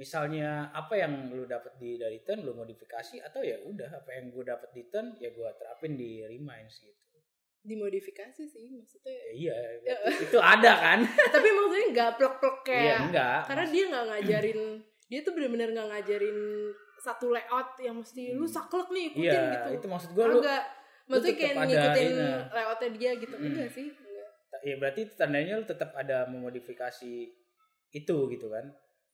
Misalnya 0.00 0.72
apa 0.72 0.96
yang 0.96 1.12
lu 1.28 1.44
dapat 1.44 1.76
di 1.76 1.94
dari 1.94 2.18
Ten 2.20 2.40
lu 2.40 2.56
modifikasi 2.56 3.20
atau 3.20 3.44
ya 3.44 3.60
udah 3.60 3.90
apa 3.94 4.10
yang 4.10 4.32
gue 4.32 4.40
dapat 4.42 4.72
di 4.72 4.88
Ten 4.88 5.12
ya 5.14 5.28
gue 5.28 5.48
terapin 5.54 5.92
di 5.94 6.24
Reminds 6.24 6.80
gitu 6.80 6.96
Dimodifikasi 7.60 8.40
sih 8.40 8.72
maksudnya. 8.72 9.12
ya, 9.12 9.28
iya 9.30 9.56
berarti 9.84 10.24
itu 10.24 10.38
ada 10.40 10.72
kan 10.74 10.98
Tapi 11.36 11.48
maksudnya 11.52 11.86
nggak 11.92 12.10
plek-plek 12.16 12.56
kayak. 12.64 12.80
iya 12.80 12.96
enggak 13.04 13.38
karena 13.44 13.64
dia 13.68 13.84
nggak 13.86 14.04
ngajarin 14.08 14.60
dia 15.04 15.20
tuh 15.20 15.32
bener-bener 15.34 15.68
nggak 15.70 15.88
ngajarin 15.92 16.38
satu 16.96 17.26
layout 17.28 17.68
yang 17.76 17.96
mesti 17.96 18.32
lu 18.32 18.44
Hmm. 18.44 18.48
saklek 18.50 18.88
nih 18.88 19.04
ikutin 19.10 19.28
iya 19.28 19.52
gitu 19.54 19.68
itu 19.76 19.86
maksud 19.86 20.10
gue 20.10 20.24
lu 20.26 20.36
enggak 20.40 20.62
maksudnya 21.04 21.34
kayak 21.34 21.54
ngikutin 21.60 22.08
ini. 22.08 22.28
layoutnya 22.48 22.88
dia 22.96 23.10
gitu 23.18 23.34
Hmm. 23.36 23.46
enggak 23.46 23.68
sih 23.68 23.86
enggak 23.86 24.28
ya 24.60 24.74
berarti 24.76 25.00
tandanya 25.12 25.52
lu 25.54 25.64
tetap 25.64 25.90
ada 25.92 26.24
memodifikasi 26.26 27.12
itu 27.90 28.16
gitu 28.26 28.46
kan 28.48 28.64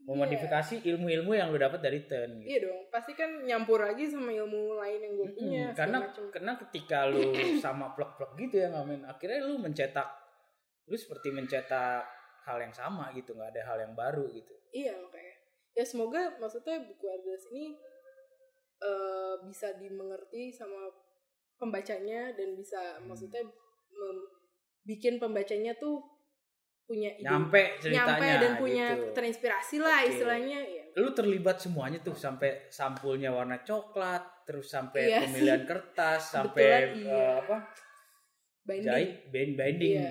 memodifikasi 0.05 0.85
ilmu-ilmu 0.85 1.33
yang 1.33 1.49
lu 1.49 1.59
dapat 1.59 1.81
dari 1.81 2.05
ten 2.05 2.37
gitu. 2.39 2.47
Iya 2.47 2.59
dong, 2.69 2.81
pasti 2.89 3.13
kan 3.13 3.43
nyampur 3.43 3.81
lagi 3.81 4.07
sama 4.07 4.31
ilmu 4.31 4.77
lain 4.77 5.01
yang 5.01 5.13
gue 5.15 5.29
punya. 5.33 5.65
Mm-mm, 5.71 5.79
karena 5.79 5.99
macem. 6.05 6.25
karena 6.31 6.53
ketika 6.61 6.99
lu 7.09 7.23
sama 7.59 7.91
plek-plek 7.93 8.31
gitu 8.39 8.55
ya 8.61 8.69
ngamen 8.71 9.03
akhirnya 9.03 9.41
lu 9.43 9.57
mencetak 9.57 10.07
lu 10.87 10.95
seperti 10.95 11.35
mencetak 11.35 12.07
hal 12.47 12.59
yang 12.61 12.71
sama 12.71 13.11
gitu 13.13 13.35
nggak 13.35 13.51
ada 13.51 13.63
hal 13.65 13.79
yang 13.81 13.95
baru 13.95 14.31
gitu 14.31 14.55
Iya 14.71 14.95
makanya. 14.95 15.35
Ya 15.75 15.83
semoga 15.83 16.37
maksudnya 16.37 16.79
buku 16.81 17.05
Ardiles 17.05 17.45
ini 17.51 17.75
eh, 18.79 19.35
bisa 19.43 19.75
dimengerti 19.75 20.53
sama 20.53 20.87
pembacanya 21.57 22.31
dan 22.31 22.55
bisa 22.55 23.01
Hmm. 23.01 23.09
maksudnya 23.09 23.43
mem- 23.91 24.29
bikin 24.85 25.17
pembacanya 25.17 25.75
tuh 25.75 25.99
punya 26.87 27.11
ide 27.19 27.27
nyampe 27.27 27.63
ceritanya 27.83 28.15
nyampe 28.15 28.27
dan 28.39 28.53
punya 28.63 28.87
gitu. 28.95 29.11
terinspirasi 29.19 29.77
lah 29.83 29.99
Oke. 30.01 30.09
istilahnya 30.15 30.59
ya. 30.63 30.85
lu 31.03 31.11
terlibat 31.11 31.57
semuanya 31.59 31.99
tuh 31.99 32.15
sampai 32.15 32.71
sampulnya 32.71 33.35
warna 33.35 33.59
coklat 33.67 34.23
terus 34.47 34.71
sampai 34.71 35.11
Iya 35.11 35.27
pemilihan 35.27 35.63
kertas 35.67 36.23
sampai 36.39 36.67
eh, 36.71 36.85
iya. 37.03 37.43
apa 37.43 37.59
Binding. 38.63 38.87
jahit 38.87 39.11
bind 39.35 39.53
binding 39.59 39.95
Iya. 39.99 40.11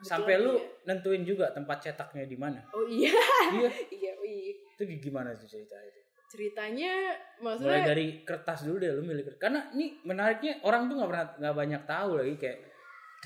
sampai 0.00 0.40
lu 0.40 0.56
iya. 0.56 0.64
nentuin 0.88 1.22
juga 1.28 1.52
tempat 1.52 1.84
cetaknya 1.84 2.24
di 2.24 2.36
mana 2.40 2.60
Oh 2.72 2.88
iya, 2.88 3.12
iya 3.52 3.70
iya, 4.00 4.12
oh 4.16 4.24
iya. 4.24 4.52
itu 4.80 4.82
gimana 5.04 5.36
tuh 5.36 5.46
ceritanya 5.46 5.92
Ceritanya 6.34 6.92
mulai 7.38 7.54
maksudnya 7.62 7.78
dari 7.86 8.06
kertas 8.26 8.66
dulu 8.66 8.82
deh 8.82 8.90
lu 8.90 9.06
milih 9.06 9.22
kertas 9.22 9.38
karena 9.38 9.60
ini 9.76 10.02
menariknya 10.02 10.58
orang 10.66 10.90
tuh 10.90 10.98
nggak 10.98 11.10
pernah 11.14 11.26
nggak 11.38 11.54
banyak 11.54 11.82
tahu 11.86 12.10
lagi 12.18 12.34
kayak 12.40 12.58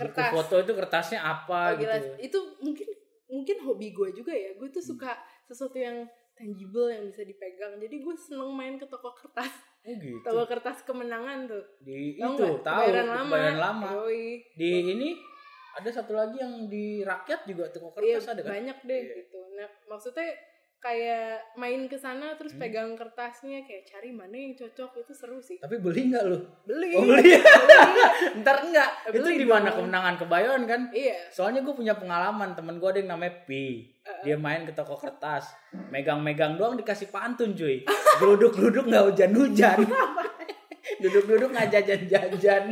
buku 0.01 0.07
Kertas. 0.09 0.31
foto 0.33 0.55
itu 0.59 0.73
kertasnya 0.73 1.21
apa 1.21 1.61
Oh, 1.69 1.77
gila. 1.77 1.95
gitu 1.95 2.09
Itu 2.21 2.39
mungkin 2.61 2.89
mungkin 3.27 3.57
hobi 3.61 3.89
gue 3.91 4.09
juga 4.15 4.31
ya. 4.31 4.55
Gue 4.55 4.69
tuh 4.69 4.81
suka 4.81 5.13
sesuatu 5.43 5.75
yang 5.75 6.07
tangible 6.33 6.89
yang 6.89 7.05
bisa 7.05 7.23
dipegang. 7.23 7.77
Jadi 7.77 7.97
gue 7.99 8.15
seneng 8.15 8.51
main 8.51 8.75
ke 8.75 8.85
toko 8.85 9.11
kertas. 9.13 9.51
oh 9.81 9.95
gitu 9.95 10.21
Toko 10.21 10.43
kertas 10.45 10.81
kemenangan 10.83 11.47
tuh. 11.47 11.65
di 11.81 12.15
Tahu 12.17 12.35
itu 12.35 12.47
tahu 12.61 12.79
Kebayaran 12.79 13.07
lama. 13.09 13.25
kebayaran 13.27 13.59
lama 13.59 13.89
Yoi. 13.99 14.25
di 14.53 14.69
ini 14.87 15.11
ada 15.71 15.89
satu 15.89 16.13
lagi 16.13 16.37
yang 16.37 16.67
di 16.67 17.01
rakyat 17.01 17.45
juga 17.45 17.69
toko 17.69 17.95
Iya, 17.97 18.17
kertas 18.17 18.33
ada 18.33 18.43
kan 18.43 18.51
banyak 18.55 18.79
deh 18.83 19.01
Iya. 19.01 19.15
gitu. 19.19 19.41
Nah, 19.53 19.69
maksudnya 19.87 20.29
kayak 20.79 21.43
main 21.55 21.85
ke 21.85 21.95
sana 21.95 22.39
terus 22.39 22.55
Hmm. 22.55 22.63
pegang 22.63 22.91
kertasnya 22.95 23.67
kayak 23.67 23.83
cari 23.85 24.11
mana 24.11 24.31
yang 24.33 24.55
cocok 24.55 25.03
itu 25.03 25.11
seru 25.13 25.39
sih. 25.39 25.59
tapi 25.59 25.79
beli 25.79 26.07
nggak 26.09 26.25
lu 26.25 26.39
Beli. 26.63 26.91
oh 26.95 27.03
beli 27.03 27.35
Beli. 27.35 27.43
ntar 28.39 28.63
enggak 28.63 28.91
itu 29.07 29.19
Beli 29.19 29.43
di 29.43 29.45
mana 29.45 29.69
kemenangan 29.69 30.15
kebayoran 30.17 30.63
kan 30.65 30.81
Iya. 30.91 31.19
soalnya 31.29 31.61
gue 31.61 31.75
punya 31.75 31.95
pengalaman 31.95 32.55
temen 32.55 32.79
gue 32.79 32.89
ada 32.89 32.99
yang 32.99 33.11
namanya 33.11 33.43
Pi 33.43 33.91
Uh-uh. 33.99 34.23
dia 34.23 34.37
main 34.39 34.63
ke 34.63 34.73
toko 34.73 34.95
kertas 34.95 35.51
megang-megang 35.91 36.55
doang 36.55 36.75
dikasih 36.75 37.11
pantun 37.11 37.53
cuy 37.53 37.83
geluduk-geluduk 38.17 38.87
nggak 38.87 39.05
hujan-hujan 39.05 39.79
duduk-duduk 41.03 41.51
nggak 41.51 41.69
jajan-jajan 41.71 42.65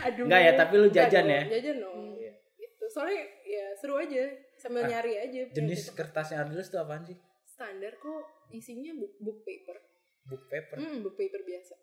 Aduh. 0.00 0.24
Nggak 0.24 0.40
ya, 0.40 0.52
tapi 0.54 0.74
lu 0.78 0.88
jajan 0.88 1.26
ya? 1.26 1.42
Jajan 1.50 1.76
dong. 1.76 2.14
Iya. 2.14 2.32
Gitu. 2.56 2.84
Soalnya 2.88 3.20
ya 3.42 3.64
seru 3.74 3.98
aja 3.98 4.22
sambil 4.64 4.80
Ah, 4.80 4.88
nyari 4.88 5.12
aja. 5.18 5.40
jenis 5.52 5.82
gitu. 5.84 5.92
kertasnya 5.94 6.40
Ardiles 6.40 6.66
itu 6.66 6.78
apaan 6.78 7.04
sih 7.04 7.16
standar 7.44 7.92
kok 7.94 8.24
isinya 8.50 8.96
book, 8.96 9.12
book 9.18 9.38
paper. 9.42 9.76
book 10.24 10.44
paper 10.48 10.76
Hmm, 10.76 10.98
book 11.00 11.14
paper 11.14 11.40
biasa. 11.42 11.74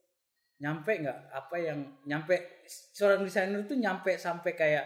nyampe 0.57 0.91
nggak 0.95 1.19
apa 1.31 1.55
yang 1.57 1.79
nyampe 2.03 2.65
seorang 2.65 3.21
desainer 3.21 3.61
tuh 3.63 3.75
nyampe 3.75 4.13
sampai 4.15 4.51
kayak 4.51 4.85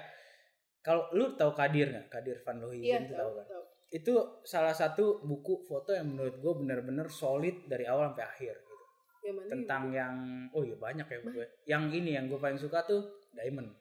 kalau 0.79 1.07
lu 1.11 1.33
tahu 1.33 1.51
Kadir 1.51 1.89
nggak 1.89 2.07
Kadir 2.09 2.37
Van 2.39 2.55
Iya, 2.55 2.63
Lohizen 2.63 3.01
itu 3.01 3.13
tahu 3.13 3.19
tahu, 3.21 3.31
kan 3.33 3.45
tahu. 3.49 3.63
itu 3.89 4.13
salah 4.43 4.71
satu 4.71 5.05
buku 5.21 5.59
foto 5.61 5.91
yang 5.91 6.07
menurut 6.09 6.35
gue 6.35 6.53
bener-bener 6.57 7.07
solid 7.09 7.63
dari 7.65 7.83
awal 7.85 8.11
sampai 8.11 8.23
akhir 8.25 8.55
gitu. 8.55 8.75
Yang 9.21 9.35
mana 9.35 9.47
tentang 9.49 9.83
ya? 9.85 9.95
yang 9.97 10.15
oh 10.49 10.61
iya 10.61 10.75
banyak 10.77 11.05
ya 11.05 11.17
gue 11.21 11.45
yang 11.65 11.83
ini 11.89 12.11
yang 12.13 12.25
gue 12.25 12.37
paling 12.37 12.55
suka 12.57 12.83
tuh 12.83 13.01
Diamond 13.31 13.71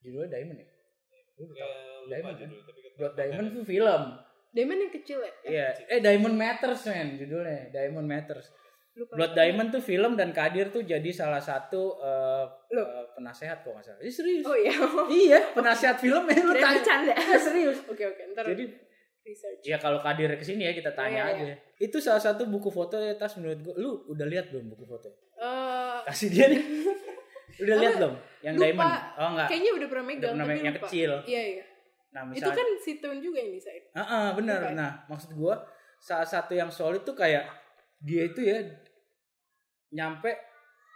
judulnya 0.00 0.28
Diamond 0.34 0.58
ya 0.58 0.68
lu 1.40 1.46
Ya, 1.50 1.66
Diamond 2.10 2.36
kan? 2.36 2.46
judul, 2.46 2.60
tapi 2.62 2.80
Blood 2.92 3.14
Diamond 3.14 3.48
tuh 3.50 3.64
film 3.64 4.02
Diamond 4.50 4.78
yang 4.80 4.92
kecil 4.92 5.18
ya? 5.18 5.32
iya 5.44 5.66
eh 5.88 5.98
Diamond 5.98 6.34
Matters 6.34 6.80
men 6.84 7.08
judulnya 7.14 7.70
Diamond 7.70 8.04
Matters 8.04 8.46
Lupa. 8.90 9.14
Blood 9.14 9.32
Diamond 9.32 9.68
tuh 9.70 9.78
film 9.80 10.12
dan 10.12 10.30
Kadir 10.30 10.68
tuh 10.68 10.82
jadi 10.82 11.06
salah 11.10 11.38
satu 11.40 11.96
eh, 11.96 12.44
Loh. 12.70 12.84
eh, 12.84 13.06
penasehat 13.14 13.62
kok 13.62 13.70
nggak 13.70 13.86
salah. 13.86 14.00
Ih, 14.00 14.10
serius. 14.10 14.42
Oh 14.42 14.52
iya. 14.52 14.74
Iya, 15.22 15.40
penasehat 15.52 15.96
film 15.96 16.26
ya 16.26 16.34
lu 16.36 16.52
tanya. 16.52 16.74
bercanda. 16.74 17.12
Eh, 17.14 17.38
serius. 17.46 17.78
Oke 17.88 18.02
oke, 18.02 18.22
ntar 18.34 18.44
Jadi 18.44 18.66
research. 19.22 19.62
ya 19.62 19.78
kalau 19.78 20.02
Kadir 20.02 20.34
ke 20.34 20.42
sini 20.42 20.66
ya 20.66 20.74
kita 20.74 20.90
tanya 20.90 21.22
Oh, 21.22 21.32
iya, 21.32 21.54
aja. 21.54 21.54
Itu 21.78 22.02
salah 22.02 22.18
satu 22.18 22.44
buku 22.44 22.66
foto 22.68 22.98
ya 22.98 23.14
tas 23.14 23.38
menurut 23.38 23.62
gua. 23.62 23.74
Lu 23.74 23.90
udah 24.10 24.26
lihat 24.26 24.50
belum 24.50 24.66
buku 24.68 24.82
foto? 24.84 25.06
Eh, 25.38 25.98
Kasih 26.04 26.28
dia 26.28 26.50
nih. 26.50 26.60
Udah 27.58 27.76
lihat 27.80 27.94
belum? 27.98 28.14
Yang 28.40 28.54
Lupa. 28.56 28.64
Diamond. 28.64 28.92
Oh 29.18 29.28
enggak. 29.34 29.48
kayaknya 29.50 29.72
udah 29.76 29.88
pernah 29.90 30.06
megang 30.06 30.32
pernah 30.32 30.44
tapi 30.46 30.52
megang, 30.54 30.64
yang 30.64 30.76
lupa. 30.76 30.86
kecil. 30.86 31.10
Iya 31.26 31.42
iya. 31.42 31.64
Nah, 32.10 32.22
Itu 32.26 32.32
misalnya 32.34 32.58
kan 32.58 32.68
si 32.82 32.92
Tun 32.98 33.18
juga 33.22 33.38
yang 33.38 33.52
desain. 33.54 33.82
Heeh, 33.94 34.26
bener. 34.34 34.60
Bukan? 34.66 34.74
Nah, 34.74 34.90
maksud 35.06 35.30
gua 35.38 35.54
salah 36.00 36.26
satu 36.26 36.52
yang 36.56 36.70
solid 36.72 37.02
tuh 37.06 37.14
kayak 37.14 37.46
dia 38.00 38.22
itu 38.26 38.40
ya 38.40 38.58
nyampe 39.94 40.32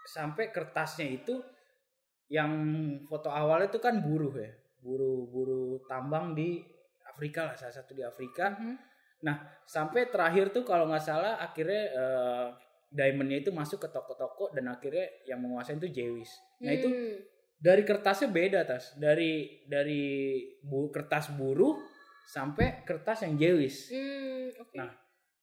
sampai 0.09 0.49
kertasnya 0.51 1.07
itu 1.07 1.39
yang 2.33 2.51
foto 3.07 3.29
awalnya 3.29 3.71
itu 3.71 3.79
kan 3.79 4.01
buruh 4.03 4.35
ya. 4.35 4.51
Buruh-buruh 4.85 5.87
tambang 5.89 6.37
di 6.37 6.61
Afrika 7.09 7.53
lah, 7.53 7.55
salah 7.55 7.73
satu 7.73 7.95
di 7.95 8.03
Afrika. 8.03 8.53
Mhm. 8.53 8.77
Sampai 9.65 10.13
terakhir 10.13 10.53
tuh 10.53 10.67
kalau 10.67 10.85
nggak 10.91 11.01
salah 11.01 11.41
akhirnya 11.41 11.83
eh, 11.95 12.47
diamondnya 12.95 13.43
itu 13.43 13.51
masuk 13.51 13.79
ke 13.81 13.89
toko-toko 13.89 14.55
dan 14.55 14.71
akhirnya 14.71 15.03
yang 15.25 15.43
menguasai 15.43 15.75
itu 15.75 15.91
Jewis. 15.93 16.31
Nah, 16.61 16.73
itu 16.73 16.87
Hmm. 16.87 17.19
dari 17.57 17.83
kertasnya 17.83 18.29
beda 18.29 18.63
tas 18.63 18.95
dari 18.95 19.63
dari 19.65 20.05
bu, 20.61 20.89
kertas 20.89 21.33
buruh 21.33 21.75
sampai 22.25 22.81
kertas 22.83 23.21
yang 23.21 23.35
jewis 23.35 23.89
Hmm, 23.89 24.49
oke. 24.55 24.73
Nah, 24.75 24.91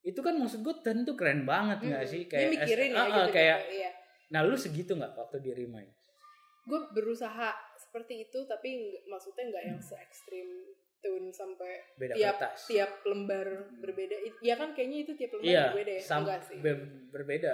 itu 0.02 0.18
kan 0.18 0.34
maksud 0.34 0.62
gue 0.62 0.76
tentu 0.82 1.14
keren 1.14 1.43
banget 1.43 1.84
nggak 1.84 1.97
Hmm. 1.99 2.10
sih 2.10 2.22
Dia 2.24 2.32
kayak 2.32 2.49
mikirin 2.58 2.89
es- 2.89 2.95
ya 2.95 3.04
gitu. 3.04 3.20
ah, 3.20 3.28
kayak 3.30 3.60
Iya. 3.70 3.91
nah 4.30 4.41
lu 4.41 4.56
segitu 4.56 4.91
nggak 4.93 5.14
waktu 5.14 5.38
di 5.39 5.52
Remind 5.52 5.91
Gue 6.64 6.80
berusaha 6.89 7.49
seperti 7.76 8.24
itu 8.24 8.39
tapi 8.45 8.72
maksudnya 9.04 9.43
nggak 9.47 9.64
yang 9.64 9.80
se 9.80 9.93
ekstrim 9.95 10.47
Tun 11.02 11.24
sampai 11.28 11.82
beda 11.95 12.14
tiap 12.14 12.38
kertas 12.38 12.60
tiap 12.66 12.91
lembar 13.04 13.47
berbeda. 13.76 14.14
I- 14.16 14.38
Ya 14.43 14.54
kan 14.54 14.70
kayaknya 14.72 14.97
itu 15.02 15.12
tiap 15.14 15.34
lembar 15.34 15.47
iya 15.47 15.64
berbeda 15.70 15.91
ya. 15.91 16.02
sam- 16.02 16.22
Enggak 16.24 16.41
sih. 16.43 16.58
ber- 16.58 16.89
berbeda 17.10 17.52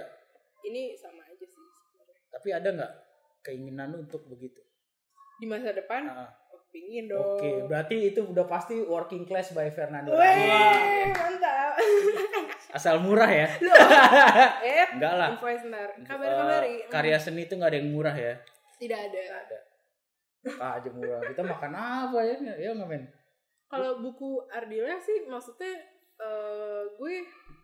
Ini 0.61 0.81
sama 0.93 1.23
aja 1.23 1.41
sih 1.41 1.63
sebenarnya. 1.69 2.17
tapi 2.27 2.49
ada 2.51 2.69
nggak 2.69 2.91
keinginan 3.41 3.89
untuk 3.97 4.27
begitu 4.27 4.59
Di 5.37 5.45
masa 5.45 5.69
depan, 5.69 6.01
Ah, 6.03 6.27
oh, 6.49 6.59
pingin 6.67 7.05
dong. 7.05 7.21
oke 7.37 7.49
berarti 7.65 8.09
itu 8.09 8.25
udah 8.25 8.43
pasti 8.43 8.73
working 8.75 9.23
class 9.23 9.53
by 9.53 9.69
Fernando 9.69 10.11
Ramos. 10.11 11.13
mantap. 11.13 11.77
asal 12.75 12.99
murah 12.99 13.29
ya 13.29 13.47
eh, 14.67 14.85
enggak 14.91 15.13
lah. 15.13 15.29
Eh, 15.31 16.03
Kabar-kabari. 16.03 16.83
karya 16.89 17.15
seni 17.15 17.43
itu 17.43 17.53
nggak 17.53 17.69
ada 17.69 17.77
yang 17.77 17.89
murah 17.89 18.11
ya 18.11 18.33
Tidak 18.75 18.99
ada. 18.99 19.19
Nggak 19.21 19.41
ada 19.45 19.57
apa 20.47 20.79
aja 20.79 20.89
murah 20.89 21.19
kita 21.23 21.41
makan 21.43 21.71
apa 21.71 22.19
ya 22.23 22.35
ya 22.57 22.69
nggak 22.71 22.87
men 22.87 23.03
Kalau 23.67 23.99
buku 23.99 24.47
Ardila 24.47 24.97
sih 24.97 25.23
maksudnya 25.23 25.73
eh, 26.17 26.83
gue 26.89 27.13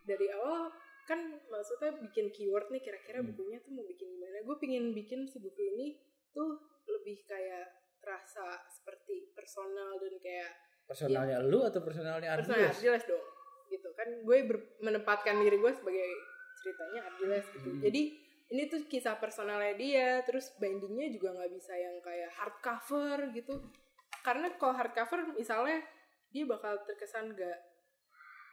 dari 0.04 0.28
awal 0.30 0.70
kan 1.04 1.18
maksudnya 1.44 1.96
bikin 1.98 2.30
keyword 2.30 2.68
nih 2.68 2.80
kira-kira 2.80 3.18
Hmm. 3.18 3.28
bukunya 3.28 3.58
tuh 3.58 3.72
mau 3.72 3.84
bikin 3.84 4.08
gimana. 4.10 4.40
Gue 4.40 4.56
pingin 4.56 4.92
bikin 4.92 5.24
si 5.24 5.36
buku 5.38 5.60
ini 5.66 5.96
tuh 6.30 6.56
lebih 6.86 7.24
kayak 7.24 7.66
terasa 7.98 8.44
seperti 8.68 9.32
personal 9.32 9.96
dan 9.96 10.14
kayak 10.18 10.50
personalnya 10.84 11.40
lu 11.40 11.64
atau 11.64 11.80
personalnya 11.80 12.36
personal 12.36 12.60
Ardiles? 12.60 12.76
Ardiles 12.76 13.04
dong 13.08 13.24
gitu 13.66 13.88
kan 13.96 14.08
gue 14.20 14.38
ber- 14.44 14.76
menempatkan 14.78 15.40
diri 15.40 15.56
gue 15.56 15.72
sebagai 15.72 16.08
ceritanya 16.54 17.00
Ardiles 17.08 17.46
gitu 17.50 17.68
Hmm. 17.70 17.80
jadi 17.80 18.02
ini 18.44 18.62
tuh 18.68 18.84
kisah 18.84 19.16
personalnya 19.16 19.72
dia 19.74 20.20
terus 20.20 20.52
bindingnya 20.54 21.08
juga 21.08 21.32
nggak 21.32 21.48
bisa 21.50 21.72
yang 21.72 21.96
kayak 21.98 22.28
hardcover 22.30 23.32
gitu 23.32 23.56
karena 24.20 24.52
kalau 24.54 24.76
hardcover 24.76 25.32
misalnya 25.32 25.80
dia 26.34 26.44
bakal 26.44 26.74
terkesan 26.82 27.30
gak 27.32 27.58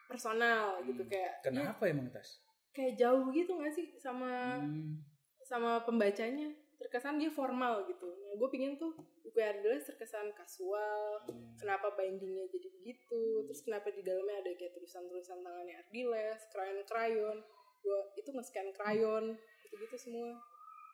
personal 0.06 0.78
gitu 0.84 1.02
Hmm. 1.02 1.10
kayak 1.10 1.34
dia 1.36 1.44
Kenapa 1.44 1.84
emang 1.88 2.08
tas? 2.08 2.38
kayak 2.72 2.96
jauh 2.96 3.28
gitu 3.30 3.58
gak 3.58 3.74
sih 3.74 3.90
sama 3.98 4.62
Hmm. 4.62 5.02
sama 5.42 5.82
pembacanya 5.82 6.48
terkesan 6.78 7.18
dia 7.18 7.28
formal 7.28 7.84
gitu 7.84 8.08
nah 8.08 8.34
gue 8.34 8.50
pingin 8.50 8.74
tuh 8.76 8.94
buku 9.22 9.38
Ardiles 9.38 9.84
terkesan 9.84 10.32
kasual 10.32 11.20
Hmm. 11.22 11.54
kenapa 11.56 11.92
bindingnya 11.92 12.48
jadi 12.48 12.68
begitu 12.72 13.22
terus 13.44 13.62
kenapa 13.62 13.90
di 13.90 14.02
dalamnya 14.02 14.40
ada 14.40 14.52
kayak 14.52 14.72
tulisan-tulisan 14.72 15.42
tangannya 15.42 15.78
Ardiles 15.78 16.42
krayon-krayon 16.50 17.38
gua 17.82 18.00
itu 18.14 18.30
nge-scan 18.30 18.70
krayon 18.72 19.34
gitu-gitu 19.64 19.98
semua 20.00 20.38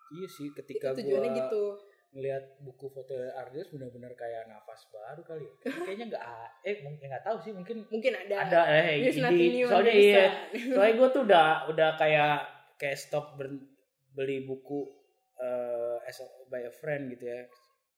Iya 0.10 0.24
sih 0.26 0.48
itu 0.48 0.56
ketika 0.56 0.96
tujuannya 0.96 1.30
gua 1.30 1.40
gitu 1.42 1.64
ngelihat 2.08 2.44
buku 2.60 2.88
foto 2.88 3.14
artis 3.36 3.68
benar-benar 3.68 4.14
kayak 4.14 4.48
nafas 4.48 4.88
baru 4.90 5.22
kali 5.22 5.44
ya. 5.44 5.54
Kayaknya 5.84 6.06
nggak 6.08 6.24
eh 6.64 6.76
mungkin 6.82 7.06
nggak 7.08 7.24
tahu 7.24 7.38
sih 7.38 7.52
mungkin 7.52 7.84
Mungkin 7.88 8.14
ada. 8.16 8.36
ada 8.42 8.62
eh 8.66 9.04
There's 9.04 9.16
di- 9.16 9.24
nothing 9.24 9.52
new 9.54 9.68
soalnya 9.68 9.94
iya 9.94 10.26
soalnya 10.72 10.94
gue 10.96 11.08
tuh 11.12 11.22
udah 11.24 11.48
udah 11.68 11.90
kayak 11.96 12.36
kayak 12.76 12.96
stop 12.96 13.36
ber- 13.36 13.68
beli 14.12 14.42
buku 14.42 14.88
eh 15.38 15.98
as 16.04 16.18
a- 16.18 16.48
by 16.48 16.62
a 16.62 16.72
friend 16.72 17.12
gitu 17.12 17.28
ya 17.28 17.46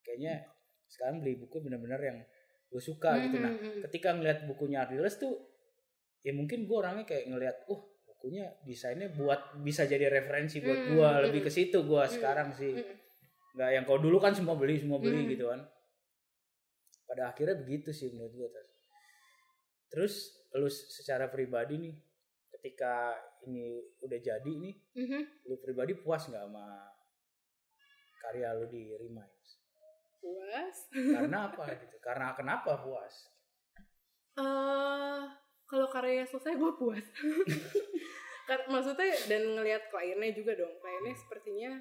kayaknya 0.01 0.43
sekarang 0.85 1.21
beli 1.21 1.37
buku 1.37 1.61
benar-benar 1.61 2.01
yang 2.01 2.19
gue 2.67 2.81
suka 2.81 3.15
gitu 3.21 3.37
nah 3.37 3.49
Mhm, 3.49 3.61
mhm. 3.61 3.81
ketika 3.87 4.09
ngeliat 4.11 4.43
bukunya 4.43 4.83
Ardiles 4.83 5.15
tuh 5.15 5.37
ya 6.19 6.33
mungkin 6.33 6.65
gue 6.65 6.75
orangnya 6.75 7.05
kayak 7.05 7.29
ngeliat 7.29 7.57
uh 7.65 7.81
bukunya 8.05 8.51
desainnya 8.61 9.07
buat 9.09 9.55
bisa 9.61 9.85
jadi 9.85 10.11
referensi 10.11 10.59
buat 10.59 10.75
Hmm, 10.77 10.89
gue 10.91 11.09
lebih 11.23 11.41
ke 11.41 11.51
situ 11.53 11.79
gue 11.79 12.03
sekarang 12.09 12.51
sih. 12.51 12.75
Nggak 13.59 13.69
yang 13.75 13.83
kalau 13.83 13.99
dulu 13.99 14.17
kan 14.17 14.31
semua 14.31 14.55
beli 14.55 14.79
semua 14.79 15.03
beli 15.03 15.19
Hmm. 15.19 15.31
gitu 15.35 15.45
kan 15.51 15.61
pada 17.03 17.27
akhirnya 17.27 17.59
begitu 17.59 17.91
sih 17.91 18.07
menurut 18.09 18.31
gue 18.31 18.47
Tas. 18.47 18.69
terus 19.89 20.13
lu 20.55 20.69
secara 20.69 21.27
pribadi 21.27 21.75
nih 21.75 21.95
ketika 22.49 23.19
ini 23.43 23.83
udah 23.99 24.15
jadi 24.15 24.47
nih 24.47 24.75
Mhm. 24.95 25.21
lu 25.43 25.59
pribadi 25.59 25.91
puas 25.93 26.23
nggak 26.23 26.39
sama 26.39 26.87
karya 28.19 28.55
lu 28.55 28.65
di 28.65 28.93
Remind 28.93 29.35
Puas. 30.19 30.77
karena 30.91 31.37
apa 31.51 31.63
gitu 31.75 31.97
karena 31.99 32.31
kenapa 32.31 32.79
puas 32.79 33.15
eh 34.37 35.23
kalau 35.65 35.85
karyanya 35.85 36.25
selesai 36.25 36.55
gue 36.55 36.73
puas. 36.75 37.05
Maksudnya 38.49 39.13
dan 39.29 39.53
ngelihat 39.53 39.93
kliennya 39.93 40.33
juga 40.33 40.57
dong. 40.57 40.73
Kliennya 40.81 41.13
sepertinya 41.13 41.71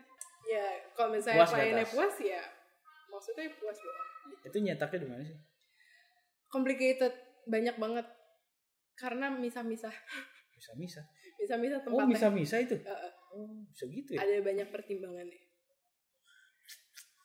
ya 0.49 0.65
kalau 0.97 1.13
misalnya 1.13 1.39
Puas 1.39 1.51
nggak, 1.51 1.61
kliennya 1.61 1.87
puas 1.87 2.15
ya 2.19 2.43
maksudnya 3.09 3.45
puas 3.55 3.77
dong. 3.77 3.99
itu 4.43 4.57
nyetaknya 4.59 4.99
di 5.05 5.09
mana 5.09 5.23
sih 5.23 5.39
Complicated 6.49 7.13
banyak 7.45 7.77
banget 7.77 8.07
karena 8.95 9.29
misah-misah 9.29 9.93
bisa 10.51 10.73
misa 10.75 11.03
misah-misah 11.37 11.79
oh 11.79 11.85
tempatnya. 11.87 12.09
bisa 12.11 12.27
misa 12.33 12.57
itu 12.59 12.75
eh, 12.75 13.01
oh 13.31 13.47
bisa 13.69 13.85
gitu 13.87 14.17
ya 14.17 14.25
ada 14.25 14.41
banyak 14.41 14.69
pertimbangannya. 14.69 15.39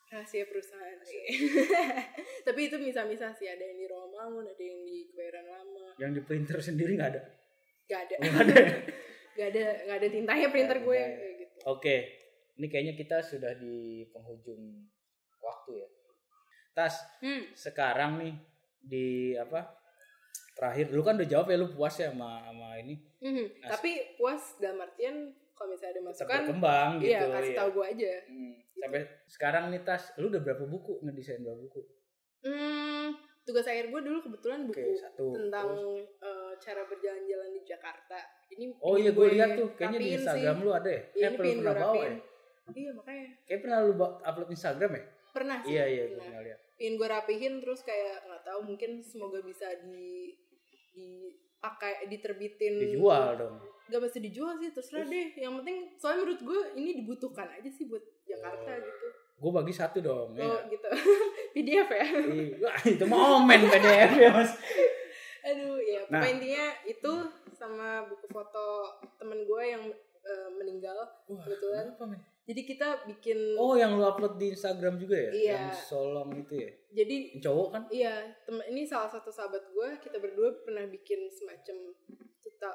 Rahasia 0.06 0.46
perusahaan 0.46 0.94
sih. 1.02 1.26
Tapi 2.46 2.70
itu 2.70 2.78
misah-misah 2.78 3.34
sih. 3.34 3.50
Ada 3.50 3.66
yang 3.66 3.78
di 3.82 3.86
Romangun, 3.90 4.46
ada 4.46 4.62
yang 4.62 4.78
di 4.86 5.10
Kebayoran 5.10 5.42
Lama. 5.42 5.86
yang 5.98 6.14
di 6.14 6.22
printer 6.22 6.62
sendiri 6.62 6.94
nggak 6.94 7.10
ada 7.18 7.22
Gak 7.84 8.00
ada. 8.06 8.14
Oh, 8.14 8.22
nggak 8.22 8.44
ada 8.46 8.56
Gak 9.34 9.48
ada, 9.50 9.64
gak 9.82 9.96
ada 9.98 10.08
tintanya 10.08 10.46
printer 10.46 10.78
Nggak 10.78 10.86
gue 10.86 11.00
ada. 11.02 11.16
kayak 11.18 11.34
gitu. 11.42 11.56
Oke, 11.66 11.96
ini 12.54 12.66
kayaknya 12.66 12.94
kita 12.94 13.18
sudah 13.20 13.52
di 13.54 13.76
penghujung 14.08 14.86
waktu 15.38 15.72
ya. 15.76 15.88
Tas, 16.70 16.94
Hmm. 17.18 17.50
sekarang 17.52 18.18
nih 18.18 18.34
di 18.80 19.06
apa? 19.34 19.78
Terakhir, 20.54 20.86
lu 20.88 21.02
kan 21.02 21.14
udah 21.14 21.26
jawab 21.28 21.46
ya 21.48 21.56
lu 21.56 21.68
puas 21.68 21.94
ya 21.94 22.08
sama 22.08 22.38
sama 22.44 22.78
ini. 22.78 22.94
Nah, 23.20 23.70
Tapi 23.70 23.90
puas 24.14 24.38
dalam 24.56 24.78
artian 24.80 25.16
kalau 25.52 25.70
misalnya 25.70 25.92
ada 25.92 26.02
masukan, 26.04 26.30
berkembang 26.40 26.90
gitu. 26.96 27.08
iya 27.08 27.20
kasih 27.28 27.52
ya. 27.52 27.58
tahu 27.58 27.68
gue 27.72 27.86
aja. 27.88 28.12
Hmm, 28.24 28.54
Sampai 28.74 29.00
sekarang 29.26 29.64
nih 29.70 29.82
Tas, 29.82 30.14
lu 30.14 30.26
udah 30.28 30.40
berapa 30.40 30.64
buku 30.64 30.92
ngedesain 31.00 31.42
berapa 31.42 31.58
buku? 31.60 31.80
Hmm, 32.44 33.08
tugas 33.42 33.64
akhir 33.64 33.88
gue 33.88 34.00
dulu 34.00 34.18
kebetulan 34.20 34.60
buku 34.64 34.82
Oke, 34.84 34.94
satu. 34.96 35.26
tentang 35.32 35.68
Terus? 35.74 36.22
eh, 36.22 36.52
cara 36.60 36.82
berjalan-jalan 36.84 37.50
di 37.50 37.62
Jakarta. 37.64 38.18
Ini 38.48 38.64
Oh 38.78 38.94
iya, 38.94 39.10
gue 39.10 39.26
lihat 39.28 39.48
tuh, 39.56 39.68
kayaknya 39.74 39.98
di 39.98 40.08
Instagram 40.12 40.54
sih. 40.54 40.62
lu 40.62 40.70
ada 40.72 40.86
ya? 40.88 41.02
Iya, 41.08 41.24
eh, 41.24 41.30
ini 41.32 41.38
pernah 41.56 41.74
bawa 41.76 41.94
ya? 42.04 42.14
Iya 42.66 42.90
makanya 42.92 43.26
Kayak 43.44 43.60
pernah 43.60 43.78
lu 43.82 43.92
upload 43.98 44.50
Instagram 44.50 44.92
ya? 44.92 45.04
pernah 45.30 45.58
sih. 45.60 45.74
Iya, 45.74 45.84
iya, 45.84 46.02
gue 46.06 46.16
pernah. 46.16 46.40
lihat. 46.40 46.58
Pengen 46.74 46.94
gue 46.94 47.08
rapihin 47.08 47.54
terus 47.58 47.80
kayak 47.82 48.22
nggak 48.22 48.42
tahu 48.44 48.60
mungkin 48.64 48.90
semoga 49.00 49.38
bisa 49.40 49.66
di 49.82 50.30
dipakai 50.94 52.06
diterbitin. 52.06 52.74
Dijual 52.80 53.34
dong. 53.34 53.56
Gak 53.84 54.00
mesti 54.00 54.18
dijual 54.18 54.56
sih 54.56 54.70
terserah 54.70 55.02
deh. 55.02 55.34
Yang 55.34 55.54
penting 55.60 55.76
soalnya 55.98 56.18
menurut 56.22 56.40
gue 56.40 56.60
ini 56.74 56.90
dibutuhkan 56.96 57.50
aja 57.50 57.66
sih 57.66 57.84
buat 57.84 58.00
Jakarta 58.22 58.70
Oh. 58.70 58.78
gitu. 58.80 59.06
Gue 59.34 59.50
bagi 59.52 59.74
satu 59.74 59.98
dong. 59.98 60.28
ya. 60.38 60.46
Oh 60.46 60.58
gitu. 60.70 60.88
PDF 61.52 61.88
ya. 61.90 62.06
Wah, 62.62 62.78
itu 62.94 63.04
mau 63.04 63.42
omen 63.42 63.60
PDF 63.60 64.12
ya 64.14 64.30
mas. 64.30 64.52
Aduh 65.42 65.76
ya 65.76 66.00
Nah. 66.06 66.20
pokoknya 66.20 66.30
intinya 66.32 66.66
itu 66.86 67.12
sama 67.50 68.06
buku 68.06 68.24
foto 68.30 68.86
temen 69.18 69.42
gue 69.42 69.62
yang 69.66 69.82
eh, 70.22 70.48
meninggal 70.54 70.96
Wah, 71.26 71.42
kebetulan. 71.42 71.90
men? 71.98 72.22
Jadi 72.44 72.60
kita 72.68 73.08
bikin 73.08 73.56
Oh, 73.56 73.72
yang 73.72 73.96
lu 73.96 74.04
upload 74.04 74.36
di 74.36 74.52
Instagram 74.52 75.00
juga 75.00 75.16
ya? 75.16 75.30
Iya. 75.32 75.52
Yang 75.56 75.88
solong 75.88 76.30
itu 76.36 76.54
ya? 76.60 76.70
jadi 76.92 77.16
Yang 77.32 77.42
cowok 77.48 77.68
kan? 77.72 77.82
Iya, 77.88 78.14
temen 78.44 78.64
ini 78.68 78.82
salah 78.84 79.08
satu 79.08 79.32
sahabat 79.32 79.64
gue. 79.72 79.88
Kita 80.04 80.20
berdua 80.20 80.52
pernah 80.60 80.84
bikin 80.84 81.24
semacam 81.32 81.76
tuta 82.44 82.72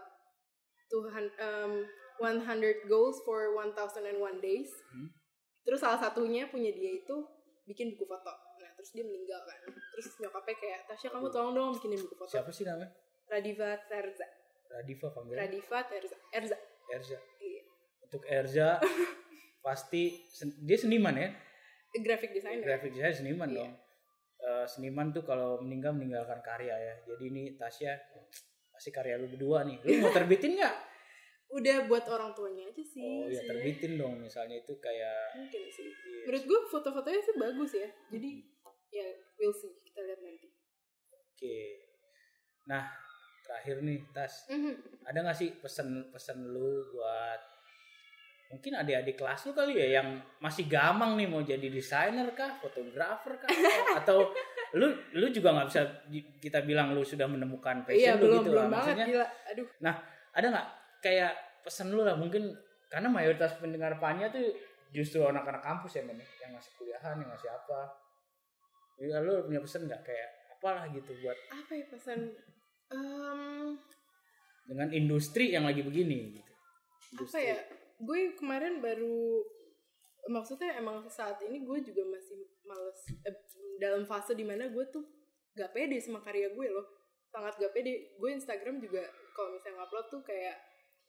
Tuhan 0.89 1.25
um, 1.37 1.73
100 2.17 2.89
goals 2.89 3.21
for 3.21 3.53
1001 3.53 4.41
days. 4.41 4.73
Hmm. 4.89 5.13
Terus 5.61 5.79
salah 5.85 6.01
satunya 6.01 6.49
punya 6.49 6.73
dia 6.73 6.97
itu 7.05 7.15
bikin 7.69 7.93
buku 7.93 8.09
foto. 8.09 8.33
Nah, 8.57 8.73
terus 8.73 8.89
dia 8.97 9.05
meninggal 9.05 9.45
kan. 9.45 9.69
Terus 9.69 10.17
nyokapnya 10.17 10.55
kayak, 10.57 10.79
Tasya 10.89 11.13
kamu 11.13 11.29
tolong 11.29 11.53
dong 11.53 11.69
bikinin 11.77 12.01
buku 12.09 12.15
foto. 12.17 12.33
Siapa 12.33 12.49
sih 12.49 12.65
namanya? 12.65 12.89
Radiva 13.29 13.77
Terza. 13.85 14.25
Radifa 14.69 15.07
panggilan? 15.13 15.45
Radiva 15.45 15.79
Terza. 15.85 16.17
Erza. 16.33 16.57
Erza. 16.89 17.17
Iya. 17.37 17.61
Untuk 18.09 18.25
Erza, 18.25 18.69
pasti 19.69 20.25
sen- 20.27 20.57
dia 20.59 20.73
seniman 20.75 21.13
ya? 21.13 21.29
Graphic 21.95 22.33
designer. 22.33 22.65
Graphic 22.65 22.91
design 22.91 23.13
seniman 23.15 23.45
Iya. 23.47 23.57
dong. 23.59 23.71
Eh, 24.39 24.65
seniman 24.65 25.11
tuh 25.11 25.21
kalau 25.21 25.61
meninggal 25.61 25.93
meninggalkan 25.93 26.41
karya 26.41 26.73
ya. 26.73 26.95
Jadi 27.05 27.23
ini 27.27 27.43
Tasya 27.53 27.93
pasti 28.71 28.89
karya 28.89 29.15
lu 29.15 29.29
berdua 29.29 29.61
nih. 29.61 29.77
Lu 29.79 29.91
mau 29.99 30.09
terbitin 30.17 30.57
nggak? 30.57 30.75
Udah 31.49 31.85
buat 31.85 32.05
orang 32.07 32.33
tuanya 32.33 32.65
aja 32.65 32.83
sih. 32.83 33.01
Oh 33.01 33.25
ya 33.25 33.41
terbitin 33.43 33.97
dong. 33.97 34.17
Misalnya 34.17 34.57
itu 34.57 34.73
kayak 34.77 35.35
Mungkin 35.35 35.63
sih. 35.67 35.85
Iya. 35.85 36.21
Menurut 36.25 36.43
gue 36.45 36.59
foto-fotonya 36.67 37.21
sih 37.21 37.35
bagus 37.35 37.71
ya. 37.75 37.89
Jadi 38.09 38.29
ya 38.89 39.05
we'll 39.37 39.53
see. 39.53 39.73
Kita 39.83 40.01
lihat 40.01 40.19
nanti. 40.19 40.47
Oke. 41.11 41.57
Nah, 42.65 42.85
terakhir 43.41 43.81
nih 43.81 44.01
Tas. 44.09 44.45
Mhm. 44.47 45.03
ada 45.03 45.25
gak 45.25 45.35
sih 45.35 45.49
pesen-pesen 45.57 46.45
lu 46.45 46.69
buat 46.91 47.41
mungkin 48.49 48.73
adik-adik 48.73 49.13
kelas 49.13 49.45
lu 49.45 49.53
kali 49.53 49.77
ya 49.77 50.01
yang 50.01 50.17
masih 50.41 50.65
gamang 50.65 51.13
nih 51.13 51.29
mau 51.29 51.45
jadi 51.45 51.69
desainer 51.69 52.33
kah, 52.33 52.57
fotografer 52.57 53.37
kah, 53.37 53.49
atau 54.01 54.33
lu 54.73 54.89
lu 55.13 55.29
juga 55.29 55.53
nggak 55.53 55.67
bisa 55.69 55.81
kita 56.41 56.65
bilang 56.65 56.97
lu 56.97 57.05
sudah 57.05 57.29
menemukan 57.29 57.85
Iya 57.89 58.17
passion 58.17 58.17
lu 58.17 58.25
belum 58.25 58.33
gitu 58.41 58.49
belum 58.49 58.65
lah. 58.65 58.69
banget 58.73 58.85
Maksudnya 58.89 59.05
gila. 59.05 59.27
Aduh. 59.53 59.67
ada 60.33 60.45
nggak 60.49 60.67
kayak 61.05 61.31
pesan 61.61 61.87
lu 61.93 62.01
lah 62.01 62.17
mungkin 62.17 62.49
karena 62.89 63.05
mayoritas 63.09 63.53
pendengar 63.61 64.01
Panya 64.01 64.33
tuh 64.33 64.41
justru 64.89 65.21
anak-anak 65.21 65.61
kampus 65.61 66.01
ya 66.01 66.03
men 66.05 66.17
yang 66.41 66.49
masih 66.49 66.71
kuliahan 66.81 67.15
yang 67.21 67.29
masih 67.29 67.49
apa. 67.53 67.81
Ya, 68.99 69.21
lu 69.21 69.45
punya 69.45 69.61
pesan 69.61 69.85
nggak 69.85 70.01
kayak 70.01 70.29
apalah 70.57 70.89
gitu 70.89 71.13
buat 71.21 71.37
Apa 71.53 71.71
ya 71.71 71.85
pesan? 71.87 72.19
Em, 72.89 73.77
dengan 74.65 74.89
industri 74.89 75.53
yang 75.53 75.69
lagi 75.69 75.85
begini 75.85 76.33
gitu. 76.41 76.51
apa 76.51 77.13
Industri. 77.13 77.53
ya? 77.53 77.57
Gue 77.99 78.33
kemarin 78.39 78.79
baru 78.79 79.43
maksudnya 80.31 80.75
emang 80.77 81.07
saat 81.07 81.39
ini 81.43 81.63
gue 81.63 81.79
juga 81.83 82.03
masih 82.07 82.43
males 82.63 82.99
eh, 83.23 83.35
dalam 83.79 84.03
fase 84.03 84.35
di 84.35 84.43
mana 84.43 84.67
gue 84.67 84.85
tuh 84.91 85.03
gak 85.55 85.71
pede 85.75 85.99
sama 85.99 86.23
karya 86.23 86.51
gue 86.51 86.67
loh. 86.71 86.87
Sangat 87.27 87.59
gak 87.59 87.75
pede. 87.75 88.15
Gue 88.15 88.35
Instagram 88.35 88.79
juga 88.79 89.03
kalau 89.35 89.55
misalnya 89.55 89.83
ngupload 89.83 90.07
tuh 90.07 90.21
kayak 90.23 90.55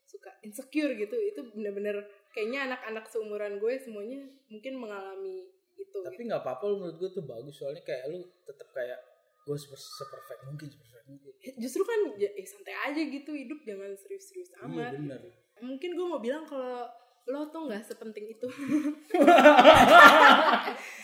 suka 0.03 0.31
insecure 0.43 0.91
gitu. 0.99 1.15
Itu 1.15 1.47
bener-bener 1.55 2.03
kayaknya 2.35 2.71
anak-anak 2.71 3.07
seumuran 3.07 3.59
gue 3.63 3.73
semuanya 3.79 4.27
mungkin 4.51 4.79
mengalami 4.79 5.47
itu 5.79 5.97
tapi 6.05 6.29
nggak 6.29 6.45
apa-apa 6.45 6.63
lu 6.67 6.75
menurut 6.83 6.97
gue 6.99 7.09
tuh 7.15 7.23
bagus. 7.23 7.55
Soalnya 7.55 7.83
kayak 7.87 8.11
lu 8.11 8.19
tetap 8.43 8.67
kayak 8.75 8.99
gue 9.41 9.57
seper 9.57 9.79
seperfect 9.79 10.41
mungkin 10.45 10.67
seperfect 10.69 11.05
mungkin. 11.09 11.31
Gitu. 11.41 11.57
justru 11.57 11.81
kan 11.81 11.99
ya, 12.21 12.29
eh, 12.29 12.45
santai 12.45 12.75
aja 12.91 13.01
gitu 13.01 13.31
hidup. 13.31 13.59
Jangan 13.63 13.91
serius-serius 13.95 14.51
iya 14.51 14.59
amat 14.67 14.93
benar 14.99 15.21
mungkin 15.61 15.93
gue 15.93 16.05
mau 16.05 16.19
bilang 16.19 16.43
kalau 16.43 16.89
lo 17.29 17.45
tuh 17.53 17.69
nggak 17.69 17.85
sepenting 17.85 18.33
itu 18.33 18.47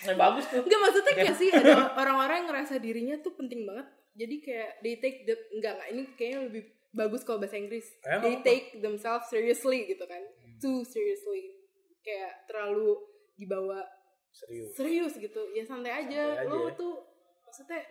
nah, 0.09 0.15
bagus 0.17 0.49
tuh 0.49 0.65
Enggak 0.65 0.81
maksudnya 0.81 1.13
kayak 1.13 1.37
sih 1.37 1.49
ada 1.53 1.93
orang-orang 1.93 2.41
yang 2.41 2.47
ngerasa 2.49 2.81
dirinya 2.81 3.15
tuh 3.21 3.37
penting 3.37 3.69
banget. 3.69 3.85
Jadi 4.17 4.35
kayak 4.41 4.81
they 4.81 4.97
take 4.97 5.29
the 5.29 5.37
enggak 5.53 5.77
enggak 5.77 5.89
ini 5.93 6.03
kayaknya 6.17 6.39
lebih 6.49 6.63
bagus 6.89 7.21
kalau 7.21 7.37
bahasa 7.37 7.61
Inggris. 7.61 7.85
Eh, 8.01 8.17
they 8.17 8.41
apa-apa. 8.41 8.49
take 8.49 8.81
themselves 8.81 9.29
seriously 9.29 9.85
gitu 9.85 10.01
kan. 10.09 10.25
Too 10.57 10.81
seriously. 10.89 11.53
Kayak 12.01 12.49
terlalu 12.49 12.97
dibawa 13.37 13.85
serius 14.33 14.73
serius 14.73 15.13
gitu. 15.21 15.41
Ya 15.53 15.61
santai 15.69 16.01
aja. 16.01 16.33
Santai 16.33 16.49
aja 16.49 16.49
Lo 16.49 16.73
tuh 16.73 16.97
maksudnya 17.45 17.81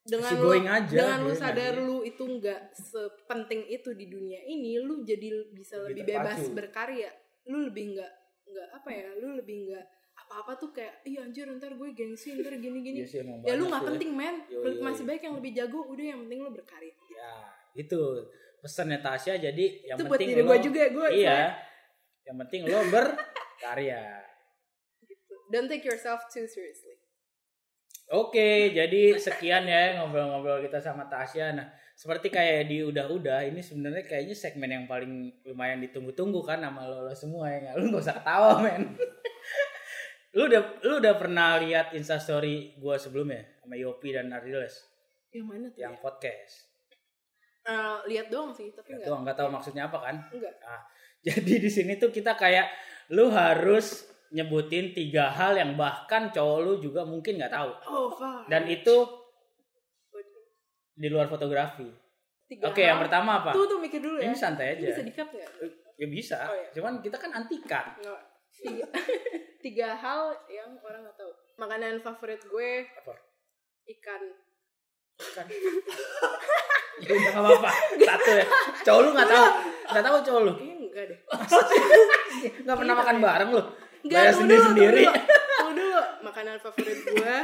dengan 0.00 0.32
lu, 0.36 0.50
aja, 0.56 0.96
dengan 0.96 1.18
lu 1.22 1.30
iya 1.30 1.38
sadar 1.38 1.72
nggak 1.72 1.76
sih? 1.76 1.86
lu 1.86 1.96
itu 2.02 2.22
enggak 2.24 2.60
sepenting 2.72 3.60
itu 3.68 3.90
di 3.92 4.06
dunia 4.08 4.40
ini, 4.42 4.80
lu 4.80 5.04
jadi 5.04 5.28
bisa 5.52 5.76
Lebih 5.76 5.88
lebih 5.92 6.04
bebas 6.08 6.38
terpacu. 6.40 6.56
berkarya. 6.56 7.10
Lu 7.46 7.58
lebih 7.68 7.84
enggak 7.94 8.12
enggak 8.44 8.68
apa 8.74 8.90
ya? 8.90 9.08
Lu 9.16 9.28
lebih 9.36 9.56
enggak 9.68 9.84
apa 10.20 10.32
apa-apa 10.36 10.52
tuh 10.56 10.70
kayak 10.70 10.94
iya 11.02 11.24
anjir 11.24 11.48
ntar 11.56 11.74
gue 11.74 11.90
gengsi 11.90 12.36
ntar 12.38 12.54
gini-gini 12.54 13.02
Iya 13.02 13.08
sih, 13.08 13.18
emang 13.24 13.40
ya 13.42 13.56
lu 13.56 13.66
nggak 13.66 13.82
penting 13.88 14.10
men 14.12 14.36
Yo, 14.46 14.62
yo, 14.62 14.78
masih 14.78 15.02
baik 15.02 15.24
yang 15.24 15.34
lebih 15.34 15.50
jago 15.56 15.80
udah 15.88 16.04
yang 16.06 16.20
penting 16.22 16.38
lu 16.44 16.50
berkarya 16.52 16.92
Ya, 17.10 17.34
itu 17.74 18.00
pesannya 18.60 19.00
Tasya 19.00 19.40
jadi 19.40 19.64
yang 19.90 19.96
itu 19.98 20.04
buat 20.06 20.20
penting 20.20 20.28
diri 20.30 20.42
lo 20.44 20.48
gue 20.52 20.58
juga 20.60 20.82
gue 20.86 21.08
Iya. 21.18 21.40
Yang 22.28 22.36
penting 22.46 22.60
lo 22.68 22.78
berkarya. 22.92 24.02
gitu. 25.08 25.34
don't 25.50 25.66
take 25.66 25.82
yourself 25.82 26.20
too 26.30 26.46
seriously 26.46 26.89
Oke, 28.10 28.74
jadi 28.74 29.14
sekian 29.22 29.70
ya 29.70 30.02
ngobrol-ngobrol 30.02 30.58
kita 30.66 30.82
sama 30.82 31.06
Tasya. 31.06 31.54
Nah, 31.54 31.70
seperti 31.94 32.26
kayak 32.26 32.66
di 32.66 32.82
udah-udah 32.82 33.46
ini 33.46 33.62
sebenarnya 33.62 34.02
kayaknya 34.02 34.34
segmen 34.34 34.66
yang 34.66 34.84
paling 34.90 35.30
lumayan 35.46 35.78
ditunggu-tunggu 35.78 36.42
kan 36.42 36.58
sama 36.58 36.90
lo, 36.90 37.06
lo 37.06 37.14
semua 37.14 37.46
ya? 37.54 37.70
Lu 37.78 37.94
gak 37.94 38.02
usah 38.02 38.18
ketawa 38.18 38.58
men. 38.66 38.98
lu 40.34 40.42
udah 40.50 40.62
lu 40.82 40.94
udah 40.98 41.14
pernah 41.22 41.62
lihat 41.62 41.94
instastory 41.94 42.74
gua 42.82 42.98
sebelumnya 42.98 43.46
sama 43.62 43.78
Yopi 43.78 44.14
dan 44.14 44.30
Ardiles 44.30 44.90
yang 45.30 45.46
mana 45.46 45.66
tuh 45.70 45.78
yang 45.78 45.94
ya? 45.94 46.02
podcast. 46.02 46.54
Eh, 47.62 47.96
lihat 48.10 48.26
doang 48.26 48.50
sih 48.50 48.74
tapi 48.74 48.98
Gak 48.98 49.06
enggak 49.06 49.06
tau 49.06 49.18
nggak 49.22 49.36
tahu 49.38 49.48
maksudnya 49.54 49.82
apa 49.86 49.98
kan? 50.02 50.16
enggak 50.34 50.54
Nah, 50.58 50.82
jadi 51.30 51.54
di 51.62 51.70
sini 51.70 51.94
tuh 51.94 52.10
kita 52.10 52.34
kayak 52.34 52.66
lu 53.14 53.30
harus 53.30 54.09
nyebutin 54.30 54.94
tiga 54.94 55.26
hal 55.28 55.58
yang 55.58 55.74
bahkan 55.74 56.30
cowok 56.30 56.58
lu 56.62 56.72
juga 56.78 57.02
mungkin 57.02 57.38
nggak 57.38 57.50
tahu. 57.50 57.70
oh 57.90 58.08
Dan 58.46 58.66
itu 58.66 58.96
di 60.94 61.08
luar 61.08 61.26
fotografi. 61.26 61.88
Oke, 62.50 62.82
yang 62.82 62.98
hal. 62.98 63.06
pertama 63.06 63.30
apa? 63.40 63.50
tuh 63.54 63.62
tuh 63.64 63.78
mikir 63.78 64.02
dulu 64.02 64.18
ya 64.18 64.26
Ini 64.26 64.34
santai 64.34 64.74
Ini 64.74 64.82
aja. 64.82 64.86
bisa 64.90 65.02
dikat 65.06 65.28
nggak 65.30 65.50
Ya 66.00 66.06
bisa. 66.10 66.38
Oh, 66.50 66.56
iya. 66.56 66.68
Cuman 66.74 66.98
kita 66.98 67.14
kan 67.14 67.30
antikan. 67.30 67.86
Nggak. 67.94 68.22
tiga, 68.50 68.84
tiga 69.64 69.88
hal 69.94 70.34
yang 70.50 70.74
orang 70.82 71.06
nggak 71.06 71.14
tahu 71.14 71.30
makanan 71.56 72.02
favorit 72.02 72.42
gue 72.42 72.72
Apa? 72.98 73.14
ikan 73.86 74.22
Kan. 75.20 75.46
ya 77.04 77.10
udah 77.12 77.30
nggak 77.30 77.44
apa-apa. 77.44 77.70
Satu 78.00 78.30
ya. 78.34 78.46
Cowok 78.82 79.00
lu 79.04 79.10
nggak 79.12 79.28
tahu. 79.28 79.46
Nggak 79.86 80.04
tahu 80.04 80.16
cowok 80.24 80.40
lu. 80.42 80.52
enggak 80.58 81.04
deh 81.06 81.18
Nggak 82.66 82.76
pernah 82.76 82.94
makan 82.96 83.16
bareng 83.20 83.50
lu. 83.54 83.62
Enggak, 84.00 84.20
Bayar 84.20 84.32
tunggu 84.32 84.40
sendiri 84.40 84.60
dulu, 84.60 84.70
sendiri. 84.72 85.02
tunggu 85.04 85.12
dulu. 85.12 85.40
Tunggu 85.60 85.72
dulu. 85.76 86.00
Makanan 86.24 86.56
favorit 86.60 87.00
gue 87.04 87.36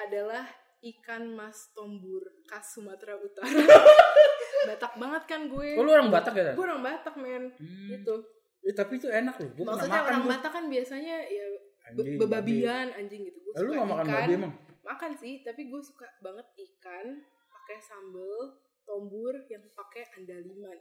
adalah 0.00 0.44
ikan 0.80 1.22
mas 1.36 1.58
tombur 1.76 2.22
khas 2.48 2.66
Sumatera 2.72 3.14
Utara. 3.20 3.48
Batak 4.68 4.92
banget 4.96 5.22
kan 5.28 5.40
gue. 5.48 5.68
Oh, 5.76 5.84
lu 5.84 5.92
orang 5.92 6.08
Batak 6.08 6.32
ya? 6.36 6.52
Gue 6.56 6.64
orang 6.64 6.80
Batak 6.80 7.14
men. 7.20 7.52
Hmm. 7.56 7.88
Gitu. 7.88 8.14
Eh, 8.60 8.74
tapi 8.76 9.00
itu 9.00 9.08
enak 9.08 9.36
loh. 9.40 9.50
Gua 9.56 9.64
Maksudnya 9.72 10.00
makan 10.00 10.08
orang 10.08 10.22
gua. 10.24 10.30
Batak 10.36 10.52
kan 10.52 10.64
biasanya 10.68 11.16
ya 11.24 11.46
Anjing, 11.90 12.16
bebabian 12.20 12.86
anjing 12.92 13.22
gitu. 13.24 13.38
Gue 13.40 13.52
babi. 13.56 13.64
Lu 13.64 13.70
nggak 13.72 13.88
makan 13.88 14.06
babi 14.08 14.32
emang? 14.36 14.52
Makan 14.80 15.12
sih, 15.16 15.40
tapi 15.40 15.68
gue 15.68 15.80
suka 15.80 16.08
banget 16.20 16.44
ikan 16.56 17.06
pakai 17.48 17.78
sambel 17.80 18.56
tombur 18.84 19.32
yang 19.48 19.64
pakai 19.72 20.04
andaliman. 20.16 20.76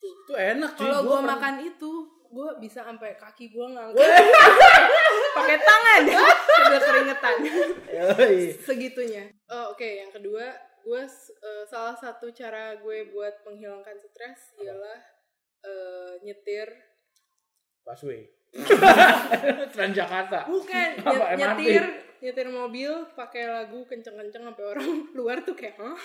Itu 0.00 0.32
enak. 0.32 0.72
Kalau 0.76 1.04
Gua 1.04 1.20
gue 1.20 1.20
makan 1.28 1.54
itu, 1.64 1.92
gue 2.30 2.48
bisa 2.62 2.80
sampai 2.86 3.18
kaki 3.20 3.50
gue 3.52 3.66
ngangkat 3.74 4.00
pakai 5.36 5.58
tangan 5.58 6.02
sambil 6.46 6.80
keringetan 6.80 7.34
segitunya. 8.64 9.24
Oh, 9.50 9.74
Oke, 9.74 10.00
yang 10.00 10.10
kedua, 10.14 10.46
gue 10.80 11.02
eh, 11.04 11.64
salah 11.68 11.96
satu 11.98 12.32
cara 12.32 12.78
gue 12.78 13.10
buat 13.12 13.44
menghilangkan 13.44 13.98
stres 14.00 14.56
ialah 14.62 15.00
eh, 15.66 16.12
nyetir. 16.24 16.68
Busway. 17.84 18.30
Transjakarta. 19.74 20.50
Bukan 20.50 20.88
Apa, 21.06 21.38
nyetir 21.38 22.10
nyetir 22.20 22.48
mobil 22.52 22.92
pakai 23.16 23.48
lagu 23.48 23.80
kenceng-kenceng 23.88 24.44
sampai 24.44 24.64
orang 24.64 24.88
luar 25.18 25.40
tuh 25.40 25.56
kayak 25.56 25.80
Hah? 25.80 25.96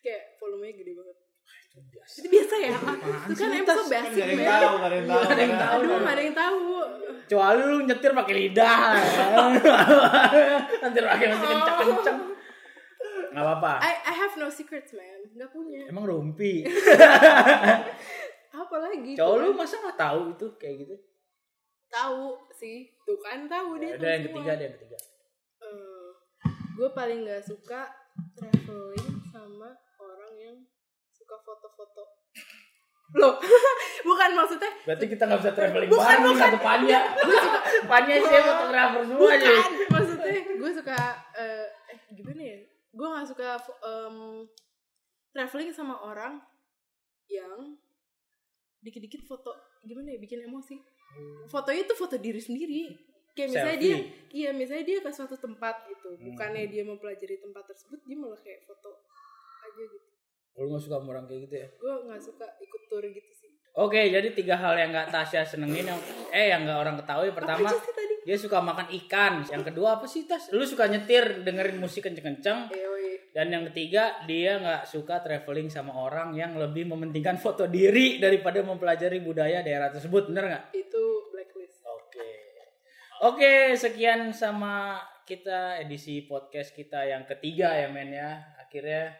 kayak 0.00 0.40
volumenya 0.40 0.74
gede 0.80 0.92
banget. 0.96 1.16
Itu 2.02 2.28
biasa 2.28 2.54
ya? 2.60 2.72
Itu 3.28 3.40
kan 3.40 3.50
emang 3.56 3.78
so 3.80 3.84
basic 3.88 4.20
Gak 4.20 4.26
ada 4.28 4.34
yang 4.36 4.44
tahu, 4.44 4.74
gak 4.76 4.88
ada 4.88 4.96
yang 4.96 5.06
tahu. 5.06 5.20
Nggak 5.22 5.32
ada 5.32 5.42
yang 5.42 5.56
tahu. 5.56 5.72
Aduh, 5.72 5.98
gak 5.98 6.12
ada 6.12 6.22
yang 6.22 6.36
tahu. 6.36 6.60
Kecuali 7.22 7.60
lu 7.64 7.76
nyetir 7.88 8.12
pakai 8.12 8.34
lidah. 8.36 8.78
Nanti 10.82 10.98
pakai 11.00 11.26
masih 11.32 11.46
kenceng-kenceng. 11.48 12.18
Nggak 13.32 13.44
apa-apa. 13.48 13.72
I, 13.80 13.92
I 14.04 14.14
have 14.20 14.34
no 14.36 14.52
secrets, 14.52 14.92
man. 14.92 15.20
Gak 15.32 15.50
punya. 15.50 15.88
Emang 15.88 16.04
rumpi. 16.04 16.68
Apa 18.62 18.76
lagi? 18.76 19.16
Cowok 19.16 19.36
lu 19.40 19.48
masa 19.56 19.80
nggak 19.80 19.96
tahu 19.96 20.36
itu 20.36 20.46
kayak 20.60 20.76
gitu? 20.84 20.96
tahu 21.92 22.40
sih. 22.56 22.88
Tuh 23.04 23.20
kan 23.20 23.44
tahu 23.44 23.76
dia. 23.76 23.92
Ada 23.94 24.00
tahu 24.00 24.08
yang 24.08 24.24
ketiga, 24.24 24.50
ada 24.56 24.64
yang 24.64 24.76
ketiga. 24.80 24.98
gue 26.72 26.88
paling 26.96 27.28
nggak 27.28 27.44
suka 27.44 27.84
traveling 28.32 29.12
sama 29.28 29.76
orang 30.00 30.32
yang 30.40 30.56
suka 31.32 31.40
foto-foto. 31.48 32.02
Loh, 33.20 33.36
bukan 34.08 34.30
maksudnya 34.36 34.72
Berarti 34.88 35.04
kita 35.04 35.28
nggak 35.28 35.40
bisa 35.44 35.52
traveling 35.52 35.88
Bukan, 35.88 36.04
bareng 36.04 36.24
bukan. 36.32 36.40
satu 36.40 36.58
panya. 36.60 37.00
Panya 37.90 38.14
sih 38.20 38.40
fotografer 38.40 39.02
semua 39.04 39.20
bukan 39.20 39.40
maksudnya 39.92 40.38
gue 40.48 40.70
suka 40.72 40.98
eh, 41.36 41.66
eh 41.92 41.98
gimana 42.16 42.40
ya? 42.40 42.58
Gue 42.92 43.06
nggak 43.08 43.28
suka 43.28 43.60
em, 43.84 44.16
traveling 45.32 45.70
sama 45.72 46.00
orang 46.00 46.40
yang 47.28 47.76
dikit-dikit 48.80 49.24
foto 49.28 49.52
gimana 49.84 50.16
ya 50.16 50.18
bikin 50.20 50.48
emosi. 50.48 50.80
Fotonya 51.52 51.84
tuh 51.84 51.96
foto 51.96 52.16
diri 52.16 52.40
sendiri. 52.40 52.96
Kayak 53.32 53.48
misalnya 53.48 53.76
Selfie. 53.80 53.84
dia, 53.88 53.96
iya 54.36 54.50
misalnya 54.52 54.84
dia 54.84 54.98
ke 55.00 55.08
suatu 55.08 55.40
tempat 55.40 55.88
gitu, 55.88 56.20
bukannya 56.20 56.68
dia 56.68 56.84
mempelajari 56.84 57.40
tempat 57.40 57.64
tersebut, 57.64 58.04
dia 58.04 58.12
malah 58.12 58.36
kayak 58.36 58.60
foto 58.68 58.92
aja 59.64 59.82
gitu. 59.88 60.11
Lu 60.56 60.68
nggak 60.68 60.82
suka 60.84 60.96
sama 61.00 61.08
orang 61.16 61.24
kayak 61.24 61.40
gitu 61.48 61.54
ya? 61.56 61.68
Gue 61.80 61.94
nggak 62.08 62.20
suka 62.20 62.46
ikut 62.60 62.82
tour 62.92 63.04
gitu 63.08 63.32
sih. 63.32 63.50
Oke, 63.72 64.12
jadi 64.12 64.28
tiga 64.36 64.60
hal 64.60 64.76
yang 64.76 64.92
nggak 64.92 65.08
Tasya 65.08 65.48
senengin 65.48 65.88
yang 65.88 66.00
eh 66.28 66.52
yang 66.52 66.68
nggak 66.68 66.76
orang 66.76 66.96
ketahui. 67.00 67.32
Pertama, 67.32 67.72
dia 68.20 68.36
suka 68.36 68.60
makan 68.60 68.92
ikan. 69.00 69.48
Yang 69.48 69.72
kedua 69.72 69.96
apa 69.96 70.04
sih 70.04 70.28
Tas? 70.28 70.52
Lu 70.52 70.60
suka 70.68 70.92
nyetir 70.92 71.40
dengerin 71.40 71.80
musik 71.80 72.04
kenceng-kenceng. 72.04 72.68
Eh. 72.68 73.32
Dan 73.32 73.48
yang 73.48 73.64
ketiga, 73.72 74.20
dia 74.28 74.60
nggak 74.60 74.84
suka 74.84 75.24
traveling 75.24 75.72
sama 75.72 75.96
orang 75.96 76.36
yang 76.36 76.52
lebih 76.60 76.84
mementingkan 76.84 77.40
foto 77.40 77.64
diri 77.64 78.20
daripada 78.20 78.60
mempelajari 78.60 79.24
budaya 79.24 79.64
daerah 79.64 79.88
tersebut. 79.88 80.28
Bener 80.28 80.52
nggak? 80.52 80.64
itu 80.76 81.04
blacklist. 81.32 81.80
Oke. 81.88 82.28
Oke, 83.24 83.54
sekian 83.80 84.36
sama 84.36 85.00
kita 85.24 85.80
edisi 85.80 86.28
podcast 86.28 86.76
kita 86.76 87.08
yang 87.08 87.24
ketiga 87.24 87.72
ya 87.72 87.88
men 87.88 88.12
ya. 88.12 88.52
Akhirnya 88.60 89.16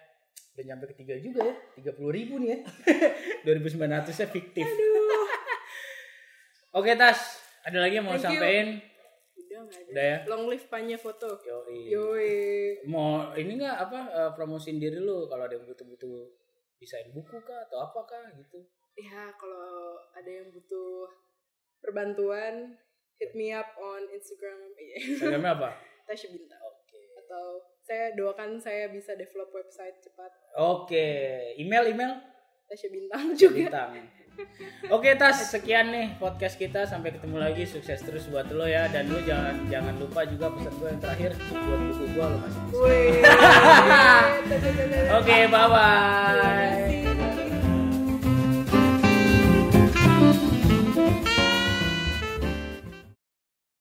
udah 0.52 0.64
nyampe 0.68 0.84
ketiga 0.92 1.16
juga 1.16 1.40
ya. 1.48 1.54
30 1.80 2.16
ribu 2.16 2.36
nih 2.40 2.48
ya. 2.52 2.58
2900 3.48 4.12
nya 4.12 4.26
fiktif. 4.28 4.68
Oke 6.78 6.96
Tas, 6.96 7.20
ada 7.68 7.84
lagi 7.84 8.00
yang 8.00 8.08
mau 8.08 8.16
Thank 8.16 8.24
you. 8.24 8.40
sampein? 8.40 8.68
Udah 9.36 9.60
ada. 9.68 9.88
Udah 9.92 10.04
ya? 10.04 10.16
Long 10.28 10.44
live 10.48 10.66
panya 10.72 10.96
foto. 10.96 11.36
Yoi. 11.44 11.92
Yoi. 11.92 12.32
Mau 12.88 13.28
ini 13.36 13.60
nggak 13.60 13.76
apa 13.76 13.98
eh, 14.08 14.30
promosiin 14.32 14.80
diri 14.80 15.00
lu 15.00 15.28
kalau 15.28 15.44
ada 15.44 15.54
yang 15.56 15.68
butuh-butuh 15.68 16.16
desain 16.80 17.12
buku 17.12 17.36
kah 17.44 17.60
atau 17.68 17.84
apa 17.84 18.00
kah 18.08 18.24
gitu. 18.34 18.64
Ya 18.96 19.32
kalau 19.36 19.96
ada 20.12 20.28
yang 20.28 20.52
butuh 20.52 21.08
perbantuan, 21.80 22.76
hit 23.22 23.32
me 23.38 23.54
up 23.54 23.70
on 23.78 24.02
Instagram. 24.10 24.58
Iya. 24.74 24.96
Instagramnya 25.16 25.52
apa? 25.54 25.70
Tasya 26.10 26.34
Bintang. 26.34 26.58
Oke. 26.66 26.98
Atau 27.22 27.62
saya 27.86 28.10
doakan 28.18 28.58
saya 28.58 28.90
bisa 28.90 29.14
develop 29.14 29.54
website 29.54 30.02
cepat. 30.02 30.34
Oke, 30.52 31.06
email 31.56 31.88
email 31.88 32.12
Tasya 32.68 32.88
Bintang 32.92 33.32
juga. 33.36 33.56
bintang. 33.56 33.90
Oke 34.88 35.12
Tas, 35.16 35.52
sekian 35.52 35.92
nih 35.92 36.16
podcast 36.16 36.56
kita. 36.56 36.88
Sampai 36.88 37.12
ketemu 37.12 37.36
lagi. 37.36 37.68
Sukses 37.68 38.00
terus 38.00 38.28
buat 38.32 38.48
lo 38.52 38.64
ya. 38.64 38.88
Dan 38.88 39.12
lo 39.12 39.20
jangan 39.24 39.68
jangan 39.68 39.94
lupa 40.00 40.24
juga 40.24 40.48
pesan 40.52 40.72
gue 40.80 40.88
yang 40.88 41.00
terakhir 41.00 41.30
buat 41.36 41.80
buku 41.92 42.04
gue 42.16 42.24
lo 42.24 42.36
kasih. 42.40 42.62
Wih. 42.72 43.12
Oke, 45.20 45.36
bye 45.52 45.68
bye. 45.68 46.91